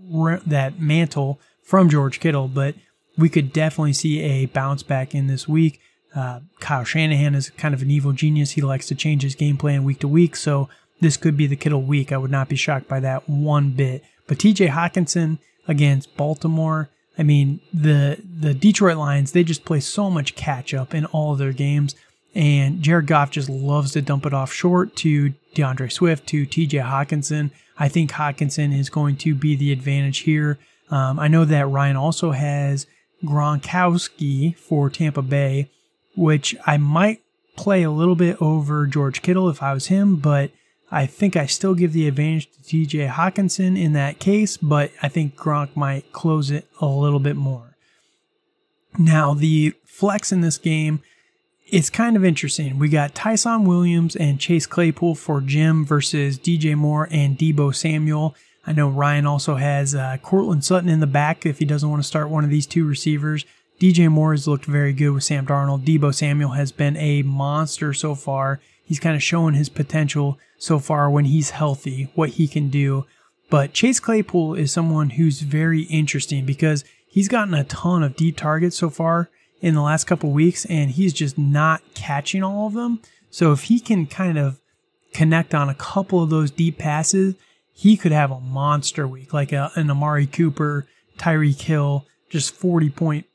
that 0.46 0.78
mantle 0.78 1.40
from 1.62 1.88
George 1.88 2.20
Kittle, 2.20 2.48
but 2.48 2.74
we 3.16 3.30
could 3.30 3.52
definitely 3.52 3.94
see 3.94 4.20
a 4.20 4.46
bounce 4.46 4.82
back 4.82 5.14
in 5.14 5.28
this 5.28 5.48
week. 5.48 5.80
Uh, 6.14 6.40
Kyle 6.60 6.84
Shanahan 6.84 7.34
is 7.34 7.50
kind 7.50 7.74
of 7.74 7.80
an 7.80 7.90
evil 7.90 8.12
genius. 8.12 8.52
He 8.52 8.60
likes 8.60 8.86
to 8.88 8.94
change 8.94 9.22
his 9.22 9.34
game 9.34 9.56
plan 9.56 9.82
week 9.82 10.00
to 10.00 10.08
week. 10.08 10.36
So 10.36 10.68
this 11.00 11.16
could 11.16 11.36
be 11.36 11.46
the 11.46 11.56
Kittle 11.56 11.82
week. 11.82 12.12
I 12.12 12.18
would 12.18 12.30
not 12.30 12.48
be 12.48 12.56
shocked 12.56 12.86
by 12.86 13.00
that 13.00 13.28
one 13.28 13.70
bit. 13.70 14.04
But 14.26 14.38
TJ 14.38 14.70
Hockenson 14.70 15.38
against 15.66 16.16
Baltimore, 16.16 16.90
I 17.18 17.22
mean, 17.22 17.60
the 17.72 18.18
the 18.22 18.54
Detroit 18.54 18.96
Lions, 18.96 19.32
they 19.32 19.44
just 19.44 19.64
play 19.64 19.80
so 19.80 20.10
much 20.10 20.34
catch 20.34 20.74
up 20.74 20.94
in 20.94 21.06
all 21.06 21.32
of 21.32 21.38
their 21.38 21.52
games. 21.52 21.94
And 22.34 22.82
Jared 22.82 23.06
Goff 23.06 23.30
just 23.30 23.48
loves 23.48 23.92
to 23.92 24.02
dump 24.02 24.26
it 24.26 24.34
off 24.34 24.52
short 24.52 24.96
to 24.96 25.34
D'Andre 25.54 25.88
Swift, 25.88 26.26
to 26.28 26.44
TJ 26.44 26.84
Hockenson. 26.84 27.52
I 27.78 27.88
think 27.88 28.10
Hockenson 28.12 28.76
is 28.76 28.90
going 28.90 29.16
to 29.18 29.36
be 29.36 29.54
the 29.54 29.70
advantage 29.70 30.18
here. 30.20 30.58
Um, 30.90 31.20
I 31.20 31.28
know 31.28 31.44
that 31.44 31.68
Ryan 31.68 31.96
also 31.96 32.32
has 32.32 32.86
Gronkowski 33.24 34.56
for 34.56 34.90
Tampa 34.90 35.22
Bay, 35.22 35.70
which 36.16 36.56
I 36.66 36.76
might 36.76 37.22
play 37.56 37.84
a 37.84 37.90
little 37.90 38.16
bit 38.16 38.40
over 38.42 38.86
George 38.86 39.22
Kittle 39.22 39.48
if 39.48 39.62
I 39.62 39.72
was 39.72 39.86
him, 39.86 40.16
but 40.16 40.50
I 40.91 41.07
think 41.07 41.37
I 41.37 41.47
still 41.47 41.74
give 41.74 41.93
the 41.93 42.07
advantage 42.07 42.51
to 42.53 42.61
TJ 42.61 43.11
Hockenson 43.11 43.80
in 43.80 43.95
that 43.95 44.18
case, 44.18 44.57
but 44.57 44.93
I 45.03 45.09
think 45.09 45.37
Gronk 45.37 45.74
might 45.74 46.12
close 46.12 46.51
it 46.51 46.68
a 46.80 46.87
little 46.87 47.20
bit 47.20 47.37
more. 47.37 47.76
Now, 48.99 49.35
the 49.35 49.74
flex 49.85 50.30
in 50.30 50.41
this 50.41 50.59
game 50.59 51.01
is 51.70 51.91
kind 51.91 52.16
of 52.16 52.24
interesting. 52.24 52.78
We 52.78 52.89
got 52.89 53.14
Ty'Son 53.14 53.64
Williams 53.64 54.14
and 54.14 54.39
Chase 54.39 54.66
Claypool 54.66 55.16
for 55.16 55.41
Jim 55.41 55.85
versus 55.85 56.39
DJ 56.39 56.76
Moore 56.76 57.09
and 57.11 57.37
Deebo 57.37 57.74
Samuel. 57.74 58.37
I 58.66 58.72
know 58.72 58.89
Ryan 58.89 59.26
also 59.26 59.57
has 59.57 59.95
uh, 59.95 60.18
Courtland 60.22 60.64
Sutton 60.64 60.89
in 60.89 61.01
the 61.01 61.07
back 61.07 61.45
if 61.45 61.59
he 61.59 61.64
doesn't 61.64 61.89
want 61.91 62.03
to 62.03 62.07
start 62.07 62.30
one 62.30 62.45
of 62.45 62.51
these 62.51 62.66
two 62.66 62.87
receivers. 62.87 63.45
DJ 63.80 64.09
Moore 64.09 64.32
has 64.32 64.47
looked 64.47 64.66
very 64.66 64.93
good 64.93 65.11
with 65.11 65.24
Sam 65.24 65.47
Darnold. 65.47 65.85
Deebo 65.85 66.14
Samuel 66.14 66.51
has 66.51 66.70
been 66.70 66.97
a 66.97 67.22
monster 67.22 67.93
so 67.93 68.14
far. 68.14 68.61
He's 68.85 69.01
kind 69.01 69.16
of 69.16 69.22
showing 69.22 69.55
his 69.55 69.68
potential 69.68 70.39
so 70.59 70.78
far 70.78 71.11
when 71.11 71.24
he's 71.24 71.51
healthy, 71.51 72.11
what 72.14 72.30
he 72.30 72.47
can 72.47 72.68
do. 72.68 73.07
But 73.51 73.72
Chase 73.72 74.01
Claypool 74.01 74.55
is 74.55 74.72
someone 74.72 75.11
who's 75.11 75.41
very 75.41 75.82
interesting 75.82 76.45
because 76.45 76.85
he's 77.07 77.28
gotten 77.28 77.55
a 77.55 77.64
ton 77.64 78.03
of 78.03 78.16
deep 78.16 78.37
targets 78.37 78.76
so 78.76 78.91
far 78.91 79.30
in 79.61 79.74
the 79.74 79.82
last 79.82 80.05
couple 80.05 80.30
weeks, 80.30 80.66
and 80.66 80.91
he's 80.91 81.12
just 81.12 81.39
not 81.39 81.82
catching 81.95 82.43
all 82.43 82.66
of 82.66 82.74
them. 82.74 83.01
So 83.30 83.53
if 83.53 83.64
he 83.64 83.80
can 83.80 84.07
kind 84.07 84.39
of 84.39 84.61
connect 85.12 85.55
on 85.55 85.68
a 85.68 85.74
couple 85.74 86.22
of 86.22 86.30
those 86.30 86.51
deep 86.51 86.78
passes, 86.78 87.35
he 87.72 87.97
could 87.97 88.12
have 88.12 88.30
a 88.30 88.41
monster 88.41 89.09
week, 89.09 89.32
like 89.32 89.53
a, 89.53 89.70
an 89.74 89.91
Amari 89.91 90.26
Cooper, 90.26 90.87
Tyreek 91.18 91.61
Hill, 91.61 92.07
just 92.28 92.55
40 92.55 92.91
point 92.91 93.26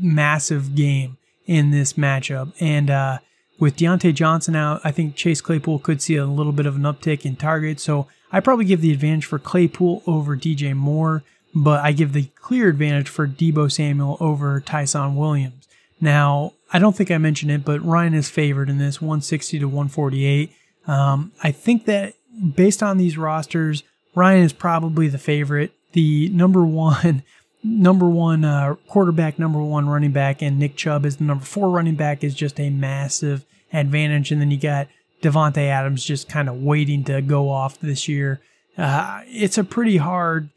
massive 0.00 0.74
game 0.74 1.18
in 1.46 1.70
this 1.70 1.94
matchup. 1.94 2.52
And 2.60 2.90
uh, 2.90 3.18
with 3.62 3.76
Diontae 3.76 4.12
Johnson 4.12 4.56
out, 4.56 4.80
I 4.82 4.90
think 4.90 5.14
Chase 5.14 5.40
Claypool 5.40 5.78
could 5.78 6.02
see 6.02 6.16
a 6.16 6.26
little 6.26 6.50
bit 6.50 6.66
of 6.66 6.74
an 6.74 6.82
uptick 6.82 7.24
in 7.24 7.36
targets. 7.36 7.84
So 7.84 8.08
I 8.32 8.40
probably 8.40 8.64
give 8.64 8.80
the 8.80 8.90
advantage 8.90 9.24
for 9.24 9.38
Claypool 9.38 10.02
over 10.04 10.36
DJ 10.36 10.74
Moore, 10.74 11.22
but 11.54 11.78
I 11.78 11.92
give 11.92 12.12
the 12.12 12.24
clear 12.40 12.68
advantage 12.68 13.08
for 13.08 13.28
Deebo 13.28 13.70
Samuel 13.70 14.16
over 14.18 14.60
Ty'Son 14.60 15.14
Williams. 15.14 15.68
Now, 16.00 16.54
I 16.72 16.80
don't 16.80 16.96
think 16.96 17.12
I 17.12 17.18
mentioned 17.18 17.52
it, 17.52 17.64
but 17.64 17.80
Ryan 17.84 18.14
is 18.14 18.28
favored 18.28 18.68
in 18.68 18.78
this 18.78 19.00
160 19.00 19.60
to 19.60 19.66
148. 19.66 20.50
Um, 20.88 21.30
I 21.44 21.52
think 21.52 21.84
that 21.84 22.14
based 22.56 22.82
on 22.82 22.98
these 22.98 23.16
rosters, 23.16 23.84
Ryan 24.16 24.42
is 24.42 24.52
probably 24.52 25.06
the 25.06 25.18
favorite. 25.18 25.72
The 25.92 26.30
number 26.30 26.64
one, 26.64 27.22
number 27.62 28.08
one 28.08 28.44
uh, 28.44 28.74
quarterback, 28.88 29.38
number 29.38 29.62
one 29.62 29.88
running 29.88 30.10
back, 30.10 30.42
and 30.42 30.58
Nick 30.58 30.74
Chubb 30.74 31.06
is 31.06 31.18
the 31.18 31.24
number 31.24 31.44
four 31.44 31.70
running 31.70 31.94
back 31.94 32.24
is 32.24 32.34
just 32.34 32.58
a 32.58 32.68
massive 32.68 33.44
advantage. 33.72 34.30
And 34.32 34.40
then 34.40 34.50
you 34.50 34.58
got 34.58 34.88
Davante 35.22 35.68
Adams 35.68 36.04
just 36.04 36.28
kind 36.28 36.48
of 36.48 36.56
waiting 36.62 37.04
to 37.04 37.22
go 37.22 37.48
off 37.48 37.78
this 37.80 38.08
year. 38.08 38.40
Uh, 38.76 39.22
it's 39.26 39.58
a 39.58 39.64
pretty 39.64 39.98
hard 39.98 40.50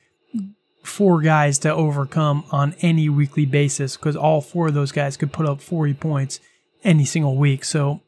four 0.84 1.22
guys 1.22 1.60
to 1.60 1.74
overcome 1.74 2.44
on 2.52 2.76
any 2.82 3.10
weekly 3.10 3.46
basis 3.46 3.98
because 3.98 4.16
all 4.16 4.42
four 4.42 4.68
of 4.68 4.74
those 4.74 4.92
guys 4.92 5.18
could 5.18 5.34
put 5.34 5.46
up 5.46 5.62
40 5.62 5.94
points 5.96 6.40
any 6.84 7.06
single 7.06 7.36
week. 7.36 7.66
So 7.66 8.02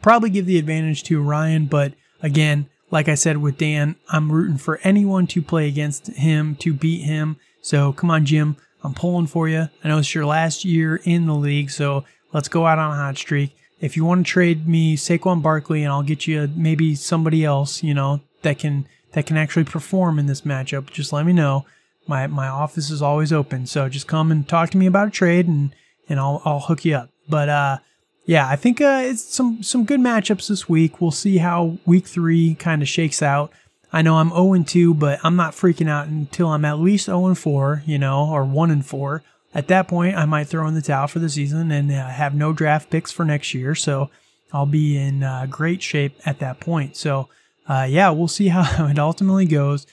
probably 0.00 0.30
give 0.30 0.46
the 0.46 0.58
advantage 0.58 1.02
to 1.04 1.20
Ryan, 1.20 1.66
but 1.66 1.94
again, 2.22 2.68
like 2.90 3.08
I 3.08 3.14
said 3.14 3.38
with 3.38 3.58
Dan, 3.58 3.96
I'm 4.08 4.30
rooting 4.30 4.58
for 4.58 4.78
anyone 4.84 5.26
to 5.28 5.42
play 5.42 5.66
against 5.66 6.06
him 6.08 6.54
to 6.56 6.72
beat 6.72 7.02
him. 7.02 7.36
So 7.60 7.92
come 7.92 8.10
on, 8.10 8.24
Jim. 8.24 8.56
I'm 8.82 8.94
pulling 8.94 9.26
for 9.26 9.48
you. 9.48 9.68
I 9.82 9.88
know 9.88 9.98
it's 9.98 10.14
your 10.14 10.26
last 10.26 10.64
year 10.64 11.00
in 11.04 11.26
the 11.26 11.34
league, 11.34 11.70
so 11.70 12.04
let's 12.32 12.48
go 12.48 12.66
out 12.66 12.78
on 12.78 12.92
a 12.92 12.94
hot 12.94 13.16
streak. 13.16 13.56
If 13.84 13.98
you 13.98 14.04
want 14.06 14.26
to 14.26 14.32
trade 14.32 14.66
me 14.66 14.96
Saquon 14.96 15.42
Barkley, 15.42 15.82
and 15.82 15.92
I'll 15.92 16.02
get 16.02 16.26
you 16.26 16.48
maybe 16.56 16.94
somebody 16.94 17.44
else, 17.44 17.82
you 17.82 17.92
know, 17.92 18.22
that 18.40 18.58
can 18.58 18.86
that 19.12 19.26
can 19.26 19.36
actually 19.36 19.64
perform 19.64 20.18
in 20.18 20.24
this 20.24 20.40
matchup, 20.40 20.90
just 20.90 21.12
let 21.12 21.26
me 21.26 21.34
know. 21.34 21.66
My 22.06 22.26
my 22.26 22.48
office 22.48 22.88
is 22.88 23.02
always 23.02 23.30
open, 23.30 23.66
so 23.66 23.90
just 23.90 24.08
come 24.08 24.30
and 24.30 24.48
talk 24.48 24.70
to 24.70 24.78
me 24.78 24.86
about 24.86 25.08
a 25.08 25.10
trade, 25.10 25.46
and 25.46 25.74
and 26.08 26.18
I'll 26.18 26.40
I'll 26.46 26.60
hook 26.60 26.86
you 26.86 26.96
up. 26.96 27.10
But 27.28 27.50
uh, 27.50 27.78
yeah, 28.24 28.48
I 28.48 28.56
think 28.56 28.80
uh, 28.80 29.02
it's 29.04 29.22
some 29.22 29.62
some 29.62 29.84
good 29.84 30.00
matchups 30.00 30.48
this 30.48 30.66
week. 30.66 31.02
We'll 31.02 31.10
see 31.10 31.36
how 31.36 31.76
week 31.84 32.06
three 32.06 32.54
kind 32.54 32.80
of 32.80 32.88
shakes 32.88 33.20
out. 33.20 33.52
I 33.92 34.00
know 34.00 34.16
I'm 34.16 34.30
0 34.30 34.64
2, 34.64 34.94
but 34.94 35.20
I'm 35.22 35.36
not 35.36 35.52
freaking 35.52 35.90
out 35.90 36.08
until 36.08 36.48
I'm 36.48 36.64
at 36.64 36.80
least 36.80 37.06
0 37.06 37.34
4, 37.34 37.82
you 37.84 37.98
know, 37.98 38.30
or 38.30 38.44
1 38.44 38.70
and 38.70 38.84
4. 38.84 39.22
At 39.54 39.68
that 39.68 39.86
point, 39.86 40.16
I 40.16 40.24
might 40.24 40.48
throw 40.48 40.66
in 40.66 40.74
the 40.74 40.82
towel 40.82 41.06
for 41.06 41.20
the 41.20 41.28
season 41.28 41.70
and 41.70 41.90
uh, 41.90 42.08
have 42.08 42.34
no 42.34 42.52
draft 42.52 42.90
picks 42.90 43.12
for 43.12 43.24
next 43.24 43.54
year. 43.54 43.74
So 43.74 44.10
I'll 44.52 44.66
be 44.66 44.96
in 44.96 45.22
uh, 45.22 45.46
great 45.48 45.82
shape 45.82 46.16
at 46.26 46.40
that 46.40 46.60
point. 46.60 46.96
So 46.96 47.28
uh, 47.68 47.86
yeah, 47.88 48.10
we'll 48.10 48.28
see 48.28 48.48
how 48.48 48.86
it 48.88 48.98
ultimately 48.98 49.46
goes. 49.46 49.86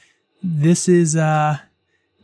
This 0.43 0.89
is, 0.89 1.16
uh, 1.16 1.57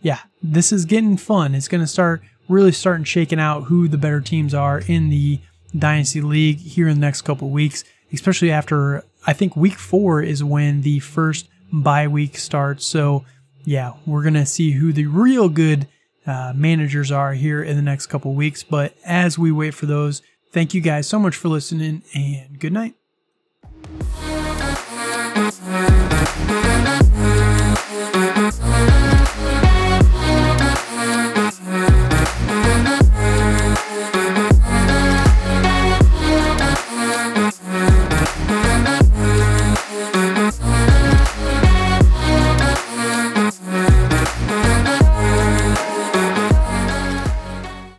yeah, 0.01 0.19
this 0.41 0.71
is 0.71 0.85
getting 0.85 1.17
fun. 1.17 1.53
It's 1.53 1.67
going 1.67 1.81
to 1.81 1.88
start 1.88 2.21
really 2.49 2.71
starting 2.71 3.03
shaking 3.03 3.39
out 3.39 3.65
who 3.65 3.88
the 3.88 3.97
better 3.97 4.21
teams 4.21 4.53
are 4.53 4.79
in 4.88 5.09
the 5.09 5.39
Dynasty 5.77 6.21
League 6.21 6.59
here 6.59 6.88
in 6.88 6.95
the 6.95 7.05
next 7.05 7.21
couple 7.23 7.49
weeks, 7.49 7.83
especially 8.11 8.51
after 8.51 9.03
I 9.25 9.33
think 9.33 9.55
week 9.55 9.77
four 9.77 10.21
is 10.21 10.43
when 10.43 10.81
the 10.81 10.99
first 10.99 11.49
bye 11.71 12.07
week 12.07 12.38
starts. 12.38 12.85
So, 12.85 13.25
yeah, 13.65 13.93
we're 14.05 14.23
going 14.23 14.33
to 14.35 14.45
see 14.45 14.71
who 14.71 14.93
the 14.93 15.07
real 15.07 15.49
good 15.49 15.88
uh, 16.28 16.53
managers 16.55 17.11
are 17.11 17.34
here 17.34 17.63
in 17.63 17.75
the 17.75 17.82
next 17.82 18.07
couple 18.07 18.34
weeks. 18.34 18.63
But 18.63 18.95
as 19.05 19.39
we 19.39 19.51
wait 19.51 19.73
for 19.73 19.86
those, 19.86 20.21
thank 20.51 20.73
you 20.73 20.82
guys 20.82 21.07
so 21.07 21.17
much 21.17 21.36
for 21.36 21.47
listening 21.47 22.03
and 22.13 22.59
good 22.59 22.73
night. 22.73 22.95